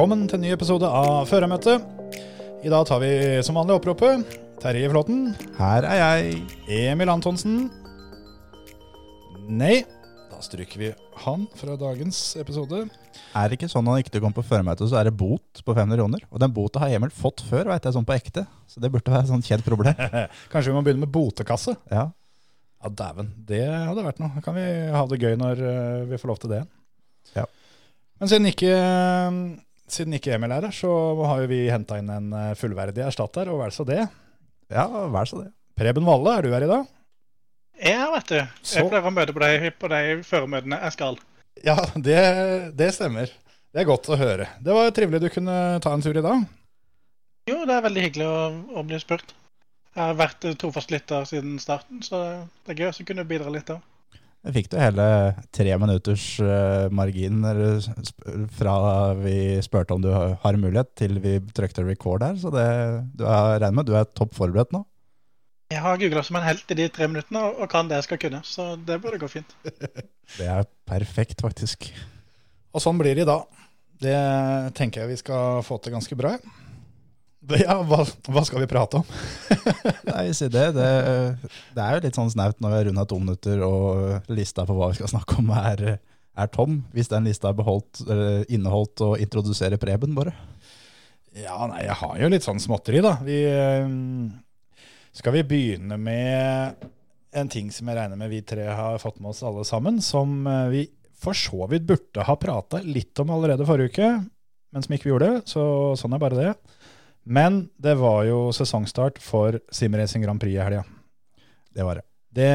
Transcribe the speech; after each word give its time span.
Velkommen 0.00 0.22
til 0.30 0.38
en 0.38 0.46
ny 0.46 0.50
episode 0.54 0.88
av 0.88 1.26
Førermøtet. 1.28 1.82
I 2.64 2.70
dag 2.72 2.86
tar 2.88 3.02
vi 3.02 3.10
som 3.44 3.58
vanlig 3.58 3.74
oppropet. 3.74 4.22
Terje 4.62 4.88
Flåten. 4.88 5.34
Her 5.58 5.84
er 5.84 5.98
jeg. 5.98 6.38
Emil 6.72 7.12
Antonsen. 7.12 7.66
Nei, 9.44 9.82
da 10.30 10.40
stryker 10.40 10.80
vi 10.80 10.88
han 11.26 11.44
fra 11.52 11.76
dagens 11.76 12.22
episode. 12.40 12.86
Er 13.36 13.52
det 13.52 13.60
ikke 13.60 13.68
sånn 13.68 13.92
at 13.92 14.00
ikke 14.00 14.16
du 14.16 14.18
kommer 14.22 14.40
på 14.40 14.46
førermøtet, 14.54 14.88
så 14.88 15.02
er 15.02 15.10
det 15.10 15.14
bot 15.20 15.60
på 15.60 15.76
500 15.76 16.00
kroner? 16.00 16.24
Og 16.32 16.40
den 16.46 16.56
bota 16.56 16.80
har 16.80 16.96
Emil 16.96 17.12
fått 17.12 17.44
før, 17.44 17.68
vet 17.74 17.84
jeg, 17.84 17.98
sånn 18.00 18.08
på 18.08 18.16
ekte. 18.16 18.48
Så 18.72 18.80
det 18.80 18.94
burde 18.96 19.12
være 19.12 19.28
et 19.28 19.34
sånn 19.34 19.44
kjent 19.44 19.68
problem. 19.68 20.00
Kanskje 20.54 20.72
vi 20.72 20.80
må 20.80 20.86
begynne 20.86 21.04
med 21.04 21.12
botekasse? 21.12 21.76
Ja. 21.92 22.08
Ja, 22.80 22.96
dæven. 23.04 23.34
Det 23.52 23.66
hadde 23.68 24.08
vært 24.08 24.24
noe. 24.24 24.40
Kan 24.48 24.56
vi 24.56 24.70
ha 24.96 25.08
det 25.12 25.20
gøy 25.20 25.36
når 25.44 25.66
eh, 25.76 26.04
vi 26.08 26.24
får 26.24 26.32
lov 26.38 26.40
til 26.40 26.56
det? 26.56 26.68
Ja. 27.36 27.50
Men 28.16 28.32
siden 28.32 28.48
ikke, 28.48 28.78
siden 29.94 30.16
ikke 30.16 30.34
Emil 30.36 30.52
er 30.54 30.66
her, 30.68 30.74
så 30.74 30.90
har 31.26 31.42
jo 31.42 31.50
vi 31.50 31.64
henta 31.72 31.98
inn 32.00 32.10
en 32.12 32.30
eh, 32.36 32.54
fullverdig 32.58 33.04
erstatter, 33.06 33.50
og 33.52 33.62
vel 33.62 33.74
så 33.74 33.86
det. 33.88 34.04
ja, 34.70 34.86
vær 35.12 35.28
så 35.28 35.42
det. 35.44 35.50
Preben 35.80 36.06
Valle, 36.06 36.36
er 36.36 36.44
du 36.44 36.54
her 36.54 36.66
i 36.66 36.70
dag? 36.70 36.88
Ja, 37.80 38.10
vet 38.12 38.28
du. 38.28 38.38
Jeg 38.74 38.88
pleier 38.90 39.08
å 39.08 39.12
møte 39.14 39.32
på 39.32 39.40
de, 39.40 39.70
på 39.80 39.88
de 39.88 40.00
føremøtene 40.28 40.80
jeg 40.82 40.96
skal. 40.98 41.20
Ja, 41.64 41.76
det, 41.96 42.20
det 42.76 42.90
stemmer. 42.96 43.32
Det 43.70 43.82
er 43.82 43.88
godt 43.88 44.08
å 44.10 44.18
høre. 44.20 44.48
Det 44.60 44.74
var 44.74 44.90
trivelig 44.94 45.22
du 45.22 45.30
kunne 45.32 45.54
ta 45.82 45.92
en 45.94 46.02
tur 46.04 46.16
i 46.18 46.24
dag. 46.24 46.42
Jo, 47.48 47.62
det 47.66 47.76
er 47.76 47.86
veldig 47.86 48.02
hyggelig 48.04 48.26
å, 48.28 48.40
å 48.76 48.84
bli 48.86 48.98
spurt. 49.00 49.32
Jeg 49.90 50.02
har 50.02 50.18
vært 50.18 50.44
trofast 50.60 50.92
lytter 50.92 51.24
siden 51.26 51.56
starten, 51.62 52.02
så 52.04 52.20
det 52.66 52.74
er 52.74 52.82
gøy 52.84 52.90
å 52.92 53.06
kunne 53.08 53.26
bidra 53.26 53.50
litt. 53.50 53.70
da. 53.70 53.80
Jeg 54.40 54.54
fikk 54.56 54.70
du 54.72 54.78
hele 54.80 55.06
tre 55.52 55.72
minutters 55.76 56.22
eh, 56.40 56.86
margin 56.96 57.42
fra 58.56 58.76
vi 59.18 59.34
spurte 59.60 59.92
om 59.92 60.00
du 60.00 60.08
har 60.14 60.56
mulighet, 60.56 60.94
til 60.96 61.18
vi 61.20 61.34
trykte 61.52 61.84
record 61.84 62.24
her. 62.24 62.38
Så 62.40 62.52
det, 62.54 62.64
du 63.20 63.26
er, 63.28 63.58
regner 63.60 63.76
med 63.76 63.90
du 63.90 63.92
er 63.98 64.08
topp 64.16 64.32
forberedt 64.38 64.72
nå. 64.72 64.86
Jeg 65.70 65.84
har 65.84 66.00
googla 66.00 66.22
som 66.26 66.38
en 66.40 66.46
helt 66.48 66.72
i 66.72 66.78
de 66.80 66.88
tre 66.90 67.06
minuttene 67.06 67.44
og, 67.46 67.60
og 67.62 67.68
kan 67.70 67.90
det 67.90 68.00
jeg 68.00 68.08
skal 68.08 68.22
kunne, 68.24 68.40
så 68.48 68.72
det 68.80 68.96
burde 69.02 69.20
gå 69.22 69.28
fint. 69.30 69.52
Det 70.38 70.46
er 70.46 70.62
perfekt, 70.86 71.40
faktisk. 71.42 71.88
Og 72.70 72.82
sånn 72.82 72.98
blir 73.00 73.18
det 73.18 73.24
i 73.24 73.28
dag. 73.28 73.62
Det 74.00 74.18
tenker 74.78 75.02
jeg 75.02 75.10
vi 75.10 75.18
skal 75.18 75.58
få 75.66 75.80
til 75.82 75.96
ganske 75.96 76.16
bra. 76.16 76.36
Ja, 76.38 76.69
hva, 77.40 78.04
hva 78.04 78.42
skal 78.44 78.62
vi 78.62 78.68
prate 78.70 79.00
om? 79.00 79.16
Nei, 80.10 80.28
si 80.36 80.48
det. 80.52 80.66
det. 80.76 80.90
Det 81.74 81.82
er 81.84 81.96
jo 81.96 82.04
litt 82.04 82.18
sånn 82.18 82.32
snaut 82.32 82.60
når 82.60 82.72
vi 82.72 82.78
har 82.78 82.88
runda 82.90 83.06
to 83.08 83.18
minutter 83.22 83.64
og 83.64 84.30
lista 84.32 84.66
på 84.68 84.76
hva 84.76 84.90
vi 84.92 85.00
skal 85.00 85.12
snakke 85.14 85.40
om 85.40 85.50
er, 85.56 85.84
er 86.00 86.52
tom. 86.52 86.82
Hvis 86.92 87.10
den 87.12 87.28
lista 87.30 87.50
er 87.50 87.58
beholdt, 87.58 88.04
inneholdt 88.52 89.04
å 89.06 89.14
introdusere 89.20 89.80
Preben, 89.80 90.14
bare. 90.18 90.36
Ja, 91.36 91.62
nei, 91.70 91.84
jeg 91.86 91.94
har 92.00 92.16
jo 92.18 92.30
litt 92.32 92.46
sånn 92.46 92.62
småtteri, 92.62 93.02
da. 93.04 93.14
Vi, 93.22 93.38
eh, 93.46 93.90
skal 95.14 95.36
vi 95.36 95.46
begynne 95.46 95.98
med 96.00 96.88
en 97.30 97.50
ting 97.50 97.68
som 97.70 97.86
jeg 97.86 98.00
regner 98.00 98.18
med 98.18 98.32
vi 98.32 98.42
tre 98.42 98.66
har 98.66 98.98
fått 98.98 99.20
med 99.22 99.30
oss 99.30 99.44
alle 99.46 99.62
sammen, 99.66 100.00
som 100.02 100.42
eh, 100.50 100.66
vi 100.72 100.82
for 101.20 101.36
så 101.36 101.68
vidt 101.70 101.86
burde 101.86 102.24
ha 102.26 102.36
prata 102.40 102.80
litt 102.82 103.18
om 103.22 103.30
allerede 103.34 103.66
forrige 103.68 103.92
uke, 103.92 104.10
men 104.72 104.82
som 104.84 104.94
ikke 104.96 105.06
vi 105.06 105.12
gjorde. 105.12 105.32
Så 105.50 105.62
sånn 106.00 106.16
er 106.16 106.22
bare 106.22 106.38
det. 106.38 106.52
Men 107.24 107.68
det 107.76 107.96
var 108.00 108.24
jo 108.28 108.48
sesongstart 108.54 109.20
for 109.22 109.60
Simracing 109.74 110.24
Grand 110.24 110.40
Prix 110.40 110.56
i 110.56 110.62
helga. 110.62 110.84
Det 111.74 111.84
var 111.86 112.00
det. 112.00 112.06
Det, 112.30 112.50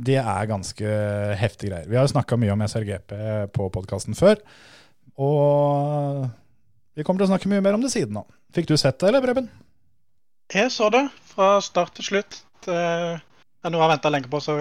det 0.00 0.16
er 0.22 0.48
ganske 0.48 0.92
heftige 1.36 1.70
greier. 1.70 1.88
Vi 1.88 1.98
har 1.98 2.06
jo 2.06 2.12
snakka 2.14 2.38
mye 2.40 2.54
om 2.54 2.62
SRGP 2.64 3.14
på 3.54 3.68
podkasten 3.72 4.16
før. 4.16 4.40
Og 5.20 6.26
vi 6.96 7.04
kommer 7.04 7.20
til 7.20 7.28
å 7.28 7.32
snakke 7.34 7.50
mye 7.52 7.64
mer 7.64 7.76
om 7.76 7.84
det 7.84 7.92
siden 7.92 8.16
av. 8.22 8.28
Fikk 8.56 8.70
du 8.70 8.76
sett 8.80 8.98
det, 8.98 9.10
eller, 9.10 9.24
Preben? 9.24 9.50
Jeg 10.50 10.72
så 10.74 10.88
det 10.90 11.04
fra 11.30 11.58
start 11.62 11.92
til 11.98 12.08
slutt. 12.08 12.40
Det 12.64 12.76
er 12.76 13.20
noe 13.68 13.78
jeg 13.78 13.84
har 13.84 13.92
venta 13.92 14.12
lenge 14.12 14.32
på 14.32 14.40
så 14.42 14.56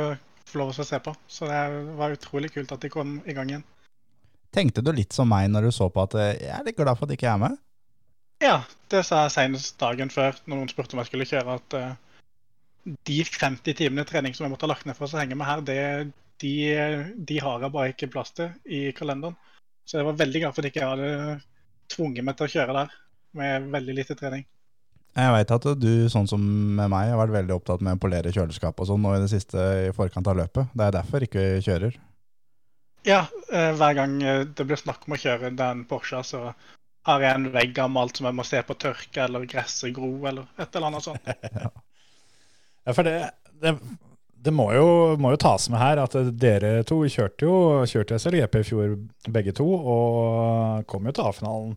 få 0.50 0.62
lov 0.62 0.74
til 0.74 0.84
å 0.84 0.90
se 0.90 1.00
på. 1.04 1.14
Så 1.30 1.48
det 1.50 1.64
var 1.98 2.14
utrolig 2.14 2.52
kult 2.54 2.72
at 2.76 2.84
de 2.84 2.92
kom 2.94 3.18
i 3.26 3.36
gang 3.38 3.52
igjen. 3.52 3.66
Tenkte 4.54 4.84
du 4.84 4.92
litt 4.96 5.14
som 5.14 5.30
meg 5.30 5.50
når 5.54 5.70
du 5.70 5.74
så 5.76 5.90
på 5.94 6.04
at 6.08 6.16
jeg 6.18 6.50
er 6.50 6.64
litt 6.66 6.78
glad 6.78 6.98
for 6.98 7.06
at 7.06 7.14
jeg 7.14 7.22
ikke 7.22 7.34
er 7.34 7.42
med? 7.46 7.58
Ja, 8.44 8.62
det 8.92 9.04
sa 9.08 9.26
jeg 9.26 9.36
senest 9.36 9.76
dagen 9.82 10.12
før 10.14 10.38
når 10.46 10.56
noen 10.62 10.72
spurte 10.72 10.96
om 10.96 11.02
jeg 11.02 11.10
skulle 11.10 11.28
kjøre, 11.28 11.58
at 11.60 11.76
uh, 11.76 12.96
de 13.08 13.20
50 13.26 13.76
timene 13.76 14.08
trening 14.08 14.36
som 14.36 14.46
jeg 14.46 14.54
måtte 14.54 14.68
ha 14.68 14.72
lagt 14.72 14.88
ned 14.88 14.98
for 14.98 15.12
å 15.12 15.20
henge 15.20 15.36
med 15.38 15.50
her, 15.50 15.64
det, 15.68 15.82
de, 16.40 16.54
de 17.16 17.40
har 17.44 17.66
jeg 17.66 17.76
bare 17.76 17.94
ikke 17.94 18.12
plass 18.14 18.32
til 18.38 18.54
i 18.66 18.90
kalenderen. 18.96 19.36
Så 19.84 20.00
jeg 20.00 20.08
var 20.08 20.22
veldig 20.22 20.44
glad 20.44 20.56
for 20.56 20.64
at 20.64 20.72
ikke 20.72 20.88
hadde 20.88 21.12
tvunget 21.90 22.26
meg 22.26 22.38
til 22.38 22.48
å 22.48 22.54
kjøre 22.54 22.78
der 22.78 22.96
med 23.40 23.70
veldig 23.74 23.98
lite 23.98 24.16
trening. 24.18 24.48
Jeg 25.18 25.34
veit 25.34 25.52
at 25.52 25.66
du, 25.82 25.92
sånn 26.12 26.28
som 26.30 26.42
med 26.78 26.92
meg, 26.94 27.10
har 27.10 27.20
vært 27.20 27.34
veldig 27.34 27.56
opptatt 27.56 27.82
med 27.84 27.98
å 27.98 28.02
polere 28.02 28.32
kjøleskap 28.34 28.78
og 28.80 28.88
sånn 28.88 29.02
nå 29.04 29.16
i 29.18 29.24
det 29.24 29.32
siste 29.32 29.64
i 29.88 29.94
forkant 29.96 30.30
av 30.30 30.38
løpet. 30.38 30.70
Det 30.78 30.86
er 30.86 30.96
derfor 30.96 31.26
ikke 31.26 31.46
kjører. 31.66 31.98
Ja, 33.08 33.24
eh, 33.52 33.72
hver 33.80 33.96
gang 33.98 34.20
eh, 34.22 34.44
det 34.46 34.68
blir 34.68 34.80
snakk 34.80 35.08
om 35.08 35.16
å 35.16 35.20
kjøre 35.20 35.52
den 35.58 35.86
Porscha, 35.90 36.22
så 36.24 36.52
har 37.08 37.24
jeg 37.24 37.38
en 37.38 37.48
vegg 37.54 37.80
alt 37.80 38.20
som 38.20 38.28
jeg 38.28 38.38
må 38.38 38.46
se 38.48 38.62
på 38.66 38.76
tørke, 38.80 39.24
eller 39.24 39.48
gresset 39.50 39.96
gro, 39.96 40.12
eller 40.28 40.50
et 40.60 40.76
eller 40.76 40.92
annet 40.92 41.08
sånt. 41.08 41.34
Ja, 42.88 42.94
for 42.96 43.06
det, 43.06 43.18
det, 43.62 43.74
det 44.42 44.52
må, 44.56 44.70
jo, 44.74 45.18
må 45.22 45.34
jo 45.34 45.40
tas 45.42 45.68
med 45.70 45.82
her 45.82 46.00
at 46.02 46.16
dere 46.42 46.80
to 46.88 47.02
kjørte 47.12 47.46
jo 47.46 47.58
kjørte 47.92 48.18
SLGP 48.18 48.56
i 48.62 48.66
fjor 48.66 48.96
begge 49.36 49.54
to, 49.54 49.68
og 49.68 50.88
kom 50.90 51.06
jo 51.06 51.14
til 51.14 51.28
A-finalen 51.28 51.76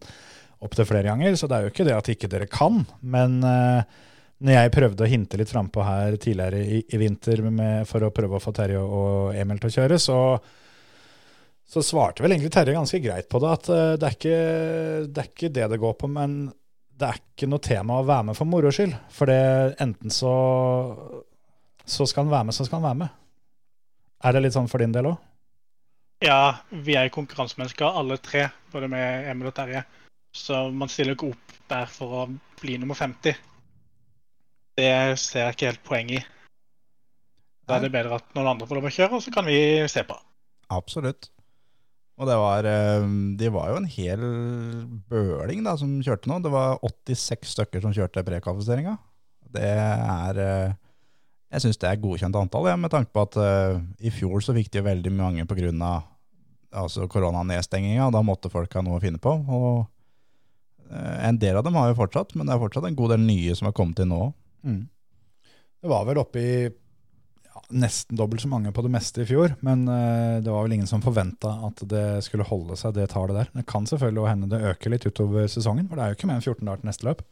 opptil 0.62 0.86
flere 0.88 1.10
ganger, 1.10 1.34
så 1.36 1.50
det 1.50 1.58
er 1.58 1.66
jo 1.66 1.72
ikke 1.72 1.86
det 1.88 1.98
at 1.98 2.10
ikke 2.14 2.30
dere 2.30 2.48
kan. 2.48 2.84
Men 3.02 3.40
eh, 3.44 4.00
når 4.46 4.56
jeg 4.56 4.74
prøvde 4.74 5.04
å 5.04 5.10
hinte 5.10 5.38
litt 5.40 5.50
frampå 5.50 5.84
her 5.86 6.16
tidligere 6.22 6.62
i, 6.62 6.80
i 6.86 7.00
vinter 7.02 7.42
med, 7.48 7.82
for 7.90 8.06
å 8.06 8.12
prøve 8.14 8.38
å 8.38 8.42
få 8.42 8.54
Terje 8.54 8.80
og 8.82 9.34
Emil 9.38 9.60
til 9.62 9.72
å 9.72 9.76
kjøre, 9.80 9.98
så, 10.02 10.18
så 11.72 11.80
svarte 11.84 12.20
vel 12.20 12.34
egentlig 12.34 12.52
Terje 12.52 12.74
ganske 12.76 13.00
greit 13.00 13.30
på 13.32 13.40
det. 13.40 13.52
At 13.56 13.70
eh, 13.72 13.94
det, 13.96 14.08
er 14.08 14.16
ikke, 14.18 14.38
det 15.08 15.22
er 15.22 15.30
ikke 15.30 15.52
det 15.56 15.68
det 15.72 15.80
går 15.80 15.96
på, 16.02 16.10
men 16.12 16.44
det 17.00 17.08
er 17.08 17.20
ikke 17.20 17.48
noe 17.48 17.64
tema 17.64 17.98
å 17.98 18.06
være 18.06 18.28
med 18.28 18.38
for 18.38 18.48
moro 18.48 18.72
skyld. 18.74 18.92
For 19.12 19.30
det 19.30 19.78
enten 19.80 20.12
så, 20.12 20.34
så 21.88 22.08
skal 22.08 22.26
han 22.26 22.34
være 22.34 22.48
med, 22.50 22.58
så 22.58 22.68
skal 22.68 22.80
han 22.80 22.88
være 22.90 23.00
med. 23.06 23.16
Er 24.22 24.36
det 24.36 24.44
litt 24.44 24.56
sånn 24.58 24.68
for 24.70 24.84
din 24.84 24.92
del 24.94 25.08
òg? 25.14 25.16
Ja, 26.22 26.60
vi 26.70 26.94
er 26.94 27.10
konkurransemennesker 27.10 27.98
alle 27.98 28.20
tre, 28.22 28.46
både 28.70 28.92
med 28.92 29.32
Emil 29.32 29.50
og 29.50 29.56
Terje. 29.56 29.82
Så 30.36 30.68
man 30.70 30.92
stiller 30.92 31.16
ikke 31.16 31.32
opp 31.32 31.56
der 31.72 31.88
for 31.90 32.20
å 32.20 32.28
bli 32.60 32.76
nummer 32.78 33.00
50. 33.00 33.40
Det 34.78 34.94
ser 35.20 35.48
jeg 35.48 35.56
ikke 35.56 35.72
helt 35.72 35.86
poeng 35.88 36.12
i. 36.20 36.20
Da 37.66 37.78
er 37.78 37.86
det 37.86 37.94
bedre 37.94 38.20
at 38.20 38.30
noen 38.36 38.52
andre 38.52 38.68
får 38.68 38.78
lov 38.78 38.88
å 38.88 38.94
kjøre, 38.94 39.18
og 39.18 39.24
så 39.24 39.32
kan 39.34 39.48
vi 39.48 39.58
se 39.90 40.04
på. 40.06 40.16
Absolutt. 40.72 41.32
Og 42.22 42.28
det 42.30 42.36
var, 42.38 42.66
eh, 42.70 43.04
de 43.34 43.48
var 43.50 43.72
jo 43.72 43.80
en 43.80 43.88
hel 43.90 44.20
bøling 45.10 45.64
da, 45.66 45.74
som 45.78 45.96
kjørte 45.98 46.30
nå. 46.30 46.38
Det 46.44 46.52
var 46.54 46.78
86 46.86 47.50
stykker 47.56 47.82
som 47.82 47.94
kjørte 47.94 48.22
prekvalifiseringa. 48.22 48.94
Det 49.52 49.66
er 49.66 50.38
eh, 50.38 50.74
Jeg 51.52 51.64
syns 51.64 51.80
det 51.82 51.88
er 51.90 51.98
godkjent 52.00 52.36
antall, 52.38 52.70
ja, 52.70 52.78
med 52.80 52.88
tanke 52.94 53.10
på 53.12 53.26
at 53.26 53.34
uh, 53.36 53.74
i 54.00 54.08
fjor 54.08 54.40
så 54.40 54.54
fikk 54.56 54.70
de 54.72 54.80
veldig 54.86 55.10
mange 55.12 55.44
pga. 55.44 55.90
Altså 56.72 57.04
koronanedstenginga. 57.04 58.06
Da 58.08 58.22
måtte 58.24 58.48
folk 58.48 58.72
ha 58.72 58.80
noe 58.80 58.96
å 58.96 59.02
finne 59.02 59.20
på. 59.20 59.34
Og 59.36 59.82
uh, 60.88 61.16
en 61.28 61.36
del 61.36 61.58
av 61.58 61.66
dem 61.66 61.76
har 61.76 61.90
jo 61.90 61.98
fortsatt, 61.98 62.32
men 62.38 62.48
det 62.48 62.54
er 62.54 62.62
fortsatt 62.62 62.86
en 62.88 62.96
god 62.96 63.12
del 63.12 63.26
nye 63.26 63.52
som 63.58 63.68
har 63.68 63.76
kommet 63.76 64.00
inn 64.00 64.14
nå. 64.14 64.30
Mm. 64.64 64.80
Det 65.82 65.92
var 65.92 66.08
vel 66.08 66.22
oppe 66.22 66.40
i 66.40 66.54
nesten 67.70 68.18
dobbelt 68.18 68.42
så 68.42 68.48
mange 68.50 68.72
på 68.74 68.82
det 68.84 68.90
meste 68.92 69.22
i 69.22 69.28
fjor, 69.28 69.54
men 69.64 69.84
eh, 69.88 70.40
det 70.44 70.50
var 70.52 70.66
vel 70.66 70.74
ingen 70.76 70.90
som 70.90 71.04
forventa 71.04 71.54
at 71.68 71.84
det 71.88 72.22
skulle 72.26 72.46
holde 72.48 72.76
seg 72.78 72.96
det 72.96 73.08
tallet 73.12 73.38
der. 73.38 73.52
Det 73.54 73.66
kan 73.70 73.86
selvfølgelig 73.88 74.28
hende 74.30 74.50
det 74.52 74.64
øker 74.72 74.92
litt 74.94 75.06
utover 75.06 75.46
sesongen, 75.50 75.86
for 75.88 75.98
det 75.98 76.04
er 76.04 76.12
jo 76.12 76.18
ikke 76.18 76.30
mer 76.30 76.40
enn 76.40 76.44
14 76.44 76.66
dager 76.66 76.82
til 76.82 76.90
neste 76.90 77.08
løp. 77.08 77.24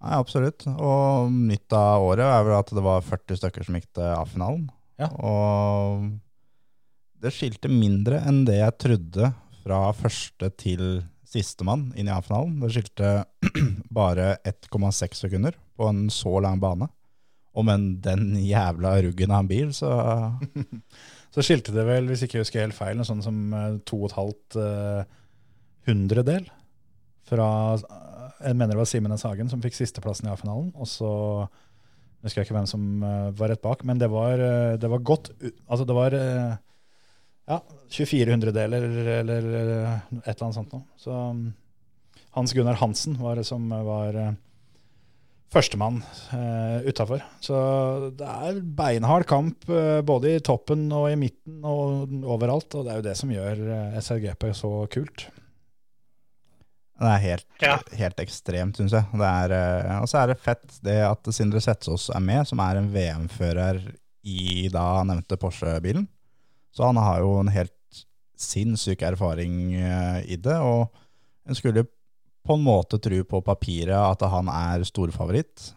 Nei, 0.00 0.16
absolutt. 0.16 0.64
Og 0.70 1.30
nytt 1.30 1.76
av 1.76 2.06
året 2.06 2.24
er 2.24 2.44
vel 2.46 2.56
at 2.56 2.72
det 2.72 2.84
var 2.84 3.04
40 3.04 3.40
stykker 3.42 3.66
som 3.66 3.76
gikk 3.76 3.90
til 3.98 4.06
A-finalen. 4.14 4.66
Ja. 5.00 5.10
Og 5.20 6.08
det 7.20 7.32
skilte 7.36 7.68
mindre 7.72 8.22
enn 8.24 8.46
det 8.48 8.60
jeg 8.62 8.78
trodde 8.80 9.32
fra 9.60 9.82
første 9.96 10.48
til 10.60 11.02
sistemann 11.30 11.90
inn 11.94 12.08
i 12.08 12.14
A-finalen. 12.14 12.56
Det 12.62 12.72
skilte 12.74 13.10
bare 14.00 14.32
1,6 14.48 15.26
sekunder 15.26 15.58
på 15.76 15.88
en 15.90 16.08
så 16.12 16.32
lang 16.42 16.60
bane. 16.62 16.88
Og 17.58 17.66
med 17.66 17.96
den 18.04 18.34
jævla 18.38 18.94
ruggen 19.02 19.32
av 19.34 19.42
en 19.42 19.50
bil, 19.50 19.72
så 19.74 19.90
Så 21.30 21.44
skilte 21.46 21.74
det 21.74 21.86
vel, 21.86 22.08
hvis 22.10 22.24
ikke 22.26 22.38
jeg 22.38 22.46
husker 22.46 22.64
helt 22.64 22.76
feil, 22.76 22.96
noe 22.98 23.06
sånn 23.06 23.22
som 23.22 23.36
eh, 23.54 23.74
to 23.86 24.00
og 24.02 24.08
et 24.08 24.16
halvt 24.16 24.56
eh, 24.58 25.18
hundredel 25.86 26.48
fra 27.30 27.50
eh, 27.78 28.24
Jeg 28.48 28.56
mener 28.56 28.74
det 28.74 28.80
var 28.80 28.88
Simen. 28.90 29.14
Hagen 29.14 29.52
som 29.52 29.62
fikk 29.62 29.78
sisteplassen 29.78 30.26
i 30.26 30.32
A-finalen. 30.32 30.72
Og 30.74 30.90
så 30.90 31.10
husker 32.24 32.40
jeg 32.40 32.48
ikke 32.48 32.58
hvem 32.58 32.66
som 32.70 33.04
eh, 33.06 33.30
var 33.38 33.54
rett 33.54 33.62
bak, 33.62 33.86
men 33.86 34.02
det 34.02 34.10
var, 34.10 34.42
det 34.80 34.90
var 34.90 35.06
godt 35.06 35.30
Altså, 35.38 35.86
det 35.86 35.96
var 35.96 36.18
ja, 36.18 37.58
24 37.94 38.34
hundredeler 38.34 38.84
eller 39.20 39.46
et 39.46 40.26
eller 40.26 40.44
annet 40.48 40.58
sånt 40.58 40.74
noe. 40.74 40.82
Så 40.98 41.14
mm, 41.14 41.46
Hans 42.34 42.54
Gunnar 42.58 42.82
Hansen 42.82 43.16
var 43.22 43.38
det 43.38 43.46
som 43.46 43.70
var 43.70 44.18
førstemann 45.50 45.98
uh, 46.30 46.78
utafor. 46.86 47.24
Så 47.42 47.58
det 48.18 48.26
er 48.26 48.60
beinhard 48.62 49.26
kamp 49.30 49.66
uh, 49.70 49.98
både 50.06 50.36
i 50.36 50.42
toppen 50.46 50.86
og 50.94 51.08
i 51.10 51.18
midten 51.18 51.64
og 51.66 52.12
overalt. 52.22 52.74
Og 52.78 52.86
det 52.86 52.92
er 52.92 53.00
jo 53.00 53.06
det 53.08 53.16
som 53.18 53.32
gjør 53.34 53.64
uh, 53.66 53.98
SRGP 53.98 54.50
så 54.54 54.70
kult. 54.92 55.26
Det 57.00 57.08
er 57.08 57.22
helt, 57.24 57.46
Ja. 57.64 57.78
helt 57.96 58.18
ekstremt, 58.20 58.76
syns 58.76 58.92
jeg. 58.92 59.06
Det 59.16 59.24
er, 59.24 59.52
eh, 59.56 60.00
og 60.02 60.08
så 60.10 60.18
er 60.20 60.26
det 60.28 60.42
fett 60.42 60.74
det 60.84 60.98
at 61.00 61.30
Sindre 61.32 61.62
Setsås 61.64 62.10
er 62.12 62.20
med, 62.20 62.44
som 62.46 62.60
er 62.60 62.76
en 62.76 62.90
VM-fører 62.92 63.78
i 64.28 64.68
da 64.68 65.00
nevnte 65.08 65.38
Porsche-bilen. 65.40 66.04
Så 66.76 66.84
han 66.84 67.00
har 67.00 67.22
jo 67.24 67.38
en 67.40 67.48
helt 67.48 67.72
sinnssyk 68.36 69.00
erfaring 69.08 69.72
eh, 69.80 70.18
i 70.28 70.36
det, 70.36 70.58
og 70.60 70.92
en 71.48 71.56
skulle 71.56 71.86
på 72.46 72.56
en 72.56 72.64
måte 72.64 72.98
tro 73.02 73.20
på 73.28 73.42
papiret 73.44 73.96
at 73.98 74.24
han 74.32 74.48
er 74.52 74.84
storfavoritt, 74.88 75.70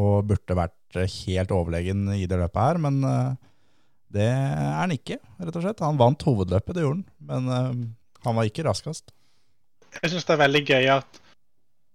og 0.00 0.26
burde 0.30 0.56
vært 0.56 1.00
helt 1.00 1.54
overlegen 1.54 2.08
i 2.14 2.26
det 2.30 2.38
løpet 2.40 2.60
her, 2.60 2.80
men 2.82 3.00
eh, 3.06 3.32
det 4.10 4.26
er 4.26 4.76
han 4.80 4.94
ikke, 4.94 5.20
rett 5.38 5.56
og 5.56 5.64
slett. 5.64 5.82
Han 5.84 6.00
vant 6.00 6.26
hovedløpet, 6.26 6.74
det 6.76 6.84
gjorde 6.84 7.00
han, 7.00 7.08
men 7.30 7.50
eh, 7.56 7.82
han 8.26 8.38
var 8.38 8.48
ikke 8.48 8.66
raskest. 8.66 9.12
Jeg 10.00 10.12
syns 10.12 10.26
det 10.26 10.34
er 10.36 10.44
veldig 10.44 10.64
gøy 10.66 10.90
at 10.94 11.20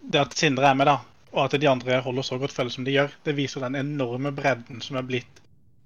det 0.06 0.22
at 0.22 0.36
Sindre 0.38 0.70
er 0.70 0.78
med, 0.78 0.90
da, 0.92 1.00
og 1.34 1.46
at 1.48 1.58
de 1.60 1.70
andre 1.70 2.02
holder 2.04 2.28
så 2.28 2.38
godt 2.40 2.54
følge 2.56 2.76
som 2.76 2.86
de 2.88 2.94
gjør, 2.96 3.16
det 3.26 3.36
viser 3.38 3.64
den 3.66 3.80
enorme 3.80 4.32
bredden 4.36 4.84
som 4.84 5.00
er 5.00 5.08
blitt 5.08 5.42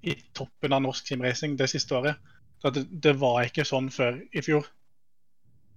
i 0.06 0.16
toppen 0.36 0.74
av 0.74 0.82
norsk 0.84 1.08
teamracing 1.08 1.56
det 1.60 1.68
siste 1.72 1.96
året. 1.96 2.20
Det, 2.60 2.84
det 2.90 3.14
var 3.20 3.46
ikke 3.46 3.66
sånn 3.68 3.88
før 3.92 4.18
i 4.36 4.42
fjor. 4.44 4.66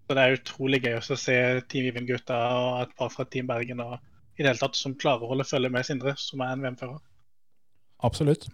Så 0.04 0.16
det 0.18 0.24
er 0.24 0.36
utrolig 0.36 0.82
gøy 0.84 0.98
å 1.00 1.18
se 1.20 1.38
Team 1.72 1.88
Even-gutta 1.88 2.40
og 2.58 2.82
et 2.84 2.98
par 3.00 3.12
fra 3.14 3.24
Team 3.24 3.48
Bergen 3.48 3.80
og 3.84 3.96
i 4.34 4.42
det 4.42 4.50
hele 4.50 4.60
tatt 4.60 4.78
som 4.78 4.96
klarer 5.00 5.26
å 5.26 5.32
holde 5.34 5.46
følge 5.48 5.70
med 5.74 5.86
Sindre, 5.86 6.16
som 6.18 6.42
er 6.42 6.56
en 6.56 6.64
VM-fører. 6.64 7.00
Absolutt. 8.04 8.48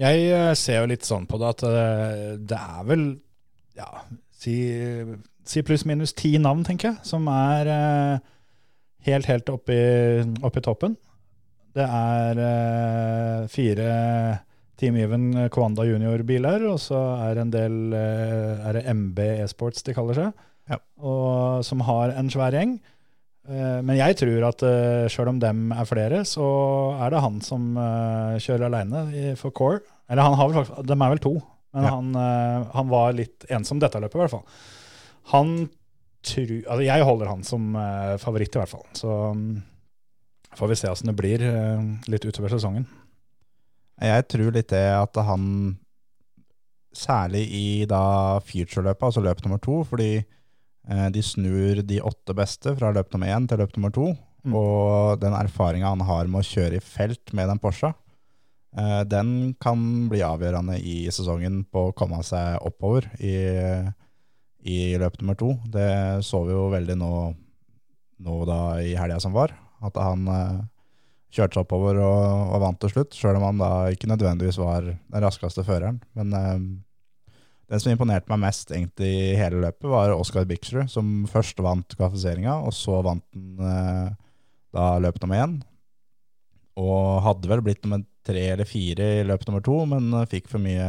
Jeg 0.00 0.28
eh, 0.28 0.52
ser 0.58 0.82
jo 0.82 0.90
litt 0.90 1.06
sånn 1.06 1.26
på 1.28 1.38
det 1.40 1.50
at 1.54 1.64
eh, 1.68 2.30
det 2.40 2.56
er 2.56 2.88
vel 2.88 3.04
ja, 3.76 3.88
si, 4.32 4.56
si 5.46 5.62
pluss-minus 5.64 6.16
ti 6.16 6.34
navn, 6.40 6.64
tenker 6.66 6.90
jeg, 6.90 7.08
som 7.08 7.28
er 7.32 7.70
eh, 7.72 8.32
helt, 9.08 9.28
helt 9.30 9.52
oppe 9.52 9.76
i, 9.76 10.24
oppe 10.44 10.60
i 10.60 10.66
toppen. 10.66 10.96
Det 11.76 11.84
er 11.84 12.38
fire 13.52 13.86
Team 14.80 14.96
Even 14.96 15.26
Kwanda 15.52 15.84
Junior-biler, 15.84 16.64
og 16.70 16.78
så 16.80 17.00
er 17.20 17.34
det 17.36 17.42
en 17.42 17.50
del 17.52 17.76
Er 17.92 18.78
det 18.78 18.94
MB 18.96 19.20
E-sports 19.44 19.84
de 19.84 19.92
kaller 19.92 20.16
seg? 20.16 20.46
Ja. 20.70 20.78
Og, 20.98 21.62
som 21.66 21.80
har 21.86 22.14
en 22.18 22.30
svær 22.32 22.54
gjeng. 22.56 22.76
Eh, 23.48 23.80
Men 23.86 23.96
jeg 24.00 24.16
tror 24.18 24.48
at 24.48 24.62
uh, 24.66 25.06
sjøl 25.12 25.28
om 25.30 25.38
dem 25.42 25.70
er 25.72 25.86
flere, 25.86 26.24
så 26.26 26.46
er 26.98 27.10
det 27.14 27.20
han 27.22 27.40
som 27.46 27.76
eh, 27.78 28.38
kjører 28.42 28.66
aleine 28.66 29.34
for 29.38 29.54
Core. 29.54 29.80
Eller 30.10 30.22
han 30.26 30.34
har 30.38 30.48
vel 30.50 30.58
faktisk, 30.64 30.86
de 30.86 30.96
er 30.96 31.12
vel 31.14 31.22
to, 31.22 31.34
men 31.76 31.84
Ja. 31.86 31.90
han, 31.94 32.10
eh, 32.16 32.66
han 32.74 32.88
var 32.90 33.12
litt 33.14 33.46
ensom 33.50 33.78
dette 33.82 34.00
løpet, 34.02 34.14
i 34.18 34.22
hvert 34.24 34.34
fall. 34.34 34.44
Han 35.32 35.54
tru, 36.26 36.62
altså 36.66 36.82
Jeg 36.82 37.04
holder 37.06 37.28
han 37.30 37.42
som 37.46 37.74
eh, 37.78 38.16
favoritt, 38.18 38.54
i 38.54 38.58
hvert 38.58 38.70
fall. 38.74 38.86
Så 38.98 39.10
mm, 39.38 39.62
får 40.58 40.68
vi 40.72 40.78
se 40.82 40.90
åssen 40.90 41.10
det 41.12 41.16
blir 41.18 41.42
eh, 41.46 41.82
litt 42.10 42.24
utover 42.26 42.50
sesongen. 42.54 42.86
Jeg 44.02 44.26
tror 44.28 44.50
litt 44.54 44.68
det 44.74 44.84
at 44.94 45.16
han, 45.26 45.76
særlig 46.96 47.44
i 47.52 47.66
da 47.88 48.38
future-løpet, 48.44 49.02
altså 49.10 49.22
løp 49.24 49.42
nummer 49.44 49.58
to, 49.62 49.82
fordi 49.84 50.10
eh, 50.16 50.24
de 50.86 51.22
snur 51.24 51.80
de 51.82 51.96
åtte 52.06 52.34
beste 52.38 52.76
fra 52.78 52.92
løp 52.94 53.08
nummer 53.10 53.32
én 53.34 53.48
til 53.50 53.58
løp 53.58 53.72
nummer 53.74 53.90
to, 53.94 54.12
Mm. 54.46 54.54
og 54.54 55.20
den 55.20 55.34
erfaringa 55.34 55.90
han 55.90 56.04
har 56.06 56.28
med 56.30 56.44
å 56.44 56.46
kjøre 56.46 56.78
i 56.78 56.84
felt 56.84 57.32
med 57.34 57.48
den 57.50 57.58
Porsche, 57.58 57.90
eh, 58.78 59.02
den 59.04 59.56
kan 59.60 59.80
bli 60.10 60.22
avgjørende 60.22 60.78
i 60.78 61.08
sesongen 61.10 61.64
på 61.66 61.88
å 61.88 61.94
komme 61.96 62.22
seg 62.22 62.60
oppover 62.62 63.08
i, 63.18 63.34
i 64.62 64.78
løp 65.02 65.18
nummer 65.20 65.38
to. 65.38 65.56
Det 65.66 66.22
så 66.26 66.44
vi 66.46 66.54
jo 66.54 66.68
veldig 66.70 66.98
nå, 67.00 67.12
nå 68.22 68.38
da 68.46 68.60
i 68.84 68.94
helga 68.98 69.18
som 69.22 69.34
var, 69.34 69.54
at 69.82 69.98
han 69.98 70.26
eh, 70.30 70.64
kjørte 71.34 71.58
seg 71.58 71.66
oppover 71.66 71.98
og, 71.98 72.54
og 72.54 72.62
vant 72.62 72.80
til 72.84 72.94
slutt, 72.94 73.18
sjøl 73.18 73.40
om 73.40 73.48
han 73.50 73.64
da 73.64 73.72
ikke 73.90 74.12
nødvendigvis 74.12 74.62
var 74.62 74.86
den 74.86 75.24
raskeste 75.26 75.66
føreren. 75.66 75.98
Men 76.14 76.38
eh, 76.38 76.58
den 77.70 77.82
som 77.82 77.90
imponerte 77.90 78.30
meg 78.30 78.44
mest 78.44 78.70
egentlig 78.70 79.10
i 79.10 79.38
hele 79.38 79.58
løpet, 79.64 79.88
var 79.90 80.14
Oskar 80.14 80.46
Bixrud, 80.46 80.86
som 80.90 81.24
først 81.30 81.58
vant 81.64 81.96
kvalifiseringa, 81.98 82.60
og 82.62 82.74
så 82.74 83.00
vant 83.02 83.24
han 83.34 83.70
eh, 83.70 84.12
da 84.76 84.90
løp 85.02 85.18
nummer 85.22 85.42
én. 85.42 85.56
Og 86.78 87.24
hadde 87.24 87.50
vel 87.50 87.64
blitt 87.66 87.82
nummer 87.82 88.04
tre 88.26 88.44
eller 88.52 88.68
fire 88.68 89.08
i 89.18 89.26
løp 89.26 89.46
nummer 89.48 89.64
to, 89.66 89.80
men 89.90 90.12
eh, 90.14 90.28
fikk 90.30 90.50
for 90.52 90.62
mye 90.62 90.86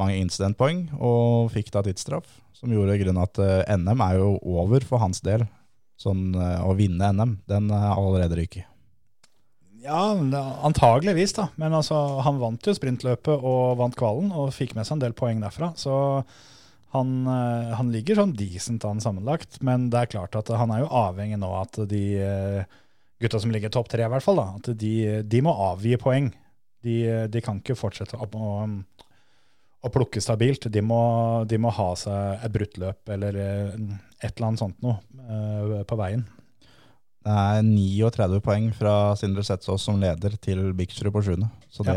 mange 0.00 0.16
incidentpoeng, 0.22 0.86
og 0.96 1.50
fikk 1.52 1.72
da 1.74 1.84
tidsstraff, 1.84 2.38
som 2.56 2.72
gjorde 2.72 2.96
grunnen 3.02 3.20
at 3.20 3.40
eh, 3.44 3.76
NM 3.76 4.04
er 4.06 4.20
jo 4.22 4.34
over 4.56 4.86
for 4.86 5.04
hans 5.04 5.20
del. 5.26 5.44
Sånn 6.00 6.32
å 6.32 6.72
vinne 6.78 7.10
NM, 7.12 7.34
den 7.50 7.66
er 7.76 7.90
allerede 7.92 8.38
ryket. 8.38 8.64
Ja, 9.80 10.12
antageligvis, 10.62 11.32
da. 11.32 11.48
Men 11.56 11.74
altså, 11.76 11.96
han 12.24 12.40
vant 12.40 12.66
jo 12.66 12.74
sprintløpet 12.76 13.32
og 13.32 13.78
vant 13.80 13.96
kvalen, 13.96 14.28
og 14.36 14.52
fikk 14.52 14.74
med 14.76 14.84
seg 14.84 14.98
en 14.98 15.04
del 15.06 15.14
poeng 15.16 15.40
derfra. 15.40 15.70
Så 15.80 15.94
han, 16.92 17.14
eh, 17.24 17.70
han 17.78 17.92
ligger 17.94 18.18
sånn 18.18 18.34
decent 18.36 18.84
an 18.84 19.00
sammenlagt. 19.00 19.60
Men 19.64 19.88
det 19.92 20.02
er 20.02 20.12
klart 20.16 20.36
at 20.36 20.52
han 20.52 20.72
er 20.74 20.82
jo 20.84 20.92
avhengig 21.00 21.38
nå 21.40 21.50
at 21.62 21.80
de 21.88 22.02
eh, 22.20 22.76
gutta 23.22 23.40
som 23.40 23.54
ligger 23.54 23.72
topp 23.72 23.88
tre, 23.92 24.04
i 24.04 24.12
hvert 24.12 24.24
fall, 24.24 24.40
da, 24.42 24.58
at 24.60 24.72
de, 24.80 24.94
de 25.24 25.42
må 25.44 25.54
avgi 25.70 25.96
poeng. 26.00 26.28
De, 26.84 26.96
de 27.28 27.42
kan 27.44 27.60
ikke 27.60 27.76
fortsette 27.76 28.16
å, 28.20 28.28
å, 28.28 28.50
å 29.80 29.92
plukke 29.92 30.20
stabilt. 30.24 30.68
De 30.72 30.84
må, 30.84 31.00
de 31.48 31.60
må 31.60 31.72
ha 31.76 31.88
seg 31.96 32.44
et 32.44 32.52
brutt 32.52 32.76
løp 32.80 33.16
eller 33.16 33.40
eh, 33.46 33.80
et 34.20 34.34
eller 34.34 34.50
annet 34.50 34.60
sånt 34.66 34.84
noe 34.84 35.00
på 35.88 35.96
veien. 35.96 36.26
Det 37.20 37.32
er 37.36 37.64
39 37.66 38.40
poeng 38.44 38.70
fra 38.76 38.94
Sindre 39.20 39.44
Setsås 39.44 39.84
som 39.84 39.98
leder 40.00 40.36
til 40.40 40.70
Bixrud 40.76 41.12
på 41.12 41.22
sjuende. 41.26 41.50
Så 41.68 41.84
det, 41.84 41.94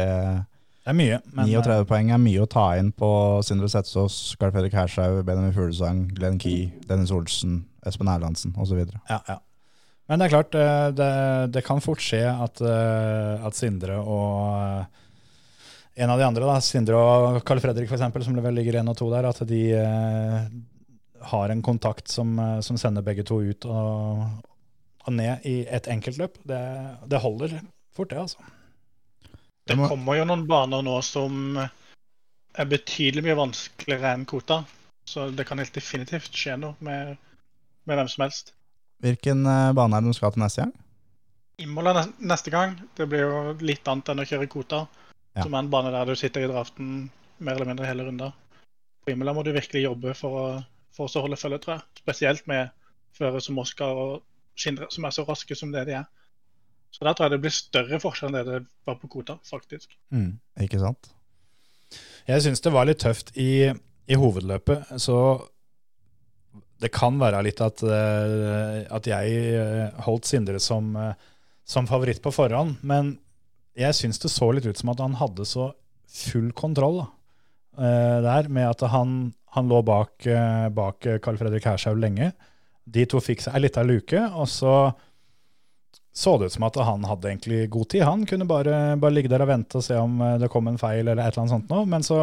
Det 0.84 0.92
er 0.92 0.98
mye. 0.98 1.20
Men, 1.32 1.48
39 1.48 1.88
poeng 1.88 2.12
er 2.12 2.20
mye 2.20 2.44
å 2.44 2.50
ta 2.50 2.66
inn 2.80 2.92
på 2.92 3.10
Sindre 3.48 3.70
Setsås, 3.72 4.36
Carl 4.40 4.52
Fredrik 4.52 4.76
Hershaug, 4.76 5.22
Benjamin 5.24 5.56
Fuglesang, 5.56 6.10
Glenn 6.18 6.42
Key, 6.44 6.74
Dennis 6.90 7.14
Olsen, 7.16 7.62
Espen 7.88 8.12
Erlandsen 8.12 8.56
osv. 8.60 8.84
Ja, 9.08 9.22
ja. 9.30 9.40
Men 10.12 10.20
det 10.20 10.28
er 10.28 10.34
klart, 10.34 10.56
eh, 10.60 10.90
det, 10.92 11.12
det 11.56 11.64
kan 11.64 11.80
fort 11.80 12.04
skje 12.04 12.26
at, 12.28 12.60
eh, 12.60 13.48
at 13.48 13.56
Sindre 13.56 14.02
og 14.04 14.60
eh, 14.60 15.04
en 16.04 16.10
av 16.10 16.20
de 16.20 16.26
andre, 16.26 16.46
da, 16.50 16.58
Sindre 16.60 17.00
og 17.00 17.40
Carl 17.48 17.62
Fredrik 17.64 17.92
eksempel, 17.94 18.24
som 18.26 18.36
vel 18.36 18.56
ligger 18.58 18.82
én 18.82 18.90
og 18.90 18.98
to 19.00 19.08
der, 19.14 19.28
at 19.30 19.40
de 19.48 19.62
eh, 19.78 20.48
har 21.32 21.54
en 21.54 21.62
kontakt 21.64 22.12
som, 22.12 22.34
eh, 22.40 22.60
som 22.66 22.80
sender 22.82 23.06
begge 23.06 23.24
to 23.28 23.40
ut 23.40 23.68
og, 23.70 24.26
og 25.04 25.16
ned 25.18 25.46
i 25.50 25.56
et 25.68 25.88
enkeltløp. 25.92 26.38
Det, 26.48 26.62
det 27.12 27.22
holder 27.24 27.60
fort, 27.96 28.10
det, 28.12 28.20
altså. 28.26 28.54
Det 29.68 29.78
kommer 29.80 30.20
jo 30.20 30.28
noen 30.28 30.46
baner 30.48 30.84
nå 30.84 30.98
som 31.06 31.58
er 31.58 32.70
betydelig 32.70 33.24
mye 33.26 33.38
vanskeligere 33.40 34.12
enn 34.18 34.26
kvota. 34.30 34.64
Så 35.08 35.30
det 35.36 35.46
kan 35.48 35.60
helt 35.60 35.76
definitivt 35.76 36.36
skje 36.36 36.58
noe 36.60 36.76
med, 36.84 37.16
med 37.88 38.00
hvem 38.00 38.12
som 38.12 38.26
helst. 38.26 38.54
Hvilken 39.04 39.44
eh, 39.50 39.72
bane 39.76 39.98
er 39.98 40.04
det 40.04 40.14
du 40.14 40.18
skal 40.18 40.32
til 40.36 40.44
neste 40.44 40.64
gang? 40.64 40.74
Imola 41.64 42.06
neste 42.24 42.52
gang, 42.54 42.78
det 42.98 43.08
blir 43.12 43.26
jo 43.26 43.42
litt 43.62 43.88
annet 43.88 44.14
enn 44.14 44.24
å 44.24 44.28
kjøre 44.28 44.50
kvota. 44.52 44.86
Ja. 45.34 45.44
Som 45.44 45.56
er 45.56 45.64
en 45.64 45.72
bane 45.74 45.92
der 45.94 46.08
du 46.08 46.16
sitter 46.18 46.46
i 46.46 46.52
draften 46.52 47.10
mer 47.44 47.58
eller 47.58 47.72
mindre 47.72 47.88
hele 47.90 48.08
runder. 48.08 48.32
På 49.04 49.12
Imola 49.12 49.34
må 49.36 49.44
du 49.44 49.52
virkelig 49.54 49.84
jobbe 49.84 50.14
for 50.16 50.40
å, 50.40 50.46
for 50.96 51.10
å 51.10 51.26
holde 51.26 51.40
følge, 51.40 51.60
tror 51.64 51.76
jeg. 51.76 52.04
Spesielt 52.04 52.48
med 52.50 52.72
fører 53.18 53.44
som 53.44 53.60
Oskar 53.62 54.00
og 54.00 54.14
Sindre, 54.60 54.90
som 54.94 55.06
er 55.08 55.16
så 55.16 55.26
raske 55.28 55.56
som 55.58 55.72
det 55.74 55.86
de 55.90 55.98
er. 56.02 56.06
Så 56.94 57.06
der 57.06 57.16
tror 57.16 57.26
jeg 57.26 57.34
det 57.34 57.42
blir 57.42 57.56
større 57.56 58.00
forskjell 58.02 58.30
enn 58.30 58.38
det 58.38 58.44
det 58.52 58.60
var 58.86 59.00
på 59.02 59.10
kvota, 59.10 59.40
faktisk. 59.48 59.96
Ikke 60.62 60.82
sant? 60.82 61.10
Jeg 62.30 62.46
syns 62.46 62.62
det 62.64 62.74
var 62.74 62.86
litt 62.88 63.02
tøft 63.02 63.34
i, 63.40 63.72
i 63.74 64.18
hovedløpet, 64.20 64.94
så 65.02 65.18
det 66.84 66.92
kan 66.94 67.20
være 67.22 67.42
litt 67.48 67.62
at, 67.64 67.84
eh, 67.88 68.84
at 68.92 69.08
jeg 69.08 69.44
eh, 69.56 70.02
holdt 70.06 70.28
Sindre 70.28 70.60
som, 70.64 70.94
eh, 71.00 71.14
som 71.66 71.88
favoritt 71.88 72.22
på 72.24 72.34
forhånd, 72.34 72.82
men 72.84 73.16
jeg 73.80 73.96
syns 73.98 74.20
det 74.22 74.32
så 74.34 74.52
litt 74.54 74.68
ut 74.68 74.80
som 74.80 74.92
at 74.94 75.02
han 75.02 75.16
hadde 75.18 75.48
så 75.50 75.72
full 76.14 76.52
kontroll 76.54 77.00
da, 77.00 77.08
der, 78.22 78.50
med 78.54 78.68
at 78.70 78.84
han, 78.92 79.32
han 79.56 79.72
lå 79.72 79.80
bak 79.82 80.22
Carl 80.22 81.40
Fredrik 81.40 81.66
Hershaug 81.66 81.98
lenge. 81.98 82.28
De 82.84 83.06
to 83.10 83.22
fikk 83.24 83.44
seg 83.46 83.56
ei 83.56 83.66
lita 83.66 83.84
luke, 83.86 84.20
og 84.34 84.48
så 84.52 84.76
så 86.14 86.38
det 86.38 86.46
ut 86.46 86.54
som 86.54 86.66
at 86.68 86.76
han 86.78 87.06
hadde 87.10 87.30
egentlig 87.32 87.70
god 87.74 87.90
tid. 87.90 88.04
Han 88.06 88.26
kunne 88.30 88.46
bare, 88.46 88.96
bare 89.02 89.16
ligge 89.16 89.32
der 89.32 89.42
og 89.42 89.50
vente 89.50 89.80
og 89.80 89.86
se 89.86 89.98
om 89.98 90.20
eh, 90.22 90.36
det 90.44 90.50
kom 90.54 90.68
en 90.70 90.78
feil 90.78 91.08
eller 91.08 91.18
et 91.24 91.34
eller 91.34 91.42
annet 91.42 91.54
sånt 91.56 91.72
noe. 91.74 91.88
Men 91.90 92.06
så 92.06 92.20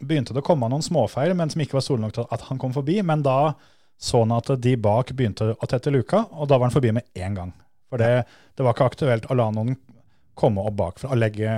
begynte 0.00 0.36
det 0.36 0.42
å 0.42 0.46
komme 0.46 0.68
noen 0.68 0.84
småfeil, 0.84 1.32
men 1.36 1.48
som 1.52 1.62
ikke 1.64 1.78
var 1.78 1.86
store 1.86 2.04
nok 2.04 2.18
til 2.18 2.28
at 2.36 2.44
han 2.50 2.60
kom 2.60 2.74
forbi. 2.76 2.98
Men 3.06 3.24
da 3.24 3.54
så 4.00 4.20
han 4.26 4.36
at 4.36 4.52
de 4.60 4.74
bak 4.80 5.14
begynte 5.16 5.54
å 5.56 5.68
tette 5.68 5.92
luka, 5.92 6.26
og 6.36 6.48
da 6.48 6.58
var 6.58 6.68
han 6.68 6.76
forbi 6.76 6.92
med 6.96 7.08
én 7.16 7.36
gang. 7.36 7.54
For 7.88 8.00
det, 8.00 8.26
det 8.56 8.64
var 8.64 8.76
ikke 8.76 8.90
aktuelt 8.92 9.30
å 9.32 9.36
la 9.40 9.48
noen 9.56 9.74
komme 10.36 10.62
opp 10.64 10.76
bakfra 10.76 11.10
og 11.12 11.20
legge, 11.20 11.52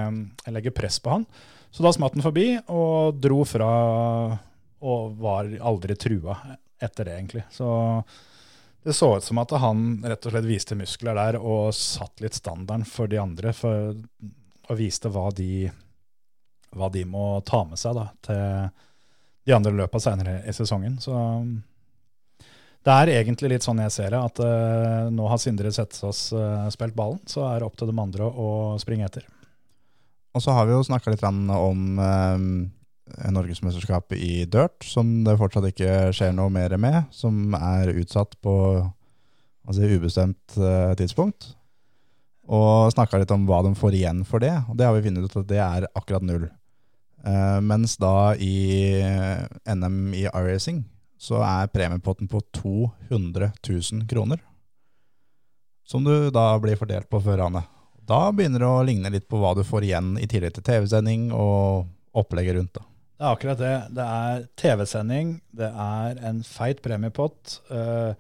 legge 0.55 0.75
press 0.75 1.03
på 1.03 1.17
han. 1.17 1.27
Så 1.75 1.83
da 1.83 1.93
smatt 1.95 2.15
han 2.15 2.25
forbi 2.25 2.47
og 2.71 3.19
dro 3.23 3.43
fra 3.49 3.73
og 4.83 5.19
var 5.23 5.51
aldri 5.63 5.95
trua 5.99 6.35
etter 6.83 7.09
det, 7.09 7.17
egentlig. 7.17 7.45
Så 7.51 7.69
det 8.83 8.97
så 8.99 9.17
ut 9.17 9.25
som 9.25 9.39
at 9.39 9.55
han 9.63 10.03
rett 10.05 10.27
og 10.27 10.35
slett 10.35 10.49
viste 10.49 10.79
muskler 10.79 11.15
der 11.15 11.39
og 11.39 11.71
satt 11.77 12.23
litt 12.25 12.35
standarden 12.35 12.87
for 12.89 13.11
de 13.11 13.21
andre, 13.23 13.53
for, 13.55 13.95
og 14.69 14.79
viste 14.79 15.11
hva 15.13 15.29
de, 15.37 15.69
hva 16.75 16.91
de 16.91 17.05
må 17.07 17.37
ta 17.47 17.63
med 17.69 17.79
seg 17.79 17.95
da, 17.99 18.09
til 18.27 18.73
de 19.43 19.55
andre 19.55 19.75
løpa 19.75 20.01
senere 20.03 20.41
i 20.47 20.55
sesongen. 20.55 20.99
Så 21.03 21.15
det 22.83 22.95
er 22.95 23.13
egentlig 23.21 23.53
litt 23.53 23.67
sånn 23.67 23.83
jeg 23.85 23.95
ser 23.95 24.11
det, 24.15 24.19
at 24.19 24.43
uh, 24.43 25.11
nå 25.15 25.29
har 25.31 25.39
Sindre 25.39 25.71
Setsaas 25.75 26.25
uh, 26.35 26.67
spilt 26.75 26.99
ballen, 26.99 27.23
så 27.31 27.47
er 27.53 27.61
det 27.61 27.69
opp 27.69 27.79
til 27.79 27.91
de 27.91 27.99
andre 28.03 28.27
å 28.27 28.49
springe 28.83 29.07
etter. 29.07 29.27
Og 30.35 30.43
så 30.43 30.55
har 30.57 30.67
vi 30.67 30.75
jo 30.75 30.83
snakka 30.87 31.13
litt 31.13 31.23
om 31.23 31.99
eh, 32.01 32.45
Norgesmesterskapet 33.33 34.19
i 34.19 34.45
dirt, 34.51 34.85
som 34.87 35.23
det 35.27 35.39
fortsatt 35.41 35.69
ikke 35.71 36.13
skjer 36.17 36.35
noe 36.37 36.53
mer 36.53 36.75
med, 36.81 37.03
som 37.15 37.55
er 37.59 37.93
utsatt 37.95 38.37
på 38.45 38.55
altså, 38.81 39.89
ubestemt 39.89 40.57
uh, 40.59 40.93
tidspunkt. 40.99 41.53
Og 42.53 42.91
snakka 42.93 43.21
litt 43.23 43.33
om 43.35 43.47
hva 43.47 43.63
de 43.67 43.75
får 43.79 43.97
igjen 43.97 44.25
for 44.29 44.43
det, 44.43 44.55
og 44.69 44.79
det 44.79 44.89
har 44.89 44.97
vi 44.97 45.05
funnet 45.07 45.29
ut 45.29 45.39
at 45.43 45.51
det 45.51 45.61
er 45.63 45.89
akkurat 45.95 46.27
null. 46.27 46.49
Uh, 47.23 47.61
mens 47.63 47.95
da 48.03 48.35
i 48.35 48.99
eh, 48.99 49.45
NM 49.71 50.11
i 50.19 50.25
iRacing 50.27 50.81
så 51.23 51.39
er 51.47 51.71
premiepotten 51.71 52.27
på 52.27 52.41
200 52.59 53.53
000 53.63 54.09
kroner. 54.11 54.41
Som 55.87 56.03
du 56.03 56.33
da 56.35 56.57
blir 56.59 56.79
fordelt 56.81 57.07
på 57.11 57.21
førerne. 57.23 57.63
Da 58.03 58.25
begynner 58.35 58.65
det 58.65 58.71
å 58.71 58.83
ligne 58.87 59.13
litt 59.15 59.29
på 59.31 59.39
hva 59.39 59.53
du 59.55 59.63
får 59.67 59.87
igjen 59.87 60.17
i 60.19 60.27
tillegg 60.31 60.57
til 60.57 60.67
TV-sending 60.67 61.29
og 61.31 61.87
opplegget 62.19 62.59
rundt. 62.59 62.75
da. 62.75 62.92
Det 63.23 63.29
er 63.29 63.37
akkurat 63.37 63.61
det. 63.61 63.75
Det 63.95 64.05
er 64.11 64.41
TV-sending, 64.59 65.29
det 65.55 65.69
er 65.71 66.17
en 66.27 66.41
feit 66.43 66.81
premiepott. 66.83 67.61
eh, 67.71 68.17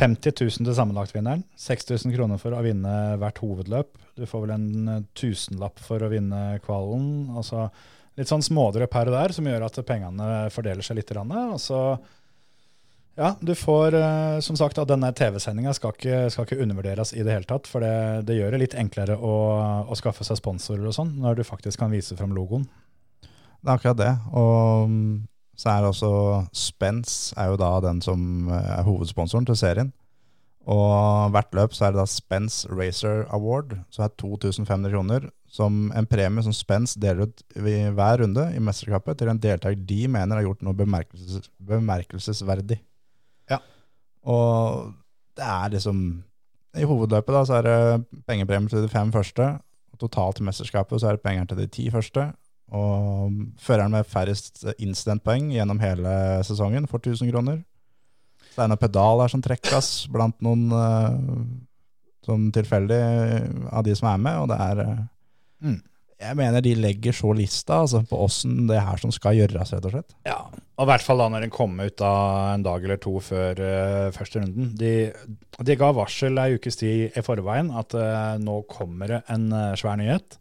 50 0.00 0.32
000 0.40 0.64
til 0.64 0.76
sammenlagtvinneren. 0.78 1.42
6000 1.60 2.14
kroner 2.14 2.40
for 2.40 2.56
å 2.56 2.62
vinne 2.64 3.18
hvert 3.20 3.42
hovedløp. 3.44 3.98
Du 4.16 4.24
får 4.24 4.46
vel 4.46 4.54
en 4.54 4.88
eh, 4.88 5.02
tusenlapp 5.12 5.84
for 5.84 6.00
å 6.00 6.08
vinne 6.08 6.56
kvalen. 6.64 7.28
Altså 7.36 7.68
litt 8.16 8.32
sånn 8.32 8.40
smådrøp 8.40 8.96
her 8.96 9.12
og 9.12 9.18
der 9.18 9.36
som 9.36 9.44
gjør 9.44 9.68
at 9.68 9.76
pengene 9.84 10.48
fordeler 10.56 10.88
seg 10.88 11.02
litt. 11.02 11.12
Og 11.20 11.60
så, 11.60 11.84
ja, 13.20 13.34
du 13.44 13.52
får 13.52 14.00
eh, 14.00 14.40
som 14.40 14.56
sagt 14.56 14.80
at 14.80 14.88
denne 14.88 15.12
TV-sendinga 15.20 15.76
skal, 15.76 16.00
skal 16.32 16.48
ikke 16.48 16.64
undervurderes 16.64 17.12
i 17.12 17.20
det 17.20 17.36
hele 17.36 17.50
tatt. 17.52 17.68
For 17.68 17.84
det, 17.84 18.24
det 18.24 18.40
gjør 18.40 18.56
det 18.56 18.64
litt 18.64 18.82
enklere 18.88 19.20
å, 19.20 19.36
å 19.84 20.00
skaffe 20.00 20.24
seg 20.24 20.40
sponsorer 20.40 20.88
og 20.88 20.96
sånn, 20.96 21.18
når 21.20 21.42
du 21.42 21.50
faktisk 21.50 21.84
kan 21.84 21.92
vise 21.92 22.16
fram 22.16 22.32
logoen. 22.32 22.64
Det 23.60 23.68
er 23.68 23.76
akkurat 23.76 24.00
det. 24.00 24.12
Og 24.32 24.90
mm, 24.90 25.16
så 25.56 25.72
er 25.72 25.80
det 25.80 25.92
også 25.92 26.12
Spence 26.56 27.34
er 27.36 27.52
jo 27.52 27.58
da 27.60 27.72
den 27.84 28.00
som 28.04 28.48
eh, 28.48 28.70
er 28.78 28.86
hovedsponsoren 28.86 29.48
til 29.48 29.58
serien. 29.60 29.92
Og 30.70 31.30
hvert 31.32 31.54
løp 31.56 31.74
så 31.74 31.86
er 31.86 31.94
det 31.94 32.02
da 32.02 32.08
Spence 32.08 32.68
Racer 32.68 33.24
Award, 33.32 33.78
som 33.90 34.04
er 34.04 34.16
2500 34.20 34.92
kroner 34.92 35.30
som 35.50 35.90
en 35.96 36.06
premie 36.06 36.44
som 36.46 36.54
Spence 36.54 37.00
deler 37.02 37.26
ut 37.26 37.42
i 37.58 37.74
hver 37.90 38.22
runde 38.22 38.44
i 38.54 38.62
mesterskapet 38.62 39.18
til 39.18 39.32
en 39.32 39.40
deltaker 39.42 39.82
de 39.88 40.04
mener 40.08 40.38
har 40.38 40.46
gjort 40.46 40.62
noe 40.62 40.78
bemerkelses, 40.78 41.48
bemerkelsesverdig. 41.66 42.78
Ja. 43.50 43.58
Og 44.22 44.92
det 45.38 45.46
er 45.46 45.72
liksom 45.74 46.04
I 46.78 46.86
hovedløpet 46.86 47.34
da 47.34 47.42
så 47.48 47.58
er 47.58 47.66
det 47.66 48.20
pengepremie 48.30 48.70
til 48.70 48.84
de 48.84 48.92
fem 48.92 49.10
første. 49.12 49.48
Og 49.90 49.98
totalt 49.98 50.38
i 50.38 50.46
mesterskapet 50.46 51.02
så 51.02 51.10
er 51.10 51.18
det 51.18 51.26
penger 51.26 51.50
til 51.50 51.64
de 51.64 51.66
ti 51.66 51.88
første. 51.90 52.28
Og 52.76 53.38
føreren 53.60 53.94
med 53.94 54.08
færrest 54.08 54.64
incidentpoeng 54.78 55.50
gjennom 55.54 55.80
hele 55.82 56.12
sesongen 56.46 56.86
får 56.90 57.04
1000 57.06 57.32
kroner. 57.32 57.62
Så 58.50 58.56
det 58.58 58.64
er 58.66 58.70
noen 58.72 58.82
pedaler 58.82 59.30
som 59.32 59.42
trekkes 59.42 59.88
blant 60.12 60.36
noen 60.44 60.68
uh, 60.74 61.42
sånn 62.26 62.50
tilfeldig 62.54 63.00
av 63.70 63.86
de 63.86 63.94
som 63.98 64.10
er 64.10 64.22
med, 64.22 64.42
og 64.42 64.50
det 64.52 64.58
er 64.66 64.84
uh, 64.86 65.00
Mm. 65.60 65.80
Jeg 66.20 66.36
mener 66.36 66.60
de 66.60 66.74
legger 66.76 67.16
så 67.16 67.32
lista 67.32 67.78
altså, 67.80 68.02
på 68.04 68.18
åssen 68.26 68.66
det 68.68 68.80
her 68.84 69.00
som 69.00 69.12
skal 69.14 69.38
gjøres, 69.38 69.72
rett 69.72 69.86
og 69.88 69.94
slett. 69.94 70.10
Ja, 70.28 70.36
og 70.52 70.84
i 70.84 70.88
hvert 70.90 71.04
fall 71.04 71.22
da 71.22 71.30
når 71.32 71.46
den 71.46 71.54
kom 71.54 71.78
ut 71.80 71.96
da 72.00 72.12
en 72.52 72.66
dag 72.66 72.84
eller 72.84 73.00
to 73.00 73.14
før 73.24 73.62
uh, 73.64 74.10
første 74.12 74.42
runden. 74.42 74.74
De, 74.76 74.92
de 75.64 75.78
ga 75.80 75.90
varsel 75.96 76.36
ei 76.42 76.58
ukes 76.58 76.76
tid 76.80 77.16
i 77.16 77.24
forveien 77.24 77.72
at 77.76 77.96
eh, 77.96 78.36
nå 78.40 78.60
kommer 78.68 79.14
det 79.14 79.22
en 79.32 79.48
eh, 79.52 79.74
svær 79.80 79.96
nyhet. 80.00 80.36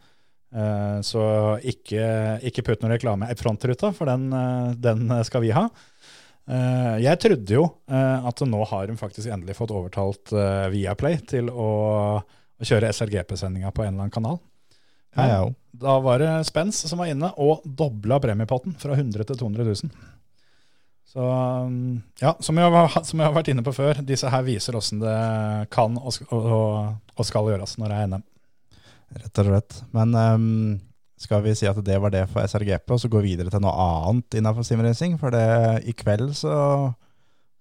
Eh, 0.50 0.98
så 1.06 1.22
ikke, 1.62 2.02
ikke 2.50 2.66
putt 2.66 2.82
noe 2.82 2.96
reklame 2.96 3.30
i 3.30 3.38
frontruta, 3.38 3.92
for 3.94 4.10
den, 4.10 4.32
eh, 4.34 4.74
den 4.82 5.14
skal 5.28 5.44
vi 5.46 5.54
ha. 5.54 5.68
Eh, 6.50 6.96
jeg 7.06 7.22
trodde 7.22 7.54
jo 7.54 7.66
at 7.90 8.42
nå 8.42 8.64
har 8.72 8.90
de 8.90 8.98
faktisk 8.98 9.30
endelig 9.30 9.54
fått 9.60 9.74
overtalt 9.76 10.32
Viaplay 10.74 11.20
til 11.30 11.52
å, 11.54 11.72
å 12.26 12.66
kjøre 12.66 12.90
SRGP-sendinga 12.90 13.70
på 13.70 13.86
en 13.86 13.94
eller 13.94 14.08
annen 14.08 14.14
kanal. 14.14 14.40
Ja, 15.18 15.28
ja. 15.30 15.42
Da 15.80 16.00
var 16.02 16.22
det 16.22 16.32
Spence 16.50 16.90
som 16.90 17.02
var 17.02 17.10
inne 17.12 17.30
og 17.38 17.62
dobla 17.66 18.18
premiepotten 18.22 18.76
fra 18.82 18.98
100 18.98 19.30
til 19.30 19.38
200 19.38 19.68
000. 19.70 19.94
Så 21.10 21.26
um, 21.26 22.02
ja, 22.22 22.36
som 22.46 22.58
jeg, 22.58 22.70
har, 22.74 22.98
som 23.06 23.22
jeg 23.22 23.26
har 23.26 23.34
vært 23.34 23.50
inne 23.50 23.64
på 23.66 23.74
før, 23.74 24.02
disse 24.06 24.30
her 24.30 24.44
viser 24.46 24.78
åssen 24.78 25.02
det 25.02 25.16
kan 25.74 25.98
og, 25.98 26.20
og, 26.30 26.92
og 27.16 27.26
skal 27.26 27.50
gjøres 27.50 27.78
når 27.82 27.94
det 27.94 27.98
er 28.02 28.12
NM. 28.12 28.26
Rett 29.18 29.42
og 29.42 29.48
slett. 29.50 29.78
Men 29.96 30.14
um, 30.14 30.80
skal 31.20 31.42
vi 31.44 31.56
si 31.58 31.68
at 31.70 31.80
det 31.86 31.98
var 32.02 32.14
det 32.14 32.26
for 32.32 32.46
SRGP, 32.46 32.94
og 32.94 33.00
så 33.02 33.10
gå 33.12 33.22
videre 33.26 33.52
til 33.52 33.64
noe 33.64 33.74
annet 34.06 34.38
innenfor 34.40 34.64
simracing? 34.68 35.18
For 35.22 35.34
det, 35.34 35.46
i 35.90 35.96
kveld 35.98 36.36
så, 36.38 36.54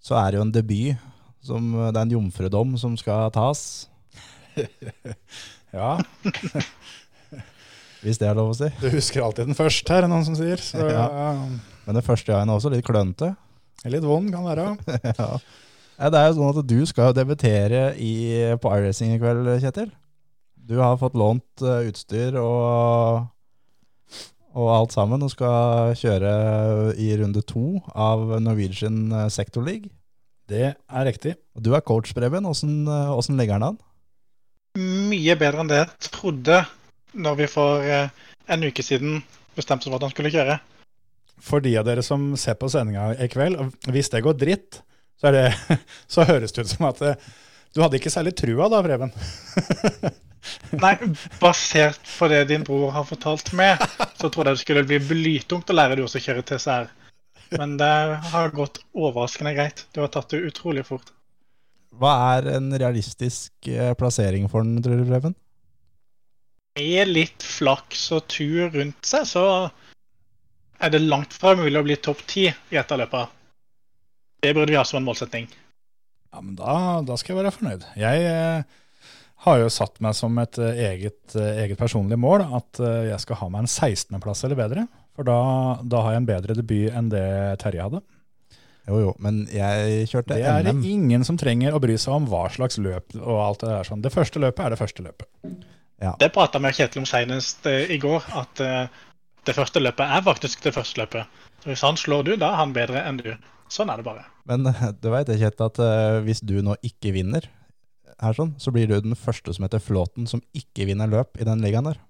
så 0.04 0.18
er 0.20 0.30
det 0.34 0.40
jo 0.40 0.44
en 0.46 0.54
debut. 0.54 1.06
Som, 1.48 1.70
det 1.72 1.94
er 1.94 2.02
en 2.02 2.12
jomfrudom 2.16 2.72
som 2.80 2.96
skal 2.98 3.30
tas, 3.32 3.60
Ja, 5.72 5.98
hvis 8.02 8.18
det 8.18 8.26
er 8.28 8.36
lov 8.38 8.50
å 8.52 8.56
si. 8.56 8.68
du 8.80 8.88
husker 8.92 9.22
alltid 9.22 9.50
den 9.50 9.58
første, 9.58 9.92
her, 9.92 10.06
er 10.06 10.10
noen 10.10 10.26
som 10.26 10.36
sier. 10.38 10.60
Så 10.62 10.82
Ja. 10.88 11.06
Men 11.86 11.96
det 11.96 12.04
første 12.04 12.32
gangen 12.32 12.50
er 12.50 12.58
også 12.58 12.72
litt 12.72 12.84
klønete. 12.86 13.30
litt 13.88 14.04
vond 14.04 14.32
kan 14.34 14.44
være. 14.48 14.66
ja. 15.20 15.28
Ja, 15.98 16.10
Det 16.14 16.18
er 16.20 16.26
jo 16.28 16.36
sånn 16.36 16.58
at 16.60 16.68
du 16.70 16.78
skal 16.86 17.14
debutere 17.16 17.94
i, 17.96 18.12
på 18.60 18.70
iRacing 18.76 19.14
i 19.16 19.20
kveld, 19.22 19.48
Kjetil. 19.62 19.88
Du 20.68 20.76
har 20.76 20.98
fått 21.00 21.16
lånt 21.16 21.62
eh, 21.64 21.88
utstyr 21.88 22.34
og, 22.36 23.24
og 24.52 24.68
alt 24.74 24.92
sammen, 24.92 25.22
og 25.24 25.32
skal 25.32 25.94
kjøre 25.96 26.32
i 27.00 27.08
runde 27.16 27.40
to 27.48 27.78
av 27.96 28.34
Norwegian 28.44 29.06
eh, 29.08 29.30
Sector 29.32 29.64
League. 29.64 29.88
Det 30.48 30.74
er 30.76 31.08
riktig. 31.08 31.38
Og 31.56 31.64
du 31.64 31.72
er 31.72 31.84
coach, 31.84 32.12
Preben. 32.16 32.44
Åssen 32.48 32.84
ligger 33.40 33.56
den 33.56 33.64
han 33.64 33.68
an? 33.70 33.80
Mye 35.08 35.38
bedre 35.40 35.64
enn 35.64 35.72
det 35.72 35.80
jeg 35.80 36.12
trodde 36.12 36.60
når 37.16 37.40
vi 37.40 37.48
for 37.48 37.88
eh, 37.88 38.12
en 38.52 38.68
uke 38.68 38.84
siden 38.84 39.22
bestemte 39.56 39.88
oss 39.88 39.90
for 39.90 39.96
at 39.96 40.04
han 40.04 40.12
skulle 40.12 40.34
kjøre. 40.36 40.60
For 41.40 41.64
de 41.64 41.78
av 41.80 41.88
dere 41.88 42.04
som 42.04 42.34
ser 42.36 42.60
på 42.60 42.68
sendinga 42.68 43.14
i 43.16 43.32
kveld, 43.32 43.56
hvis 43.88 44.12
det 44.12 44.24
går 44.26 44.36
dritt, 44.36 44.82
så, 45.16 45.30
er 45.32 45.38
det, 45.38 45.80
så 46.12 46.28
høres 46.28 46.52
det 46.52 46.68
ut 46.68 46.76
som 46.76 46.90
at 46.92 47.04
eh, 47.08 47.28
du 47.72 47.80
hadde 47.80 47.96
ikke 47.96 48.12
særlig 48.12 48.36
trua 48.36 48.68
da, 48.68 48.84
Preben. 48.84 49.16
Nei, 50.82 50.94
basert 51.40 52.00
på 52.18 52.28
det 52.30 52.44
din 52.50 52.64
bror 52.66 52.92
har 52.94 53.06
fortalt 53.08 53.52
meg, 53.58 53.82
så 54.18 54.28
trodde 54.28 54.52
jeg 54.52 54.58
det 54.58 54.64
skulle 54.64 54.86
bli 54.88 55.00
blytungt 55.02 55.70
å 55.70 55.76
lære 55.76 55.98
deg 55.98 56.06
også 56.06 56.20
å 56.20 56.24
kjøre 56.28 56.46
TCR. 56.48 56.88
Men 57.56 57.76
det 57.80 57.92
har 58.32 58.52
gått 58.52 58.82
overraskende 58.92 59.54
greit. 59.56 59.86
Du 59.96 60.02
har 60.02 60.10
tatt 60.12 60.30
det 60.34 60.42
utrolig 60.50 60.84
fort. 60.88 61.12
Hva 61.98 62.14
er 62.36 62.50
en 62.58 62.68
realistisk 62.76 63.70
eh, 63.72 63.94
plassering 63.98 64.48
for 64.52 64.66
den, 64.66 64.82
tror 64.84 65.00
du, 65.00 65.06
Preben? 65.08 65.36
Med 66.78 67.10
litt 67.10 67.42
flaks 67.42 68.04
og 68.14 68.28
tur 68.30 68.68
rundt 68.74 69.08
seg, 69.08 69.24
så 69.26 69.44
er 70.78 70.92
det 70.94 71.00
langt 71.02 71.34
fra 71.34 71.56
mulig 71.58 71.80
å 71.80 71.86
bli 71.86 71.96
topp 71.98 72.20
ti 72.28 72.46
i 72.46 72.78
et 72.78 72.92
av 72.94 73.00
løpene. 73.00 73.32
Det 74.38 74.52
burde 74.54 74.70
vi 74.70 74.78
ha 74.78 74.84
som 74.86 75.00
en 75.00 75.08
målsetting. 75.08 75.48
Ja, 76.30 76.42
men 76.42 76.54
da, 76.58 77.00
da 77.02 77.16
skal 77.18 77.34
jeg 77.34 77.40
være 77.40 77.54
fornøyd. 77.56 77.86
Jeg 77.98 78.28
eh, 78.28 78.76
har 79.46 79.60
jo 79.62 79.70
satt 79.70 80.00
meg 80.02 80.16
som 80.18 80.38
et 80.42 80.58
eh, 80.58 80.84
eget, 80.90 81.20
eh, 81.38 81.62
eget 81.64 81.78
personlig 81.78 82.18
mål 82.18 82.42
at 82.58 82.80
eh, 82.82 83.08
jeg 83.12 83.22
skal 83.22 83.38
ha 83.42 83.50
meg 83.54 83.64
en 83.64 83.70
16.-plass 83.70 84.44
eller 84.46 84.58
bedre. 84.58 84.86
For 85.18 85.26
da, 85.26 85.38
da 85.82 86.04
har 86.04 86.14
jeg 86.14 86.22
en 86.22 86.30
bedre 86.30 86.56
debut 86.58 86.94
enn 86.94 87.10
det 87.12 87.26
Terje 87.62 87.86
hadde. 87.86 88.02
Jo, 88.88 89.00
jo, 89.02 89.10
men 89.22 89.42
jeg 89.52 90.06
kjørte 90.08 90.38
Det 90.38 90.46
er 90.48 90.62
det 90.64 90.72
NM. 90.78 90.84
ingen 90.88 91.26
som 91.26 91.36
trenger 91.38 91.76
å 91.76 91.80
bry 91.82 91.98
seg 92.00 92.14
om 92.14 92.28
hva 92.30 92.46
slags 92.50 92.78
løp 92.80 93.18
og 93.18 93.42
alt 93.44 93.64
det 93.64 93.72
der 93.74 93.88
sånn. 93.88 94.04
Det 94.04 94.14
første 94.14 94.40
løpet 94.42 94.64
er 94.64 94.74
det 94.74 94.80
første 94.80 95.04
løpet. 95.04 95.28
Det 96.22 96.30
prata 96.32 96.60
vi 96.62 96.70
og 96.70 96.78
Kjetil 96.78 97.02
om 97.02 97.08
senest 97.10 97.66
i 97.68 97.98
går, 98.00 98.24
at 98.38 98.62
det 99.44 99.54
første 99.56 99.82
løpet 99.82 100.14
er 100.16 100.24
faktisk 100.24 100.62
det 100.64 100.72
første 100.76 101.02
løpet. 101.02 101.38
Så 101.60 101.72
hvis 101.72 101.84
han 101.84 101.98
slår 102.00 102.24
du, 102.30 102.32
da 102.40 102.54
er 102.54 102.60
han 102.62 102.72
bedre 102.72 103.02
enn 103.02 103.20
du. 103.20 103.28
Sånn 103.68 103.90
er 103.92 104.00
det 104.00 104.06
bare. 104.06 104.24
Men 104.48 104.64
du 105.02 105.10
vet 105.12 105.34
Kjetil, 105.34 105.68
at 105.68 105.82
hvis 106.24 106.40
du 106.46 106.56
nå 106.64 106.78
ikke 106.86 107.12
vinner 107.18 107.50
her 108.22 108.36
sånn, 108.36 108.54
så 108.58 108.72
blir 108.74 108.88
du 108.90 108.96
den 108.98 109.16
første 109.18 109.54
som 109.54 109.66
heter 109.66 109.82
Flåten 109.82 110.26
som 110.30 110.42
ikke 110.56 110.88
vinner 110.88 111.10
løp 111.10 111.38
i 111.38 111.46
den 111.46 111.62
ligaen 111.64 111.86
der. 111.90 112.00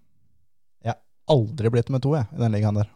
Jeg 0.84 0.94
har 0.94 1.02
aldri 1.34 1.72
blitt 1.72 1.90
nummer 1.90 2.02
to, 2.04 2.14
jeg, 2.16 2.28
i 2.32 2.40
den 2.40 2.56
ligaen 2.56 2.80
der. 2.80 2.88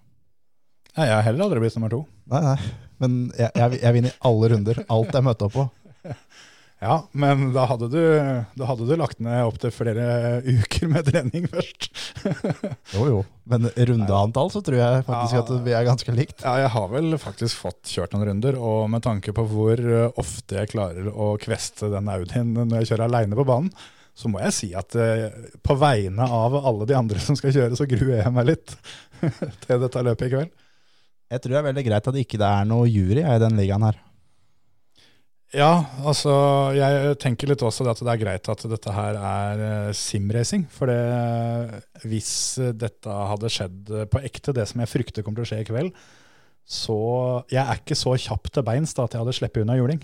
Nei, 0.97 1.09
jeg 1.09 1.17
har 1.17 1.27
heller 1.27 1.47
aldri 1.47 1.63
blitt 1.65 1.77
nummer 1.79 1.93
to. 1.93 2.03
Nei, 2.33 2.41
nei. 2.45 2.57
Men 3.03 3.19
jeg, 3.37 3.51
jeg, 3.59 3.79
jeg 3.83 3.97
vinner 3.97 4.17
alle 4.29 4.51
runder. 4.53 4.83
Alt 4.93 5.17
jeg 5.17 5.27
møter 5.27 5.49
opp 5.49 5.57
på. 5.57 5.69
Ja, 6.83 6.97
men 7.15 7.53
da 7.55 7.63
hadde 7.71 7.87
du, 7.93 7.99
da 8.59 8.67
hadde 8.67 8.87
du 8.89 8.93
lagt 8.99 9.21
ned 9.23 9.45
opptil 9.47 9.71
flere 9.71 10.41
uker 10.43 10.89
med 10.91 11.07
trening 11.07 11.45
først. 11.53 11.87
Jo, 12.97 13.05
jo. 13.07 13.21
Men 13.47 13.69
rundeantall 13.71 14.51
så 14.51 14.63
tror 14.67 14.81
jeg 14.81 15.05
faktisk 15.07 15.37
Ja. 15.39 15.43
at 15.45 15.53
vi 15.69 15.77
er 15.79 15.87
ganske 15.87 16.15
likt. 16.17 16.43
Ja, 16.43 16.57
jeg 16.65 16.73
har 16.75 16.89
vel 16.91 17.15
faktisk 17.23 17.61
fått 17.63 17.87
kjørt 17.95 18.17
noen 18.17 18.27
runder, 18.33 18.59
og 18.59 18.91
med 18.91 19.05
tanke 19.07 19.31
på 19.37 19.45
hvor 19.47 19.79
eh, 19.79 20.11
ofte 20.19 20.59
jeg 20.59 20.73
klarer 20.75 21.07
å 21.15 21.33
kveste 21.43 21.93
den 21.95 22.11
Audien 22.11 22.51
når 22.59 22.81
jeg 22.83 22.91
kjører 22.93 23.07
aleine 23.07 23.39
på 23.39 23.47
banen, 23.47 23.71
så 24.13 24.29
må 24.29 24.43
jeg 24.43 24.53
si 24.59 24.73
at 24.77 24.93
eh, 24.99 25.31
på 25.65 25.79
vegne 25.81 26.27
av 26.27 26.59
alle 26.67 26.85
de 26.91 26.99
andre 26.99 27.23
som 27.23 27.39
skal 27.39 27.55
kjøre, 27.55 27.79
så 27.79 27.87
gruer 27.89 28.19
jeg 28.25 28.35
meg 28.35 28.51
litt 28.57 28.75
til 29.69 29.87
dette 29.87 30.03
løpet 30.11 30.27
i 30.27 30.35
kveld. 30.35 30.51
Jeg 31.33 31.41
tror 31.41 31.55
det 31.55 31.61
er 31.63 31.71
veldig 31.71 31.87
greit 31.87 32.09
at 32.11 32.17
det 32.19 32.27
ikke 32.27 32.43
er 32.45 32.67
noe 32.69 32.91
jury 32.91 33.23
i 33.23 33.39
den 33.41 33.55
ligaen 33.57 33.87
her. 33.87 34.03
Ja, 35.53 35.85
altså 36.01 36.33
jeg 36.73 37.17
tenker 37.21 37.51
litt 37.51 37.61
også 37.65 37.85
at 37.91 38.01
det 38.01 38.09
er 38.09 38.21
greit 38.23 38.49
at 38.49 38.63
dette 38.73 38.95
her 38.97 39.19
er 39.19 39.63
eh, 39.67 39.91
simracing. 39.97 40.65
For 40.73 40.89
det, 40.89 41.83
hvis 42.09 42.33
dette 42.81 43.21
hadde 43.33 43.53
skjedd 43.53 43.93
på 44.09 44.23
ekte, 44.25 44.55
det 44.57 44.65
som 44.71 44.81
jeg 44.81 44.93
frykter 44.93 45.27
kommer 45.27 45.43
til 45.43 45.49
å 45.49 45.51
skje 45.53 45.61
i 45.65 45.69
kveld, 45.69 45.93
så 46.73 46.97
Jeg 47.51 47.61
er 47.67 47.81
ikke 47.81 47.99
så 47.99 48.15
kjapp 48.17 48.49
til 48.55 48.65
beins 48.65 48.95
da 48.95 49.05
at 49.05 49.15
jeg 49.15 49.21
hadde 49.25 49.35
sluppet 49.37 49.65
unna 49.65 49.77
juling. 49.77 50.03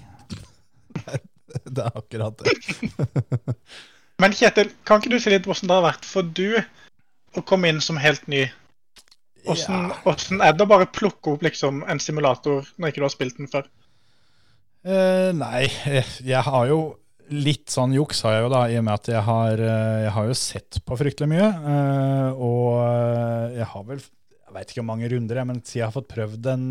Det 1.65 1.81
er 1.81 1.95
akkurat 1.97 2.43
det. 2.45 2.53
Men 4.21 4.35
Kjetil, 4.37 4.69
kan 4.85 5.01
ikke 5.01 5.15
du 5.15 5.23
si 5.23 5.31
litt 5.33 5.47
hvordan 5.49 5.71
det 5.71 5.77
har 5.79 5.85
vært 5.87 6.05
for 6.05 6.27
du 6.27 6.59
å 7.39 7.43
komme 7.47 7.71
inn 7.71 7.81
som 7.81 7.97
helt 8.03 8.27
ny? 8.29 8.43
Hvordan, 9.47 9.93
hvordan 10.03 10.43
er 10.45 10.53
det 10.53 10.67
å 10.67 10.69
bare 10.69 10.91
plukke 10.93 11.33
opp 11.33 11.47
liksom, 11.47 11.81
en 11.89 12.03
simulator 12.03 12.67
når 12.77 12.91
ikke 12.91 13.01
du 13.01 13.07
har 13.07 13.15
spilt 13.15 13.39
den 13.41 13.49
før? 13.49 13.65
Eh, 14.87 15.31
nei, 15.35 15.65
eh, 15.91 16.11
jeg 16.23 16.43
har 16.47 16.69
jo 16.71 16.81
litt 17.35 17.69
sånn 17.73 17.93
juks 17.93 18.23
har 18.25 18.39
jeg 18.39 18.45
jo 18.47 18.53
da, 18.53 18.61
i 18.71 18.77
og 18.81 18.85
med 18.87 18.95
at 18.95 19.09
jeg 19.11 19.25
har, 19.27 19.61
eh, 19.61 19.97
jeg 20.07 20.13
har 20.15 20.29
jo 20.31 20.37
sett 20.39 20.79
på 20.87 20.97
fryktelig 20.97 21.29
mye. 21.29 21.49
eh, 21.73 22.31
og 22.39 22.79
eh, 22.85 23.59
jeg 23.59 23.69
har 23.73 23.83
vel, 23.91 24.01
jeg 24.01 24.55
vet 24.55 24.71
ikke 24.71 24.81
hvor 24.81 24.89
mange 24.89 25.11
runder, 25.13 25.41
jeg, 25.41 25.49
men 25.51 25.59
jeg 25.61 25.85
har 25.85 25.93
fått 25.93 26.09
prøvd 26.09 26.47
en 26.55 26.69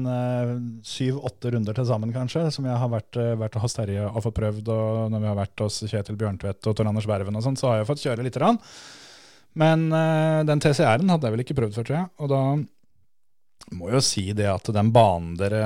syv-åtte 0.81 1.51
runder 1.53 1.77
til 1.77 1.85
sammen 1.85 2.13
kanskje, 2.15 2.47
som 2.55 2.65
jeg 2.65 2.79
har 2.81 2.89
vært, 2.89 3.19
vært 3.37 3.59
hos 3.61 3.77
Terje 3.77 4.07
og 4.07 4.23
fått 4.25 4.39
prøvd, 4.39 4.71
og 4.73 5.11
når 5.13 5.21
vi 5.21 5.29
har 5.29 5.37
vært 5.37 5.61
hos 5.61 5.83
Kjetil 5.85 6.17
Bjørntvedt 6.17 6.65
og 6.65 6.73
Tor 6.79 6.89
Anders 6.89 7.05
Berven 7.05 7.37
og 7.37 7.45
sånn, 7.45 7.59
så 7.59 7.69
har 7.69 7.83
jeg 7.83 7.89
fått 7.91 8.01
kjøre 8.01 8.25
litt. 8.25 8.39
Rann. 8.41 8.57
Men 9.57 9.85
den 10.49 10.61
TCR-en 10.61 11.13
hadde 11.13 11.29
jeg 11.29 11.35
vel 11.35 11.45
ikke 11.45 11.57
prøvd 11.61 11.77
før, 11.77 11.85
tror 11.85 11.99
jeg. 11.99 12.09
Og 12.17 12.33
da 12.33 12.41
må 13.75 13.89
jo 13.91 13.99
si 14.03 14.29
det 14.35 14.47
at 14.47 14.69
den 14.73 14.91
banen 14.95 15.33
dere 15.39 15.59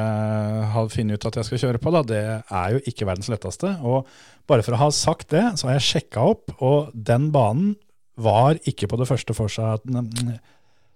har 0.73 0.89
funnet 0.89 1.19
ut 1.19 1.27
at 1.29 1.37
jeg 1.39 1.47
skal 1.47 1.61
kjøre 1.65 1.81
på, 1.81 1.93
da, 1.93 2.01
det 2.07 2.21
er 2.41 2.75
jo 2.75 2.81
ikke 2.89 3.07
verdens 3.09 3.29
letteste. 3.29 3.75
Og 3.85 4.09
bare 4.49 4.65
for 4.65 4.75
å 4.75 4.81
ha 4.81 4.89
sagt 4.95 5.29
det, 5.35 5.43
så 5.59 5.69
har 5.69 5.77
jeg 5.77 5.87
sjekka 5.89 6.25
opp, 6.33 6.55
og 6.65 6.89
den 6.93 7.29
banen 7.35 7.75
var 8.21 8.57
ikke 8.67 8.89
på 8.91 8.99
det 8.99 9.07
første 9.09 9.35
Forsa 9.37 9.75
mm, 9.83 10.33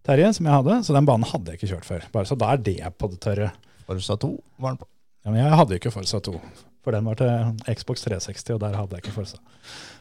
Terje 0.06 0.34
som 0.38 0.46
jeg 0.46 0.54
hadde, 0.54 0.82
så 0.86 0.94
den 0.94 1.08
banen 1.08 1.26
hadde 1.30 1.54
jeg 1.54 1.62
ikke 1.62 1.72
kjørt 1.74 1.88
før. 1.88 2.08
Bare 2.13 2.30
Så 2.30 2.38
da 2.38 2.52
er 2.54 2.62
det 2.62 2.78
på 3.00 3.10
det 3.10 3.22
tørre. 3.24 3.50
Forsa 3.88 4.18
2 4.22 4.32
var 4.62 4.74
den 4.74 4.82
på. 4.82 4.89
Ja, 5.26 5.32
men 5.32 5.41
jeg 5.41 5.60
hadde 5.62 5.78
ikke 5.80 5.94
Forsa 5.94 6.20
2, 6.26 6.34
for 6.86 6.94
den 6.94 7.08
var 7.10 7.18
til 7.18 7.74
Xbox 7.74 8.06
360, 8.06 8.58
og 8.58 8.62
der 8.62 8.78
hadde 8.78 8.98
jeg 8.98 9.06
ikke 9.06 9.15
Forsa. 9.15 9.39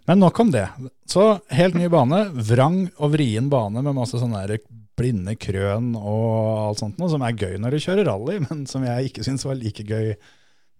Men 0.09 0.21
nok 0.21 0.41
om 0.45 0.51
det. 0.53 0.67
Så 1.09 1.39
helt 1.57 1.77
ny 1.81 1.89
bane, 1.93 2.27
vrang 2.51 2.83
og 2.99 3.15
vrien 3.15 3.49
bane 3.53 3.81
med 3.81 3.97
masse 3.97 4.21
sånne 4.21 4.45
der 4.45 4.61
blinde 4.99 5.35
krøn 5.41 5.93
og 5.99 6.69
alt 6.69 6.81
sånt 6.83 7.01
noe, 7.01 7.11
som 7.11 7.25
er 7.27 7.37
gøy 7.39 7.59
når 7.61 7.75
du 7.77 7.83
kjører 7.85 8.09
rally, 8.11 8.39
men 8.47 8.65
som 8.71 8.85
jeg 8.87 9.11
ikke 9.11 9.27
syns 9.27 9.47
var 9.49 9.59
like 9.59 9.87
gøy 9.87 10.15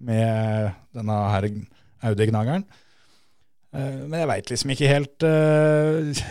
med 0.05 0.73
denne 0.95 1.21
her 1.33 1.49
Audi-gnageren. 2.05 2.65
Eh, 3.75 4.01
Men 4.07 4.21
jeg 4.21 4.31
veit 4.31 4.51
liksom 4.53 4.73
ikke 4.75 4.91
helt 4.91 5.25
eh, 5.27 6.25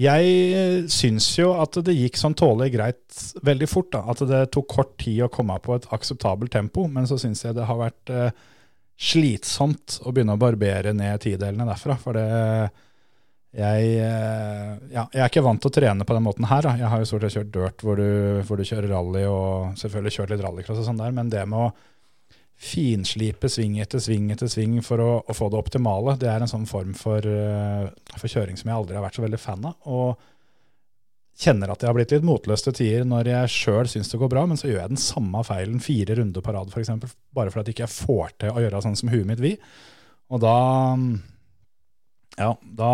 Jeg 0.00 0.86
syns 0.90 1.28
jo 1.38 1.52
at 1.60 1.76
det 1.86 1.94
gikk 1.94 2.18
sånn 2.18 2.34
tålelig 2.38 2.72
greit 2.74 3.20
veldig 3.46 3.68
fort. 3.70 3.90
da, 3.94 4.04
At 4.10 4.24
det 4.26 4.44
tok 4.54 4.70
kort 4.70 4.96
tid 5.02 5.22
å 5.26 5.30
komme 5.32 5.58
på 5.62 5.76
et 5.76 5.86
akseptabelt 5.94 6.52
tempo. 6.54 6.86
Men 6.90 7.06
så 7.10 7.18
syns 7.20 7.44
jeg 7.44 7.58
det 7.58 7.68
har 7.68 7.78
vært 7.78 8.14
eh, 8.14 8.32
slitsomt 9.00 10.00
å 10.04 10.12
begynne 10.12 10.34
å 10.36 10.40
barbere 10.40 10.94
ned 10.96 11.22
tidelene 11.22 11.68
derfra. 11.68 11.98
For 12.00 12.18
det 12.18 12.70
jeg, 13.50 13.86
eh, 13.98 14.74
ja, 14.94 15.08
jeg 15.10 15.22
er 15.24 15.30
ikke 15.30 15.42
vant 15.42 15.58
til 15.62 15.72
å 15.72 15.74
trene 15.74 16.06
på 16.06 16.14
den 16.14 16.22
måten 16.22 16.46
her. 16.46 16.62
Da. 16.62 16.76
Jeg 16.78 16.90
har 16.92 17.00
jo 17.02 17.08
stort 17.08 17.24
sett 17.26 17.34
kjørt 17.34 17.54
dirt 17.56 17.82
hvor 17.82 17.98
du, 17.98 18.42
hvor 18.46 18.60
du 18.60 18.66
kjører 18.66 18.92
rally, 18.92 19.24
og 19.26 19.78
selvfølgelig 19.80 20.14
kjørt 20.16 20.34
litt 20.34 20.44
rallycross 20.44 20.82
og 20.82 20.86
sånn 20.86 21.00
der, 21.02 21.14
men 21.16 21.32
det 21.32 21.42
med 21.50 21.66
å 21.66 21.70
finslipe 22.60 23.48
sving 23.48 23.78
etter 23.80 24.02
sving 24.04 24.28
etter 24.34 24.50
sving 24.52 24.76
for 24.84 25.00
å, 25.00 25.12
å 25.24 25.34
få 25.34 25.48
det 25.50 25.58
optimale, 25.58 26.14
det 26.20 26.28
er 26.28 26.44
en 26.44 26.50
sånn 26.50 26.68
form 26.68 26.92
for, 26.94 27.24
eh, 27.24 27.88
for 28.12 28.30
kjøring 28.30 28.60
som 28.60 28.70
jeg 28.70 28.76
aldri 28.76 28.98
har 28.98 29.06
vært 29.06 29.18
så 29.18 29.24
veldig 29.24 29.40
fan 29.40 29.66
av. 29.72 29.78
Og 29.88 31.40
kjenner 31.40 31.72
at 31.72 31.80
jeg 31.80 31.88
har 31.88 31.96
blitt 31.96 32.12
litt 32.14 32.26
motløs 32.28 32.62
til 32.66 32.76
tider 32.76 33.06
når 33.08 33.32
jeg 33.32 33.54
sjøl 33.54 33.90
syns 33.90 34.12
det 34.12 34.20
går 34.20 34.30
bra, 34.30 34.44
men 34.46 34.60
så 34.60 34.68
gjør 34.68 34.82
jeg 34.82 34.92
den 34.92 35.00
samme 35.00 35.42
feilen 35.48 35.82
fire 35.82 36.20
runder 36.20 36.44
på 36.44 36.54
rad, 36.54 36.70
f.eks., 36.70 37.16
bare 37.34 37.54
fordi 37.54 37.74
ikke 37.74 37.86
jeg 37.86 37.96
får 37.96 38.36
til 38.44 38.54
å 38.54 38.62
gjøre 38.62 38.84
sånn 38.84 38.98
som 39.00 39.10
huet 39.10 39.26
mitt 39.26 39.42
vil. 39.42 39.56
Og 40.30 40.44
da 40.44 40.56
ja, 42.40 42.50
da 42.62 42.92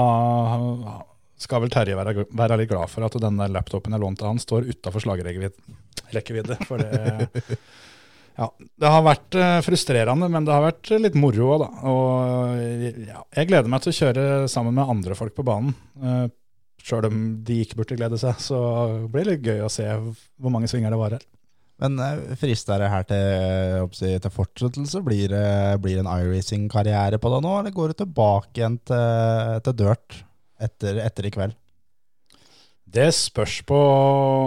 skal 1.39 1.63
vel 1.63 1.73
Terje 1.73 1.97
være, 1.99 2.27
være 2.35 2.61
litt 2.61 2.71
glad 2.71 2.91
for 2.91 3.07
at 3.07 3.17
denne 3.23 3.49
laptopen 3.53 3.95
jeg 3.95 4.03
lånte 4.03 4.27
han, 4.27 4.41
står 4.43 4.71
utafor 4.73 5.05
slagrekkevidde. 5.05 6.57
For 6.67 6.81
det, 6.81 7.29
ja, 8.41 8.49
det 8.57 8.95
har 8.95 9.05
vært 9.07 9.37
eh, 9.39 9.59
frustrerende, 9.67 10.31
men 10.33 10.49
det 10.49 10.55
har 10.55 10.65
vært 10.65 10.95
litt 10.97 11.19
moro 11.21 11.53
òg, 11.55 11.67
da. 11.67 11.71
Og 11.93 13.05
ja, 13.05 13.23
jeg 13.37 13.53
gleder 13.53 13.71
meg 13.71 13.85
til 13.85 13.93
å 13.93 13.99
kjøre 14.01 14.27
sammen 14.51 14.77
med 14.79 14.97
andre 14.97 15.19
folk 15.19 15.37
på 15.37 15.47
banen. 15.47 15.77
Uh, 16.01 16.27
Sjøl 16.87 17.09
om 17.09 17.23
de 17.43 17.63
ikke 17.65 17.81
burde 17.81 17.97
glede 17.99 18.19
seg, 18.21 18.39
så 18.39 18.59
blir 19.11 19.27
det 19.27 19.33
litt 19.33 19.49
gøy 19.49 19.65
å 19.67 19.73
se 19.73 19.87
hvor 19.91 20.53
mange 20.55 20.69
svinger 20.71 20.95
det 20.95 21.01
var 21.01 21.17
her. 21.17 21.25
Men 21.83 21.99
eh, 22.01 22.33
frister 22.41 22.81
det 22.81 22.89
her 22.93 23.05
til, 23.09 23.91
si, 23.97 24.15
til 24.23 24.33
fortsettelse? 24.33 25.03
Blir 25.05 25.29
det, 25.33 25.47
blir 25.85 25.99
det 25.99 26.05
en 26.07 26.13
iRacing-karriere 26.13 27.21
på 27.21 27.33
det 27.35 27.43
nå, 27.45 27.53
eller 27.61 27.75
går 27.77 27.93
du 27.93 28.01
tilbake 28.01 28.63
igjen 28.63 28.81
til, 28.89 29.61
til 29.67 29.79
dirt 29.83 30.21
etter, 30.63 31.03
etter 31.05 31.29
i 31.29 31.33
kveld? 31.35 31.57
Det 32.97 33.09
spørs 33.13 33.59
på 33.67 33.77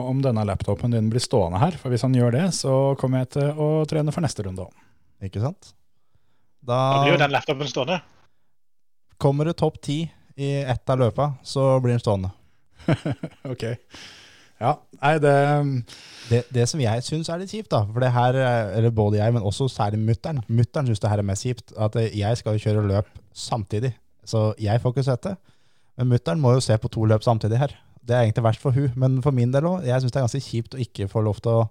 om 0.10 0.22
denne 0.24 0.46
laptopen 0.48 0.96
din 0.96 1.10
blir 1.12 1.22
stående 1.22 1.60
her. 1.62 1.76
For 1.78 1.92
hvis 1.94 2.06
han 2.08 2.16
gjør 2.16 2.34
det, 2.38 2.46
så 2.58 2.96
kommer 2.98 3.22
jeg 3.22 3.34
til 3.36 3.60
å 3.62 3.68
trene 3.90 4.14
for 4.16 4.26
neste 4.26 4.46
runde 4.48 4.64
òg. 4.66 4.86
Ikke 5.28 5.44
sant? 5.44 5.74
Da 6.66 7.04
blir 7.04 7.14
jo 7.14 7.20
den 7.22 7.36
laptopen 7.36 7.70
stående. 7.70 8.00
Kommer 9.20 9.46
du 9.46 9.54
topp 9.54 9.82
ti 9.84 10.00
i 10.40 10.54
ett 10.64 10.90
av 10.90 11.02
løpa, 11.02 11.34
så 11.44 11.76
blir 11.84 11.98
den 11.98 12.02
stående. 12.02 12.32
ok. 13.54 13.66
Ja, 14.60 14.74
nei, 15.00 15.14
det 15.24 15.36
Det, 16.30 16.44
det 16.54 16.66
som 16.70 16.82
jeg 16.84 17.04
syns 17.06 17.30
er 17.32 17.40
litt 17.42 17.50
kjipt, 17.54 17.72
da, 17.72 17.82
for 17.88 18.04
det 18.04 18.12
her, 18.14 18.36
eller 18.78 18.92
både 18.94 19.18
jeg, 19.18 19.34
men 19.34 19.46
også 19.46 19.70
særlig 19.72 19.98
mutter'n 20.04 20.44
Mutter'n 20.46 20.90
syns 20.92 21.02
det 21.02 21.10
her 21.10 21.22
er 21.24 21.26
mest 21.26 21.48
kjipt. 21.48 21.74
At 21.74 21.96
jeg 21.96 22.38
skal 22.38 22.54
jo 22.58 22.64
kjøre 22.68 22.86
løp 22.86 23.08
samtidig, 23.34 23.96
så 24.28 24.52
jeg 24.62 24.82
får 24.84 24.94
ikke 24.94 25.08
sett 25.08 25.26
det. 25.26 25.38
Men 25.98 26.12
mutter'n 26.14 26.44
må 26.44 26.54
jo 26.54 26.62
se 26.64 26.78
på 26.78 26.92
to 26.92 27.08
løp 27.10 27.26
samtidig 27.26 27.58
her. 27.60 27.74
Det 28.06 28.16
er 28.16 28.28
egentlig 28.28 28.46
verst 28.46 28.62
for 28.62 28.76
hun, 28.76 28.92
men 29.00 29.18
for 29.26 29.36
min 29.36 29.52
del 29.54 29.68
òg. 29.70 29.88
Jeg 29.88 30.04
syns 30.04 30.14
det 30.14 30.22
er 30.22 30.28
ganske 30.28 30.46
kjipt 30.46 30.78
å 30.78 30.84
ikke 30.84 31.10
få 31.12 31.24
lov 31.26 31.42
til 31.44 31.64
å, 31.64 31.66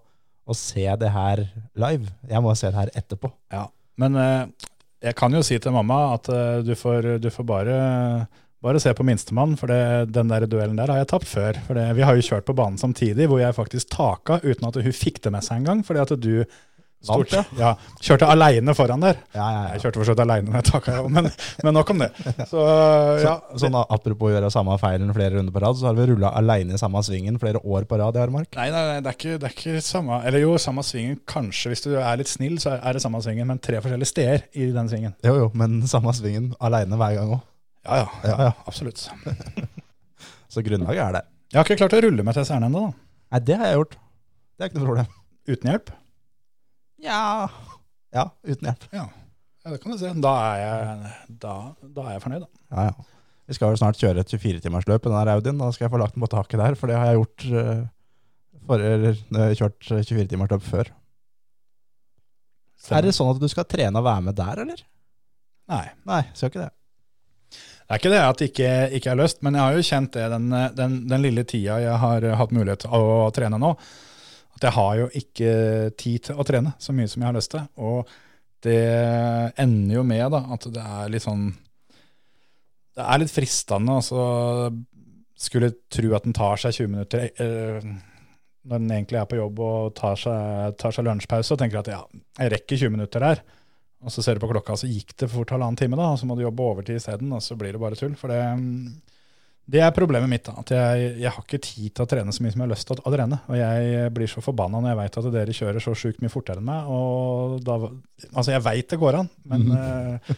å 0.48 0.56
se 0.56 0.84
det 1.00 1.12
her 1.14 1.44
live. 1.78 2.10
Jeg 2.28 2.42
må 2.44 2.56
se 2.58 2.72
det 2.72 2.78
her 2.78 2.92
etterpå. 2.98 3.30
Ja, 3.54 3.64
men 4.00 4.18
eh, 4.18 4.68
jeg 5.06 5.16
kan 5.18 5.34
jo 5.34 5.44
si 5.46 5.58
til 5.62 5.74
mamma 5.74 6.00
at 6.16 6.28
eh, 6.34 6.60
du, 6.66 6.74
får, 6.78 7.14
du 7.22 7.30
får 7.30 7.46
bare, 7.46 7.78
Bare 8.64 8.80
se 8.82 8.90
på 8.90 9.04
minstemann, 9.06 9.52
for 9.58 9.70
det, 9.70 10.10
den 10.10 10.30
der 10.32 10.48
duellen 10.50 10.78
der 10.80 10.90
har 10.90 10.98
jeg 10.98 11.12
tapt 11.12 11.28
før. 11.30 11.58
For 11.68 11.78
det, 11.78 11.92
vi 11.94 12.02
har 12.02 12.16
jo 12.18 12.24
kjørt 12.26 12.48
på 12.48 12.56
banen 12.58 12.80
samtidig, 12.80 13.28
hvor 13.30 13.38
jeg 13.38 13.54
faktisk 13.54 13.92
taka 13.94 14.40
uten 14.42 14.66
at 14.66 14.80
hun 14.82 14.96
fikk 14.96 15.22
det 15.22 15.30
med 15.34 15.46
seg 15.46 15.60
engang. 15.60 15.84
Fordi 15.86 16.02
at 16.02 16.14
du 16.18 16.32
stort, 16.98 17.30
ja, 17.54 17.68
kjørte 18.02 18.26
aleine 18.26 18.74
foran 18.74 19.02
der. 19.02 19.20
Ja, 19.36 19.46
ja, 19.54 19.60
Jeg 19.74 19.84
kjørte 19.84 20.00
for 20.00 20.08
så 20.08 20.14
vidt 20.16 20.22
aleine 20.24 20.50
når 20.50 20.58
jeg 20.58 20.66
taka, 20.72 20.94
men, 21.06 21.28
men 21.64 21.76
nok 21.76 21.92
om 21.94 22.02
det. 22.02 22.08
Så 22.50 22.64
ja, 23.22 23.36
Så, 23.52 23.60
sånn 23.62 23.76
apropos 23.78 24.30
å 24.30 24.32
gjøre 24.34 24.50
samme 24.50 24.74
feilen 24.82 25.12
flere 25.14 25.36
runder 25.36 25.54
på 25.54 25.62
rad, 25.62 25.78
så 25.78 25.86
har 25.90 25.98
vi 25.98 26.08
rulla 26.10 26.32
aleine 26.40 26.74
i 26.74 26.80
samme 26.82 27.02
svingen 27.06 27.38
flere 27.38 27.62
år 27.62 27.86
på 27.86 28.00
rad 28.00 28.18
i 28.18 28.22
Armark. 28.24 28.50
Nei, 28.58 28.66
nei, 28.74 28.84
nei 28.90 28.96
det, 29.04 29.12
er 29.12 29.18
ikke, 29.20 29.36
det 29.38 29.50
er 29.50 29.54
ikke 29.54 29.84
samme 29.86 30.18
Eller 30.26 30.42
jo, 30.42 30.56
samme 30.58 30.82
svingen 30.86 31.20
kanskje. 31.30 31.74
Hvis 31.74 31.86
du 31.86 31.92
er 32.00 32.18
litt 32.18 32.32
snill, 32.32 32.58
så 32.62 32.74
er 32.80 32.98
det 32.98 33.04
samme 33.04 33.22
svingen, 33.22 33.46
men 33.52 33.62
tre 33.62 33.78
forskjellige 33.84 34.10
steder 34.16 34.48
i 34.58 34.72
den 34.74 34.90
svingen. 34.90 35.14
Jo, 35.26 35.36
jo, 35.44 35.52
men 35.58 35.78
samme 35.86 36.14
svingen 36.18 36.50
aleine 36.58 36.98
hver 36.98 37.20
gang 37.20 37.38
òg. 37.38 37.46
Ja, 37.88 38.08
ja, 38.24 38.36
ja, 38.48 38.52
absolutt. 38.68 39.08
Så 40.52 40.64
grunnlaget 40.64 41.02
er 41.04 41.16
der. 41.18 41.28
Jeg 41.48 41.58
har 41.58 41.66
ikke 41.66 41.78
klart 41.80 41.96
å 41.96 42.02
rulle 42.04 42.24
meg 42.24 42.36
til 42.36 42.46
CRN 42.48 42.68
ennå. 42.68 42.84
Nei, 43.32 43.40
det 43.44 43.56
har 43.60 43.70
jeg 43.70 43.80
gjort. 43.80 43.98
Det 44.56 44.64
er 44.64 44.70
ikke 44.70 44.80
noe 44.80 44.88
problem. 44.90 45.12
Uten 45.48 45.70
hjelp. 45.72 45.92
Ja 47.04 47.20
Ja, 48.12 48.24
uten 48.44 48.68
hjelp. 48.68 48.88
Ja, 48.92 49.04
ja 49.64 49.72
det 49.72 49.78
kan 49.82 49.94
du 49.94 50.00
se. 50.00 50.10
Da 50.24 50.32
er 50.48 50.58
jeg, 50.62 51.12
da, 51.44 51.54
da 51.84 52.06
er 52.08 52.16
jeg 52.16 52.24
fornøyd, 52.24 52.44
da. 52.44 52.64
Ja, 52.72 52.88
ja. 52.90 53.08
Vi 53.48 53.56
skal 53.56 53.72
jo 53.72 53.80
snart 53.80 53.96
kjøre 53.96 54.20
et 54.20 54.32
24-timersløp 54.34 55.06
i 55.08 55.12
den 55.12 55.30
Audien. 55.32 55.60
Da 55.60 55.70
skal 55.72 55.86
jeg 55.86 55.92
få 55.94 56.00
lagt 56.02 56.16
den 56.16 56.24
på 56.24 56.28
taket 56.32 56.60
der, 56.60 56.74
for 56.76 56.90
det 56.90 56.98
har 57.00 57.08
jeg 57.08 57.20
gjort 57.22 57.46
uh, 57.48 57.86
for, 58.68 58.84
eller, 58.84 59.16
jeg 59.16 59.40
har 59.40 59.54
kjørt 59.56 59.88
24-timersløp 59.88 60.66
før. 60.66 60.90
Er 62.92 63.06
det 63.06 63.14
sånn 63.16 63.32
at 63.32 63.40
du 63.40 63.48
skal 63.48 63.64
trene 63.68 63.96
og 64.00 64.04
være 64.04 64.26
med 64.28 64.36
der, 64.36 64.60
eller? 64.66 64.82
Nei. 65.72 65.86
Nei, 66.08 66.20
skal 66.36 66.52
ikke 66.52 66.66
det. 66.66 66.72
Det 67.88 67.96
er 67.96 68.00
ikke 68.02 68.10
det 68.12 68.20
at 68.20 68.40
det 68.40 68.46
ikke, 68.50 68.72
ikke 68.98 69.10
er 69.14 69.16
løst, 69.16 69.38
men 69.40 69.54
jeg 69.56 69.64
har 69.64 69.76
jo 69.78 69.84
kjent 69.88 70.12
det 70.12 70.26
den, 70.28 70.50
den, 70.76 70.96
den 71.08 71.22
lille 71.24 71.44
tida 71.48 71.78
jeg 71.80 72.00
har 72.02 72.26
hatt 72.36 72.50
mulighet 72.52 72.84
til 72.84 72.92
å 72.92 73.30
trene 73.32 73.56
nå. 73.62 73.70
At 74.58 74.66
jeg 74.66 74.76
har 74.76 74.98
jo 74.98 75.06
ikke 75.16 75.52
tid 75.96 76.26
til 76.28 76.36
å 76.36 76.44
trene 76.44 76.74
så 76.82 76.92
mye 76.92 77.08
som 77.08 77.24
jeg 77.24 77.30
har 77.30 77.38
lyst 77.38 77.54
til. 77.54 77.64
Og 77.80 78.12
det 78.66 78.82
ender 79.64 79.96
jo 79.96 80.04
med 80.04 80.26
da, 80.34 80.42
at 80.52 80.68
det 80.74 80.84
er 80.84 81.10
litt 81.14 81.24
sånn 81.24 81.48
Det 82.98 83.04
er 83.06 83.22
litt 83.22 83.32
fristende 83.32 83.94
å 83.94 84.02
altså, 84.02 84.22
skulle 85.38 85.72
tro 85.88 86.12
at 86.18 86.26
den 86.26 86.36
tar 86.36 86.58
seg 86.60 86.74
20 86.82 86.92
minutter 86.92 87.28
øh, 87.40 87.92
når 88.68 88.82
den 88.82 88.90
egentlig 88.96 89.20
er 89.20 89.28
på 89.30 89.38
jobb 89.38 89.60
og 89.64 89.92
tar 89.96 90.18
seg, 90.18 90.74
tar 90.76 90.92
seg 90.92 91.06
lunsjpause 91.06 91.54
og 91.54 91.60
tenker 91.62 91.80
at 91.80 91.92
ja, 91.94 92.02
jeg 92.36 92.52
rekker 92.52 92.82
20 92.82 92.96
minutter 92.98 93.24
der. 93.24 93.44
Og 93.98 94.14
så 94.14 94.22
ser 94.22 94.38
du 94.38 94.44
på 94.44 94.50
klokka, 94.52 94.76
så 94.78 94.86
gikk 94.86 95.16
det 95.18 95.30
fort 95.32 95.50
halvannen 95.50 95.78
time, 95.78 95.98
da, 95.98 96.12
og 96.12 96.18
så 96.20 96.26
må 96.28 96.36
du 96.38 96.44
jobbe 96.44 96.62
overtid 96.62 97.00
isteden, 97.00 97.32
og 97.34 97.42
så 97.42 97.56
blir 97.58 97.74
det 97.74 97.80
bare 97.82 97.98
tull. 97.98 98.14
For 98.18 98.30
det, 98.30 98.42
det 99.68 99.80
er 99.82 99.94
problemet 99.96 100.30
mitt, 100.30 100.46
da, 100.46 100.54
at 100.62 100.70
jeg, 100.72 101.08
jeg 101.24 101.32
har 101.34 101.42
ikke 101.42 101.60
tid 101.66 101.88
til 101.90 102.04
å 102.04 102.10
trene 102.12 102.34
så 102.34 102.44
mye 102.44 102.54
som 102.54 102.62
jeg 102.62 102.68
har 102.68 102.72
lyst 102.76 102.88
til 102.88 103.02
å, 103.02 103.12
trene. 103.14 103.40
Og 103.50 103.58
jeg 103.58 104.12
blir 104.14 104.30
så 104.30 104.44
forbanna 104.44 104.80
når 104.84 104.92
jeg 104.92 105.00
veit 105.00 105.18
at 105.20 105.30
dere 105.34 105.56
kjører 105.58 105.84
så 105.84 105.96
sjukt 105.98 106.22
mye 106.22 106.32
fortere 106.32 106.62
enn 106.62 106.70
meg. 106.70 106.92
Og 106.94 107.58
da, 107.66 107.80
altså, 108.30 108.52
jeg 108.54 108.64
veit 108.68 108.94
det 108.94 109.02
går 109.02 109.18
an, 109.24 109.32
men 109.50 109.68
eh, 109.80 110.34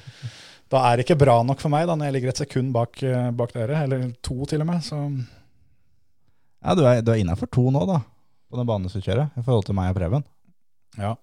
da 0.72 0.84
er 0.88 0.96
det 0.96 1.04
ikke 1.04 1.20
bra 1.20 1.36
nok 1.44 1.60
for 1.60 1.76
meg 1.76 1.84
da, 1.84 1.98
når 2.00 2.08
jeg 2.08 2.16
ligger 2.16 2.32
et 2.32 2.44
sekund 2.46 2.72
bak, 2.74 3.02
eh, 3.04 3.30
bak 3.36 3.52
dere, 3.58 3.84
eller 3.84 4.08
to 4.24 4.40
til 4.48 4.64
og 4.64 4.72
med. 4.72 4.86
Så 4.88 5.04
Ja, 6.64 6.74
du 6.76 6.86
er, 6.88 7.04
du 7.04 7.12
er 7.12 7.20
innafor 7.20 7.52
to 7.52 7.68
nå, 7.68 7.84
da, 7.92 8.00
på 8.48 8.56
den 8.56 8.72
banen 8.72 8.88
du 8.88 9.04
kjører, 9.04 9.28
i 9.36 9.44
forhold 9.44 9.68
til 9.68 9.76
meg 9.76 9.92
og 9.92 10.00
Preben. 10.00 10.30
ja. 10.96 11.18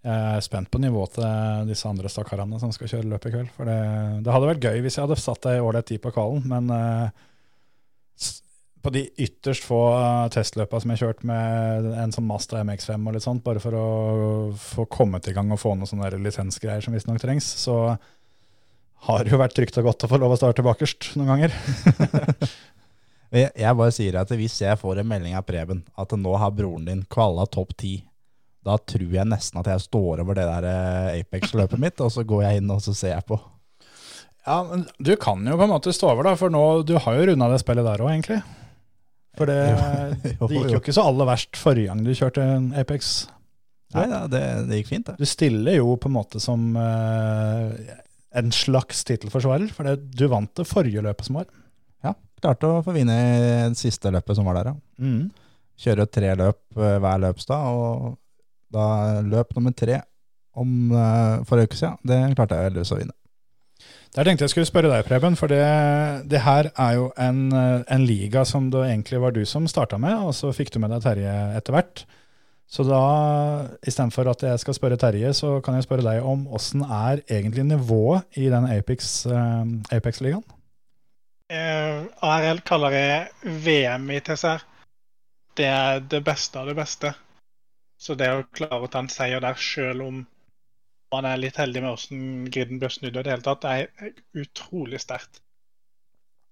Jeg 0.00 0.36
er 0.36 0.44
spent 0.44 0.70
på 0.72 0.80
nivået 0.80 1.18
til 1.18 1.66
disse 1.68 1.88
andre 1.88 2.08
stakkarene 2.08 2.56
som 2.62 2.70
skal 2.72 2.88
kjøre 2.88 3.08
løp 3.10 3.26
i 3.28 3.32
kveld. 3.34 3.50
For 3.56 3.68
det, 3.68 3.80
det 4.24 4.32
hadde 4.32 4.48
vært 4.48 4.62
gøy 4.64 4.84
hvis 4.84 4.96
jeg 4.96 5.04
hadde 5.04 5.18
satt 5.20 5.48
ei 5.50 5.58
ålreit 5.60 5.90
tid 5.90 6.00
på 6.00 6.12
kvalen, 6.14 6.46
men 6.48 6.72
uh, 6.72 7.10
på 8.80 8.92
de 8.94 9.02
ytterst 9.20 9.66
få 9.68 9.80
eh, 9.92 10.28
testløpa 10.32 10.80
som 10.80 10.92
jeg 10.92 10.96
har 10.96 11.10
kjørt 11.10 11.24
med 11.28 11.90
en 12.00 12.14
sånn 12.14 12.24
Mazda 12.28 12.62
MX5 12.64 13.08
og 13.10 13.16
litt 13.16 13.26
sånt, 13.26 13.42
bare 13.44 13.60
for 13.62 13.76
å 13.76 13.86
få 14.56 14.86
kommet 14.88 15.28
i 15.28 15.34
gang 15.36 15.52
og 15.52 15.60
få 15.60 15.74
noen 15.76 15.90
sånne 15.90 16.08
lisensgreier 16.24 16.84
som 16.84 16.96
visstnok 16.96 17.20
trengs, 17.20 17.44
så 17.60 17.76
har 19.06 19.24
det 19.24 19.34
jo 19.34 19.40
vært 19.40 19.56
trygt 19.56 19.78
og 19.80 19.90
godt 19.90 20.06
å 20.06 20.10
få 20.12 20.20
lov 20.20 20.32
å 20.34 20.40
starte 20.40 20.64
bakerst 20.64 21.12
noen 21.20 21.34
ganger. 21.34 21.56
Jeg 23.30 23.76
bare 23.78 23.92
sier 23.94 24.16
at 24.18 24.32
hvis 24.34 24.56
jeg 24.58 24.74
får 24.80 24.98
en 24.98 25.06
melding 25.06 25.36
av 25.38 25.44
Preben 25.46 25.84
at 25.94 26.10
nå 26.18 26.32
har 26.42 26.50
broren 26.50 26.88
din 26.88 27.04
kvalla 27.06 27.44
topp 27.46 27.76
ti, 27.78 27.92
da 28.66 28.76
tror 28.78 29.14
jeg 29.14 29.28
nesten 29.28 29.60
at 29.62 29.70
jeg 29.72 29.86
står 29.86 30.22
over 30.24 30.36
det 30.36 30.44
der 30.48 30.66
eh, 30.68 31.20
Apex-løpet 31.22 31.80
mitt, 31.80 32.00
og 32.04 32.12
så 32.12 32.24
går 32.28 32.44
jeg 32.44 32.60
inn 32.60 32.72
og 32.74 32.82
så 32.84 32.94
ser 32.96 33.14
jeg 33.14 33.26
på. 33.28 33.38
Ja, 34.46 34.62
men 34.68 34.86
du 35.00 35.12
kan 35.20 35.44
jo 35.46 35.56
på 35.56 35.66
en 35.66 35.72
måte 35.72 35.92
stå 35.96 36.12
over, 36.12 36.26
da, 36.28 36.36
for 36.40 36.52
nå, 36.52 36.64
du 36.88 36.94
har 37.00 37.16
jo 37.16 37.28
runda 37.30 37.50
det 37.52 37.60
spillet 37.62 37.86
der 37.86 38.04
òg, 38.04 38.12
egentlig. 38.14 38.40
For 39.38 39.48
det, 39.48 39.58
Jo, 40.40 40.48
det 40.48 40.54
gikk 40.56 40.64
jo. 40.66 40.72
jo 40.74 40.80
ikke 40.82 40.96
så 40.96 41.06
aller 41.08 41.28
verst 41.28 41.60
forrige 41.60 41.92
gang 41.92 42.00
du 42.04 42.12
kjørte 42.16 42.44
en 42.56 42.70
Apex. 42.80 43.10
Nei, 43.94 44.06
ja, 44.06 44.20
det, 44.30 44.42
det 44.68 44.80
gikk 44.80 44.92
fint, 44.92 45.08
det. 45.10 45.16
Du 45.18 45.28
stiller 45.28 45.80
jo 45.80 45.96
på 46.00 46.10
en 46.10 46.14
måte 46.14 46.40
som 46.42 46.70
uh, 46.78 47.72
en 48.38 48.52
slags 48.54 49.02
tittelforsvarer, 49.08 49.70
for 49.74 49.88
det, 49.88 49.96
du 50.14 50.26
vant 50.30 50.52
det 50.56 50.68
forrige 50.68 51.02
løpet 51.04 51.26
som 51.26 51.40
var. 51.40 51.48
Ja, 52.06 52.14
klarte 52.42 52.70
å 52.70 52.82
få 52.86 52.94
vinne 52.94 53.16
det 53.16 53.80
siste 53.80 54.12
løpet 54.14 54.38
som 54.38 54.46
var 54.48 54.60
der, 54.60 54.72
ja. 54.72 54.76
Mm. 55.02 55.30
Kjøre 55.80 56.04
tre 56.12 56.34
løp 56.36 56.60
eh, 56.76 56.98
hver 57.00 57.22
løpsdag, 57.22 57.68
og 57.72 58.10
da 58.74 59.20
løp 59.26 59.54
nummer 59.56 59.74
tre 59.76 60.02
om 60.58 60.92
uh, 60.92 61.40
forrige 61.46 61.70
uke 61.70 61.78
siden, 61.78 61.98
det 62.06 62.20
klarte 62.34 62.58
jeg 62.58 62.70
heldigvis 62.70 62.94
å 62.94 63.00
vinne. 63.00 63.16
Der 64.10 64.26
tenkte 64.26 64.42
jeg 64.42 64.50
skulle 64.50 64.66
spørre 64.66 64.90
deg, 64.90 65.04
Preben, 65.06 65.36
for 65.38 65.50
det, 65.52 65.62
det 66.30 66.40
her 66.42 66.72
er 66.74 66.94
jo 66.98 67.10
en, 67.14 67.44
eh, 67.54 67.82
en 67.94 68.02
liga 68.02 68.42
som 68.48 68.66
det 68.72 68.80
egentlig 68.88 69.20
var 69.22 69.36
du 69.36 69.44
som 69.46 69.68
starta 69.70 70.00
med, 70.02 70.16
og 70.18 70.34
så 70.34 70.50
fikk 70.50 70.72
du 70.74 70.80
med 70.82 70.90
deg 70.90 71.04
Terje 71.04 71.34
etter 71.54 71.76
hvert. 71.76 72.02
Så 72.70 72.82
da, 72.86 73.02
istedenfor 73.86 74.32
at 74.32 74.42
jeg 74.46 74.62
skal 74.62 74.74
spørre 74.74 74.98
Terje, 74.98 75.30
så 75.34 75.56
kan 75.62 75.78
jeg 75.78 75.86
spørre 75.86 76.06
deg 76.06 76.26
om 76.26 76.42
åssen 76.50 76.82
er 76.82 77.22
egentlig 77.30 77.68
nivået 77.70 78.26
i 78.34 78.50
den 78.50 78.66
Apex, 78.70 79.12
eh, 79.30 79.94
Apex-ligaen? 79.94 80.42
Eh, 81.50 82.02
ARL 82.26 82.62
kaller 82.66 82.94
jeg 82.94 83.54
VM 83.62 84.10
i 84.10 84.20
TCR. 84.26 84.66
Det 85.54 85.70
er 85.70 86.02
det 86.02 86.24
beste 86.26 86.58
av 86.58 86.66
det 86.66 86.74
beste. 86.78 87.14
Så 88.00 88.16
det 88.16 88.30
å 88.32 88.46
klare 88.56 88.86
å 88.86 88.90
ta 88.90 89.02
en 89.04 89.10
seier 89.12 89.42
der, 89.44 89.58
selv 89.60 90.06
om 90.06 90.20
man 91.12 91.26
er 91.26 91.40
litt 91.42 91.58
heldig 91.60 91.82
med 91.82 91.92
hvordan 91.92 92.50
griden 92.54 92.80
blir 92.80 92.92
snudd, 92.94 93.16
og 93.16 93.26
det 93.26 93.34
hele 93.34 93.44
tatt, 93.44 93.66
er 93.66 94.14
utrolig 94.40 95.02
sterkt. 95.02 95.42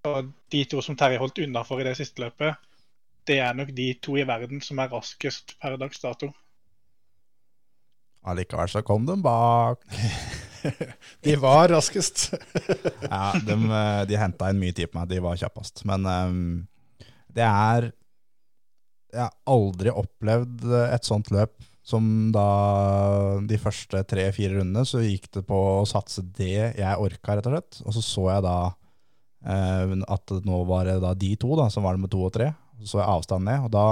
Og 0.09 0.33
de 0.53 0.65
to 0.69 0.83
som 0.85 0.97
Terje 0.99 1.21
holdt 1.23 1.41
unna 1.45 1.65
for 1.67 1.81
i 1.81 1.87
det 1.87 1.97
siste 1.99 2.23
løpet, 2.23 2.59
det 3.29 3.39
er 3.45 3.57
nok 3.57 3.73
de 3.77 3.89
to 4.03 4.17
i 4.19 4.27
verden 4.29 4.61
som 4.65 4.81
er 4.83 4.93
raskest 4.93 5.57
per 5.61 5.77
dags 5.81 6.01
dato. 6.05 6.31
Allikevel 8.29 8.71
så 8.73 8.83
kom 8.85 9.07
de 9.09 9.17
bak. 9.23 9.85
De 11.25 11.37
var 11.39 11.69
raskest. 11.71 12.33
Ja, 13.09 13.31
de, 13.39 13.55
eh, 13.55 14.01
de 14.11 14.17
henta 14.19 14.49
inn 14.51 14.59
mye 14.59 14.75
tid 14.75 14.91
på 14.91 14.99
meg, 14.99 15.07
de 15.09 15.21
var 15.23 15.39
kjappest. 15.39 15.85
Men 15.89 16.05
um, 16.05 16.41
det 17.33 17.47
er 17.47 17.93
Jeg 19.13 19.25
har 19.25 19.35
aldri 19.49 19.93
opplevd 19.95 20.67
et 20.89 21.09
sånt 21.09 21.31
løp 21.35 21.57
som 21.89 22.29
da 22.35 22.49
de 23.49 23.57
første 23.61 24.03
tre-fire 24.11 24.59
rundene 24.59 24.85
så 24.85 25.01
gikk 25.01 25.31
det 25.39 25.45
på 25.49 25.57
å 25.79 25.87
satse 25.89 26.25
det 26.37 26.75
jeg 26.77 27.01
orka, 27.01 27.39
rett 27.39 27.49
og 27.49 27.55
slett. 27.55 27.79
Og 27.87 27.97
så 27.97 28.03
så 28.05 28.27
jeg 28.35 28.45
da 28.45 28.57
eh, 29.49 29.95
at 30.05 30.35
nå 30.45 30.61
var 30.69 30.91
det 30.91 30.99
da 31.05 31.15
de 31.17 31.33
to 31.41 31.57
da, 31.57 31.71
som 31.73 31.87
var 31.87 31.97
nummer 31.97 32.13
to 32.13 32.21
og 32.27 32.35
tre. 32.37 32.51
Så 32.83 32.93
så 32.93 33.01
jeg 33.01 33.09
avstanden 33.15 33.49
ned, 33.49 33.65
og 33.67 33.73
da 33.73 33.87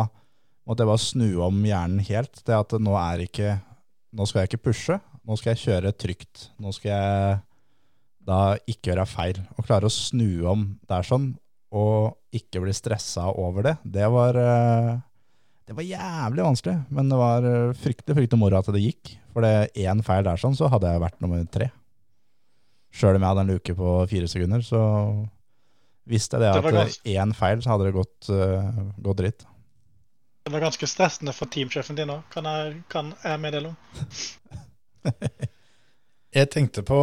måtte 0.69 0.85
jeg 0.85 0.93
bare 0.93 1.07
snu 1.07 1.29
om 1.47 1.65
hjernen 1.67 2.05
helt 2.07 2.43
Det 2.47 2.55
at 2.55 2.75
nå 2.83 2.95
er 2.99 3.25
ikke 3.25 3.57
Nå 4.17 4.25
skal 4.29 4.43
jeg 4.43 4.53
ikke 4.53 4.67
pushe, 4.71 4.95
nå 5.29 5.37
skal 5.37 5.53
jeg 5.53 5.63
kjøre 5.67 5.91
trygt. 5.93 6.47
Nå 6.63 6.71
skal 6.73 6.93
jeg 6.93 7.33
da 8.27 8.39
ikke 8.65 8.91
gjøre 8.91 9.05
feil. 9.11 9.41
Og 9.59 9.67
klare 9.67 9.91
å 9.91 9.93
snu 9.93 10.47
om 10.49 10.63
der 10.89 11.05
sånn, 11.05 11.35
og 11.75 12.17
ikke 12.37 12.61
bli 12.63 12.73
stressa 12.77 13.27
over 13.33 13.63
det, 13.67 13.75
det 13.85 14.07
var 14.13 14.37
eh, 14.39 14.91
Det 15.67 15.75
var 15.75 15.83
jævlig 15.83 16.45
vanskelig, 16.47 16.77
men 16.95 17.09
det 17.11 17.17
var 17.19 17.43
eh, 17.49 17.73
fryktelig 17.75 18.15
fryktelig 18.21 18.39
moro 18.39 18.59
at 18.61 18.69
det 18.75 18.83
gikk. 18.85 19.17
For 19.35 19.43
det 19.43 19.73
én 19.83 20.03
feil 20.07 20.23
der 20.25 20.39
sånn, 20.41 20.55
så 20.57 20.69
hadde 20.73 20.89
jeg 20.93 21.03
vært 21.03 21.19
nummer 21.21 21.43
tre. 21.53 21.71
Sjøl 22.95 23.19
om 23.19 23.25
jeg 23.27 23.29
hadde 23.33 23.43
en 23.45 23.51
luke 23.51 23.75
på 23.77 23.97
fire 24.09 24.29
sekunder, 24.31 24.63
så 24.65 24.81
visste 26.09 26.39
jeg 26.39 26.47
det 26.47 26.53
Det 26.55 26.71
at 26.71 26.79
gans- 26.79 27.01
én 27.05 27.35
feil, 27.37 27.61
så 27.61 27.75
hadde 27.75 27.89
det 27.91 27.97
gått, 27.99 28.31
uh, 28.31 28.95
gått 29.03 29.19
dritt. 29.21 29.45
Det 30.47 30.53
var 30.55 30.63
ganske 30.63 30.87
stressende 30.87 31.35
for 31.35 31.51
teamsjefen 31.51 31.99
din 31.99 32.13
òg, 32.15 32.23
kan, 32.31 32.47
kan 32.89 33.11
jeg 33.25 33.43
meddele 33.43 33.75
om. 33.75 33.77
Jeg 36.37 36.51
tenkte 36.53 36.83
på 36.85 36.97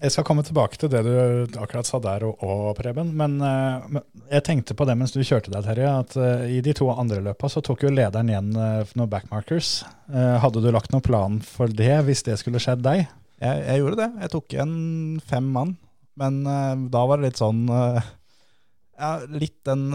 Jeg 0.00 0.12
skal 0.12 0.24
komme 0.24 0.44
tilbake 0.46 0.78
til 0.80 0.88
det 0.92 1.02
du 1.04 1.58
akkurat 1.60 1.88
sa 1.88 2.00
der 2.00 2.24
og, 2.24 2.40
og 2.40 2.70
Preben. 2.78 3.10
Men, 3.16 3.36
men 3.40 4.02
jeg 4.30 4.44
tenkte 4.46 4.76
på 4.76 4.86
det 4.88 4.96
mens 4.96 5.12
du 5.12 5.20
kjørte 5.20 5.52
deg, 5.52 5.66
Terje, 5.66 5.90
at 5.90 6.16
uh, 6.16 6.46
i 6.48 6.62
de 6.64 6.72
to 6.76 6.88
andre 6.92 7.20
løpa 7.24 7.50
så 7.52 7.60
tok 7.64 7.84
jo 7.84 7.92
lederen 7.92 8.32
igjen 8.32 8.50
uh, 8.56 8.88
noen 8.96 9.12
backmarkers. 9.12 9.78
Hadde 10.08 10.62
du 10.64 10.70
lagt 10.72 10.94
noen 10.94 11.04
plan 11.04 11.40
for 11.44 11.68
det 11.68 11.92
hvis 12.06 12.24
det 12.28 12.38
skulle 12.40 12.62
skjedd 12.62 12.84
deg? 12.86 13.04
Jeg, 13.42 13.64
jeg 13.66 13.82
gjorde 13.82 14.00
det. 14.00 14.10
Jeg 14.24 14.32
tok 14.32 14.54
igjen 14.54 14.76
fem 15.28 15.48
mann 15.52 15.74
Men 16.16 16.38
da 16.88 17.02
var 17.04 17.20
det 17.20 17.28
litt 17.28 17.40
sånn 17.42 17.66
Ja, 17.68 19.10
litt 19.28 19.58
den 19.68 19.90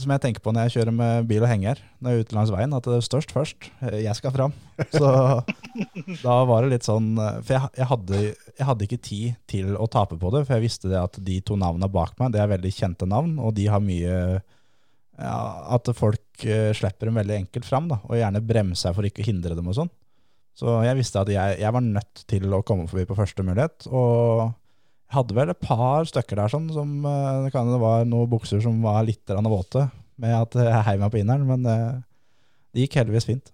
som 0.00 0.12
jeg 0.14 0.22
tenker 0.24 0.42
på 0.42 0.52
når 0.54 0.66
jeg 0.66 0.74
kjører 0.76 0.94
med 0.96 1.26
bil 1.28 1.44
og 1.44 1.50
henger 1.50 1.80
når 2.00 2.10
jeg 2.14 2.18
er 2.18 2.24
ute 2.26 2.36
langs 2.36 2.52
veien, 2.54 2.72
at 2.76 2.86
det 2.88 2.94
er 2.96 3.04
størst 3.06 3.34
først. 3.34 3.68
Eh, 3.84 3.98
Jeg 4.06 4.16
skal 4.18 4.32
fram. 4.34 4.54
Så 4.96 5.10
da 6.22 6.36
var 6.48 6.64
det 6.64 6.72
litt 6.72 6.86
sånn 6.88 7.12
eh, 7.20 7.36
For 7.44 7.54
jeg, 7.56 7.70
jeg, 7.78 7.88
hadde, 7.90 8.22
jeg 8.32 8.68
hadde 8.70 8.86
ikke 8.88 9.00
tid 9.04 9.36
til 9.52 9.76
å 9.76 9.86
tape 9.92 10.18
på 10.18 10.32
det, 10.34 10.44
for 10.46 10.56
jeg 10.56 10.64
visste 10.64 10.90
det 10.90 10.98
at 11.00 11.20
de 11.22 11.38
to 11.44 11.58
navnene 11.60 11.90
bak 11.92 12.16
meg, 12.20 12.32
det 12.34 12.40
er 12.42 12.50
veldig 12.54 12.72
kjente 12.74 13.08
navn, 13.10 13.36
og 13.42 13.54
de 13.58 13.68
har 13.70 13.84
mye 13.84 14.16
ja, 15.20 15.36
At 15.76 15.90
folk 15.98 16.46
eh, 16.48 16.70
slipper 16.76 17.10
dem 17.10 17.20
veldig 17.20 17.36
enkelt 17.44 17.68
fram, 17.68 17.90
da, 17.92 18.00
og 18.08 18.16
gjerne 18.18 18.42
bremser 18.48 18.96
for 18.96 19.06
ikke 19.06 19.22
å 19.22 19.28
hindre 19.28 19.58
dem 19.58 19.68
og 19.68 19.76
sånn. 19.76 19.92
Så 20.56 20.80
jeg 20.84 20.98
visste 20.98 21.20
at 21.20 21.30
jeg, 21.32 21.60
jeg 21.62 21.72
var 21.72 21.84
nødt 21.84 22.24
til 22.28 22.52
å 22.52 22.64
komme 22.66 22.84
forbi 22.88 23.06
på 23.08 23.16
første 23.16 23.44
mulighet. 23.46 23.86
Og 23.88 24.50
hadde 25.12 25.36
vel 25.36 25.52
et 25.52 25.62
par 25.62 26.06
stykker 26.08 26.40
der 26.40 26.52
sånn, 26.52 26.68
som 26.74 27.02
eh, 27.08 27.42
det 27.46 27.52
kan 27.54 27.70
det 27.70 27.80
var 27.82 28.06
noen 28.08 28.30
bukser 28.32 28.62
som 28.64 28.80
var 28.84 29.02
litt 29.06 29.28
våte 29.28 29.88
med 30.22 30.36
at 30.36 30.56
jeg 30.56 30.86
heiv 30.88 31.02
meg 31.02 31.12
på 31.12 31.20
inneren, 31.22 31.46
men 31.48 31.68
eh, 31.68 32.00
det 32.72 32.86
gikk 32.86 33.00
heldigvis 33.00 33.28
fint. 33.28 33.52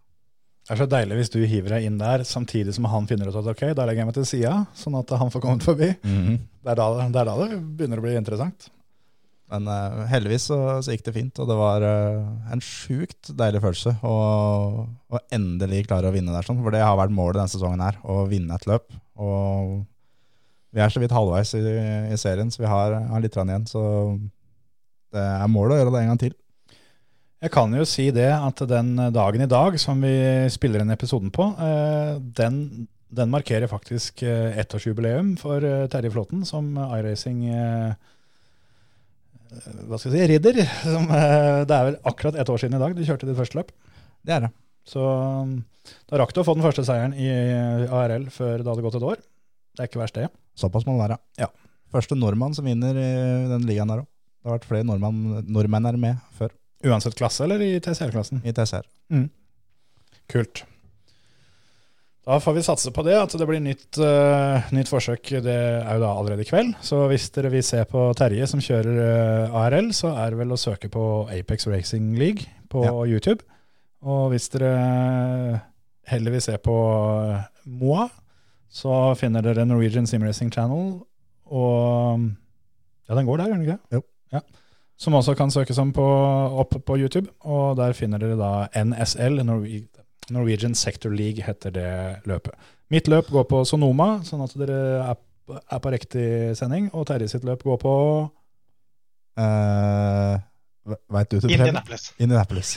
Det 0.69 0.75
er 0.75 0.83
så 0.83 0.89
deilig 0.91 1.17
hvis 1.17 1.33
du 1.33 1.39
hiver 1.49 1.77
deg 1.77 1.87
inn 1.89 2.01
der 2.01 2.23
samtidig 2.29 2.75
som 2.77 2.89
han 2.93 3.07
finner 3.09 3.31
ut 3.31 3.39
at 3.41 3.47
ok, 3.55 3.71
da 3.73 3.87
legger 3.89 4.05
jeg 4.05 4.11
meg 4.11 4.17
til 4.19 4.27
sida, 4.29 4.57
sånn 4.77 4.99
at 4.99 5.15
han 5.17 5.33
får 5.33 5.45
kommet 5.45 5.65
forbi. 5.65 5.95
Det 6.61 6.75
er 6.75 6.77
da 6.77 6.89
det, 6.99 7.07
er 7.09 7.31
da 7.31 7.37
det 7.41 7.63
begynner 7.79 8.03
å 8.03 8.05
bli 8.05 8.19
interessant. 8.19 8.69
Men 9.49 9.65
uh, 9.65 10.05
heldigvis 10.11 10.51
så, 10.51 10.59
så 10.85 10.93
gikk 10.93 11.07
det 11.07 11.15
fint, 11.17 11.41
og 11.41 11.49
det 11.49 11.57
var 11.57 11.81
uh, 11.81 12.53
en 12.53 12.61
sjukt 12.61 13.31
deilig 13.33 13.63
følelse 13.65 13.95
å 14.05 15.17
endelig 15.33 15.87
klare 15.89 16.11
å 16.11 16.13
vinne 16.13 16.35
der, 16.35 16.45
sånn, 16.45 16.61
for 16.61 16.75
det 16.75 16.85
har 16.85 16.99
vært 17.01 17.17
målet 17.17 17.41
denne 17.41 17.55
sesongen 17.55 17.81
her, 17.81 17.97
å 18.05 18.27
vinne 18.29 18.59
et 18.59 18.69
løp. 18.69 18.93
Og 19.17 19.79
vi 20.75 20.83
er 20.85 20.93
så 20.93 21.01
vidt 21.01 21.15
halvveis 21.17 21.55
i, 21.57 21.63
i 22.13 22.19
serien, 22.21 22.51
så 22.53 22.63
vi 22.63 22.69
har, 22.69 22.99
har 23.09 23.25
litt 23.25 23.37
igjen. 23.37 23.65
Så 23.69 23.81
det 25.15 25.25
er 25.25 25.49
målet 25.51 25.79
å 25.79 25.81
gjøre 25.81 25.95
det 25.95 26.03
en 26.03 26.13
gang 26.13 26.21
til. 26.21 26.37
Jeg 27.39 27.53
kan 27.55 27.71
jo 27.71 27.85
si 27.87 28.09
det 28.11 28.31
at 28.35 28.61
den 28.67 28.97
dagen 29.15 29.45
i 29.45 29.51
dag 29.51 29.77
som 29.79 30.01
vi 30.03 30.11
spiller 30.51 30.83
inn 30.83 30.91
episoden 30.91 31.31
på, 31.35 31.47
eh, 31.63 32.17
den, 32.19 32.89
den 33.15 33.31
markerer 33.31 33.71
faktisk 33.71 34.25
eh, 34.27 34.59
ettårsjubileum 34.59 35.37
for 35.39 35.63
eh, 35.63 35.87
Terje 35.93 36.11
Flåten 36.11 36.43
som 36.49 36.73
iRacing 36.83 37.45
hva 39.49 39.97
skal 39.97 40.13
jeg 40.13 40.19
si, 40.19 40.27
ridder. 40.35 40.59
Som, 40.83 41.07
det 41.09 41.73
er 41.73 41.87
vel 41.87 41.95
akkurat 42.11 42.37
ett 42.37 42.51
år 42.53 42.59
siden 42.61 42.77
i 42.77 42.83
dag 42.83 42.93
du 42.93 43.07
kjørte 43.07 43.25
ditt 43.25 43.39
første 43.39 43.57
løp. 43.57 43.71
Det 44.27 44.35
er 44.35 44.45
det. 44.45 44.51
Så 44.85 45.01
da 46.11 46.19
rakk 46.21 46.35
du 46.35 46.43
å 46.43 46.45
få 46.45 46.59
den 46.59 46.67
første 46.67 46.85
seieren 46.85 47.15
i 47.17 47.31
ARL 47.87 48.27
før 48.35 48.61
det 48.61 48.69
hadde 48.69 48.85
gått 48.85 48.99
et 48.99 49.07
år. 49.15 49.23
Det 49.79 49.85
er 49.87 49.91
ikke 49.93 50.01
verst, 50.03 50.19
det. 50.19 50.29
Såpass 50.59 50.85
må 50.89 50.97
det 50.99 51.05
være. 51.07 51.19
Ja. 51.39 51.47
Første 51.95 52.17
nordmann 52.19 52.53
som 52.59 52.67
vinner 52.69 52.93
den 53.49 53.63
ligaen 53.69 53.89
der 53.89 54.03
òg. 54.03 54.09
Det 54.43 54.51
har 54.51 54.59
vært 54.59 54.67
flere 54.69 54.87
nordmenn, 54.87 55.45
nordmenn 55.51 55.87
er 55.89 55.97
med 55.99 56.19
før 56.39 56.53
Uansett 56.87 57.17
klasse 57.19 57.43
eller 57.47 57.59
i 57.65 57.73
TCR-klassen. 57.83 58.39
i 58.47 58.53
TCR. 58.55 58.85
Kult. 60.31 60.61
Da 62.29 62.37
får 62.45 62.55
vi 62.59 62.63
satse 62.67 62.91
på 62.93 63.03
det, 63.07 63.15
at 63.17 63.33
det 63.41 63.47
blir 63.49 63.61
nytt, 63.65 63.99
uh, 64.05 64.67
nytt 64.77 64.91
forsøk. 64.93 65.31
Det 65.43 65.55
er 65.55 65.95
jo 65.97 66.03
da 66.05 66.11
allerede 66.13 66.45
i 66.45 66.49
kveld. 66.51 66.75
Så 66.85 67.07
hvis 67.09 67.31
dere 67.35 67.49
vil 67.55 67.65
se 67.65 67.81
på 67.89 68.03
Terje 68.19 68.47
som 68.51 68.61
kjører 68.61 68.99
uh, 69.49 69.57
ARL, 69.63 69.89
så 69.97 70.11
er 70.13 70.35
det 70.35 70.43
vel 70.43 70.53
å 70.53 70.61
søke 70.61 70.91
på 70.93 71.05
Apex 71.33 71.67
Racing 71.73 72.13
League 72.21 72.45
på 72.69 72.85
Ja. 72.85 72.93
YouTube. 73.09 73.41
Og 74.05 74.29
hvis 74.35 74.51
dere 74.53 75.63
heller 76.13 76.37
vil 76.37 76.45
se 76.45 76.55
på 76.63 76.77
uh, 76.77 77.41
Moa, 77.81 78.11
så 78.69 78.95
finner 79.19 79.45
dere 79.45 79.67
Norwegian 79.67 80.07
Simracing 80.07 80.53
Channel. 80.53 80.99
Og 81.49 82.25
ja, 83.09 83.15
den 83.15 83.27
går 83.27 83.41
der, 83.41 83.51
gjør 83.51 83.61
den 83.61 83.69
ikke? 83.69 83.79
Jo. 83.99 84.03
Ja. 84.33 84.43
Som 84.99 85.15
også 85.15 85.35
kan 85.39 85.51
søkes 85.55 85.79
om 85.79 85.93
på, 85.97 86.05
opp 86.63 86.75
på 86.85 86.99
YouTube. 86.99 87.31
Og 87.41 87.77
der 87.79 87.97
finner 87.97 88.21
dere 88.21 88.39
da 88.39 88.85
NSL, 88.85 89.41
Norwegian 90.35 90.75
Sector 90.77 91.15
League 91.15 91.45
heter 91.45 91.73
det 91.73 91.93
løpet. 92.29 92.53
Mitt 92.93 93.09
løp 93.09 93.31
går 93.33 93.47
på 93.49 93.63
Sonoma, 93.69 94.19
sånn 94.25 94.45
at 94.45 94.57
dere 94.61 94.81
er, 95.05 95.23
er 95.61 95.81
på 95.85 95.93
riktig 95.93 96.29
sending. 96.59 96.91
Og 96.93 97.09
Terje 97.09 97.31
sitt 97.33 97.47
løp 97.49 97.65
går 97.65 97.81
på 97.85 97.95
Uh, 99.39 100.39
Veit 101.13 101.29
du 101.31 101.37
til 101.39 101.53
Indianapolis. 101.53 102.09
Indianapolis. 102.19 102.71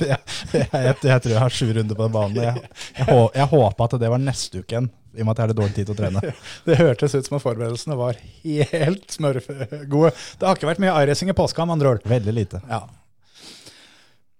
jeg, 0.00 0.16
jeg, 0.54 0.68
jeg, 0.72 0.94
jeg 1.04 1.22
tror 1.22 1.32
jeg 1.34 1.42
har 1.42 1.52
sju 1.52 1.66
runder 1.68 1.98
på 1.98 2.06
den 2.06 2.14
banen. 2.14 2.38
Jeg, 2.40 2.70
jeg, 2.96 3.18
jeg 3.36 3.48
håpa 3.52 3.88
at 3.88 3.96
det 4.00 4.10
var 4.12 4.22
neste 4.22 4.62
uke 4.62 4.72
igjen, 4.72 4.88
i 5.16 5.24
og 5.24 5.26
med 5.28 5.32
at 5.34 5.40
jeg 5.42 5.48
hadde 5.48 5.58
dårlig 5.62 5.74
tid 5.78 5.88
til 5.88 5.96
å 5.96 5.98
trene. 6.02 6.34
Det 6.68 6.76
hørtes 6.80 7.16
ut 7.16 7.26
som 7.30 7.38
at 7.38 7.44
forberedelsene 7.44 7.96
var 7.98 8.20
helt 8.44 9.10
smørgode. 9.16 10.12
Det 10.38 10.46
har 10.48 10.60
ikke 10.60 10.70
vært 10.70 10.82
mye 10.84 10.94
iRacing 11.02 11.32
i 11.32 11.36
påska, 11.36 11.64
med 11.66 11.78
andre 11.78 11.96
ord. 11.96 12.06
Veldig 12.08 12.36
lite. 12.36 12.62
Ja. 12.70 12.84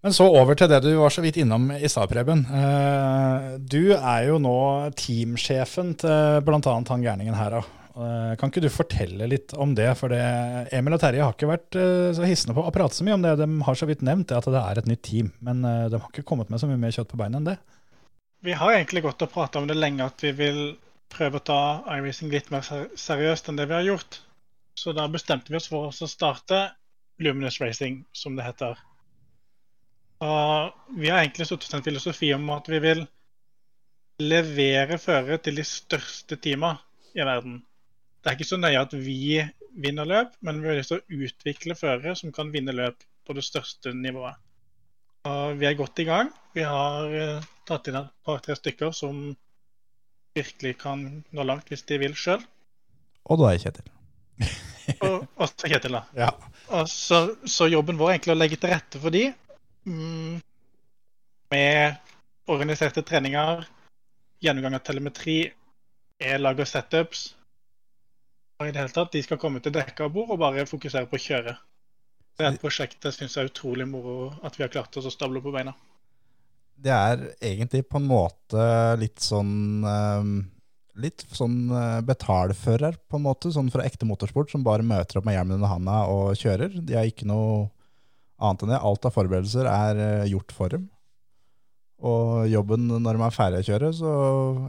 Men 0.06 0.14
så 0.14 0.26
over 0.30 0.54
til 0.54 0.68
det 0.70 0.82
du 0.84 0.92
var 1.00 1.10
så 1.10 1.22
vidt 1.24 1.38
innom 1.42 1.64
i 1.74 1.88
stad, 1.90 2.06
Preben. 2.12 2.44
Eh, 2.46 3.46
Du 3.58 3.90
er 3.96 4.28
jo 4.28 4.36
nå 4.38 4.52
teamsjefen 4.94 5.96
til 5.98 6.44
bl.a. 6.46 6.60
han 6.62 7.02
gærningen 7.02 7.34
her. 7.34 7.56
Eh, 7.58 8.36
Kan 8.38 8.52
ikke 8.52 8.62
du 8.62 8.68
fortelle 8.70 9.26
litt 9.26 9.54
om 9.58 9.72
det? 9.74 9.88
For 9.98 10.12
det, 10.14 10.20
Emil 10.76 10.94
og 10.94 11.02
Terje 11.02 11.24
har 11.26 11.34
ikke 11.34 11.50
vært 11.50 11.78
eh, 11.80 12.12
så 12.14 12.28
hissende 12.28 12.54
på 12.54 12.62
å 12.62 12.74
prate 12.74 12.94
så 12.94 13.06
mye 13.08 13.16
om 13.18 13.24
det. 13.26 13.34
De 13.40 13.48
har 13.66 13.80
så 13.80 13.88
vidt 13.90 14.04
nevnt 14.06 14.28
det 14.30 14.38
at 14.38 14.46
det 14.52 14.62
er 14.62 14.82
et 14.84 14.92
nytt 14.92 15.02
team, 15.08 15.32
men 15.42 15.64
de 15.66 15.98
har 15.98 16.06
ikke 16.12 16.26
kommet 16.28 16.52
med 16.54 16.62
så 16.62 16.70
mye 16.70 16.78
mer 16.86 16.94
kjøtt 16.94 17.10
på 17.10 17.18
beinet 17.24 17.40
enn 17.40 17.50
det. 17.50 17.56
Vi 18.46 18.54
har 18.54 18.76
egentlig 18.76 19.02
gått 19.02 19.24
og 19.24 19.32
prata 19.34 19.58
om 19.58 19.64
det 19.66 19.74
lenge, 19.74 20.06
at 20.06 20.22
vi 20.22 20.30
vil 20.38 20.58
prøve 21.10 21.40
å 21.40 21.46
ta 21.48 21.60
iRacing 21.96 22.30
litt 22.30 22.52
mer 22.54 22.62
seriøst 22.62 23.48
enn 23.50 23.56
det 23.58 23.66
vi 23.66 23.74
har 23.74 23.86
gjort. 23.88 24.20
Så 24.78 24.92
da 24.94 25.08
bestemte 25.10 25.50
vi 25.50 25.58
oss 25.58 25.66
for 25.72 25.88
å 25.90 26.08
starte 26.10 26.60
Luminous 27.18 27.58
Racing, 27.58 28.04
som 28.14 28.36
det 28.38 28.46
heter. 28.46 28.78
Og 30.22 30.94
vi 31.00 31.10
har 31.10 31.24
egentlig 31.24 31.48
satt 31.48 31.66
oss 31.66 31.74
en 31.74 31.82
filosofi 31.82 32.30
om 32.36 32.46
at 32.54 32.70
vi 32.70 32.78
vil 32.84 33.02
levere 34.22 35.00
førere 35.02 35.40
til 35.42 35.58
de 35.58 35.66
største 35.66 36.38
teama 36.38 36.76
i 37.18 37.26
verden. 37.26 37.58
Det 38.22 38.30
er 38.30 38.38
ikke 38.38 38.48
så 38.52 38.60
nøye 38.60 38.84
at 38.86 38.94
vi 38.94 39.42
vinner 39.74 40.06
løp, 40.08 40.38
men 40.46 40.62
vi 40.62 40.70
har 40.70 40.78
lyst 40.78 40.94
å 40.94 41.02
utvikle 41.02 41.74
førere 41.74 42.14
som 42.14 42.30
kan 42.36 42.54
vinne 42.54 42.78
løp 42.78 43.02
på 43.26 43.34
det 43.34 43.44
største 43.44 43.90
nivået. 43.90 44.38
Og 45.26 45.58
vi 45.58 45.66
er 45.66 45.76
godt 45.82 45.98
i 45.98 46.06
gang. 46.06 46.30
Vi 46.54 46.62
har 46.62 47.10
eh, 47.10 47.52
tatt 47.68 47.90
inn 47.90 47.98
et 48.00 48.12
par-tre 48.26 48.56
stykker 48.58 48.94
som 48.94 49.34
virkelig 50.36 50.76
kan 50.82 51.04
nå 51.34 51.46
langt 51.48 51.70
hvis 51.72 51.84
de 51.88 51.98
vil 52.02 52.16
sjøl. 52.18 52.42
Og 53.26 53.40
da 53.40 53.52
er 53.52 53.62
Kjetil. 53.62 53.92
Og 55.06 55.24
også 55.42 55.70
Kjetil, 55.70 55.96
da. 55.96 56.02
Ja. 56.16 56.30
Og 56.76 56.90
så, 56.90 57.22
så 57.48 57.68
jobben 57.70 57.98
vår 57.98 58.10
er 58.10 58.18
egentlig 58.18 58.36
å 58.36 58.38
legge 58.38 58.58
til 58.60 58.72
rette 58.72 59.00
for 59.02 59.14
de 59.14 59.24
mm, 59.86 60.36
med 61.54 62.12
organiserte 62.52 63.02
treninger, 63.06 63.64
gjennomgang 64.42 64.78
av 64.78 64.84
telemetri, 64.86 65.38
e-lag 66.22 66.60
og 66.62 66.70
setups. 66.70 67.26
Og 68.60 68.68
i 68.68 68.72
det 68.72 68.80
hele 68.80 68.94
tatt, 68.94 69.12
De 69.12 69.22
skal 69.24 69.40
komme 69.40 69.60
til 69.60 69.74
dekka 69.74 70.08
bord 70.12 70.30
og 70.32 70.40
bare 70.40 70.68
fokusere 70.68 71.08
på 71.10 71.18
å 71.18 71.24
kjøre. 71.26 71.56
Det 72.36 72.44
er 72.44 72.52
et 72.52 72.60
prosjekt 72.60 73.04
jeg 73.04 73.16
syns 73.16 73.36
er 73.40 73.50
utrolig 73.50 73.86
moro 73.88 74.30
at 74.44 74.56
vi 74.58 74.64
har 74.64 74.72
klart 74.72 74.96
oss 75.00 75.08
å 75.08 75.12
stable 75.12 75.42
på 75.44 75.52
beina. 75.54 75.72
Det 76.76 76.92
er 76.92 77.22
egentlig 77.40 77.86
på 77.88 78.00
en 78.00 78.08
måte 78.08 78.66
litt 79.00 79.22
sånn 79.24 79.86
eh, 79.86 80.28
Litt 80.96 81.26
sånn 81.36 81.68
eh, 81.76 81.98
betalfører, 82.08 82.94
på 83.04 83.18
en 83.18 83.26
måte, 83.26 83.50
sånn 83.52 83.68
fra 83.68 83.84
ekte 83.84 84.06
motorsport, 84.08 84.48
som 84.48 84.62
bare 84.64 84.86
møter 84.86 85.18
opp 85.18 85.26
med 85.28 85.34
hjelmen 85.36 85.58
under 85.58 85.68
handa 85.68 85.96
og 86.08 86.38
kjører. 86.40 86.72
De 86.72 86.96
har 86.96 87.04
ikke 87.04 87.28
noe 87.28 87.66
annet 88.40 88.64
enn 88.64 88.72
det. 88.72 88.78
Alt 88.80 89.04
av 89.04 89.12
forberedelser 89.12 89.68
er 89.68 90.00
eh, 90.00 90.30
gjort 90.32 90.54
for 90.56 90.72
dem. 90.72 90.86
Og 92.06 92.48
jobben 92.48 92.88
når 92.88 93.16
de 93.16 93.24
er 93.24 93.36
ferdig 93.36 93.60
å 93.60 93.68
kjøre, 93.70 93.92
så 93.96 94.14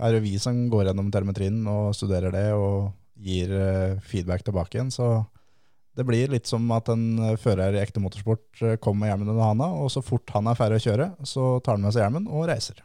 er 0.03 0.15
det 0.15 0.23
vi 0.23 0.35
som 0.39 0.61
går 0.71 0.89
gjennom 0.89 1.09
telemetrien 1.11 1.57
og 1.67 1.95
studerer 1.95 2.35
det 2.35 2.45
og 2.55 2.91
gir 3.23 3.51
eh, 3.51 3.97
feedback 4.03 4.45
tilbake 4.47 4.77
igjen. 4.77 4.93
Så 4.93 5.09
det 5.97 6.05
blir 6.05 6.29
litt 6.29 6.45
som 6.49 6.65
at 6.75 6.89
en 6.93 7.05
eh, 7.31 7.37
fører 7.41 7.73
i 7.73 7.81
ekte 7.81 8.01
motorsport 8.03 8.61
eh, 8.61 8.75
kommer 8.77 9.05
med 9.05 9.11
hjelmen 9.11 9.31
under 9.33 9.47
handa, 9.49 9.69
og 9.81 9.89
så 9.93 10.03
fort 10.05 10.29
han 10.35 10.47
er 10.51 10.57
ferdig 10.59 10.77
å 10.81 10.85
kjøre, 10.91 11.07
så 11.25 11.47
tar 11.65 11.77
han 11.79 11.85
med 11.87 11.95
seg 11.95 12.05
hjelmen 12.05 12.27
og 12.29 12.45
reiser. 12.51 12.83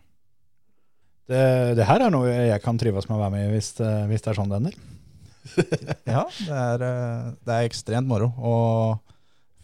Det, 1.28 1.42
det 1.78 1.86
her 1.86 2.02
er 2.06 2.10
noe 2.12 2.32
jeg 2.32 2.60
kan 2.64 2.80
trives 2.80 3.06
med 3.08 3.16
å 3.18 3.22
være 3.22 3.34
med 3.36 3.46
i 3.46 3.52
hvis, 3.54 3.68
det- 3.78 3.92
hvis 4.10 4.24
det 4.24 4.32
er 4.32 4.38
sånn 4.40 4.50
det 4.52 4.58
ender. 4.62 4.80
Ja, 6.14 6.22
det 6.30 6.58
er, 6.64 6.84
eh, 6.88 7.26
det 7.46 7.54
er 7.58 7.68
ekstremt 7.68 8.08
moro. 8.10 8.30
Og 8.38 9.16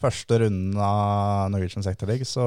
første 0.02 0.38
runden 0.44 0.76
av 0.82 1.48
Norwegian 1.52 1.84
Sector 1.86 2.10
League 2.10 2.26
så 2.28 2.44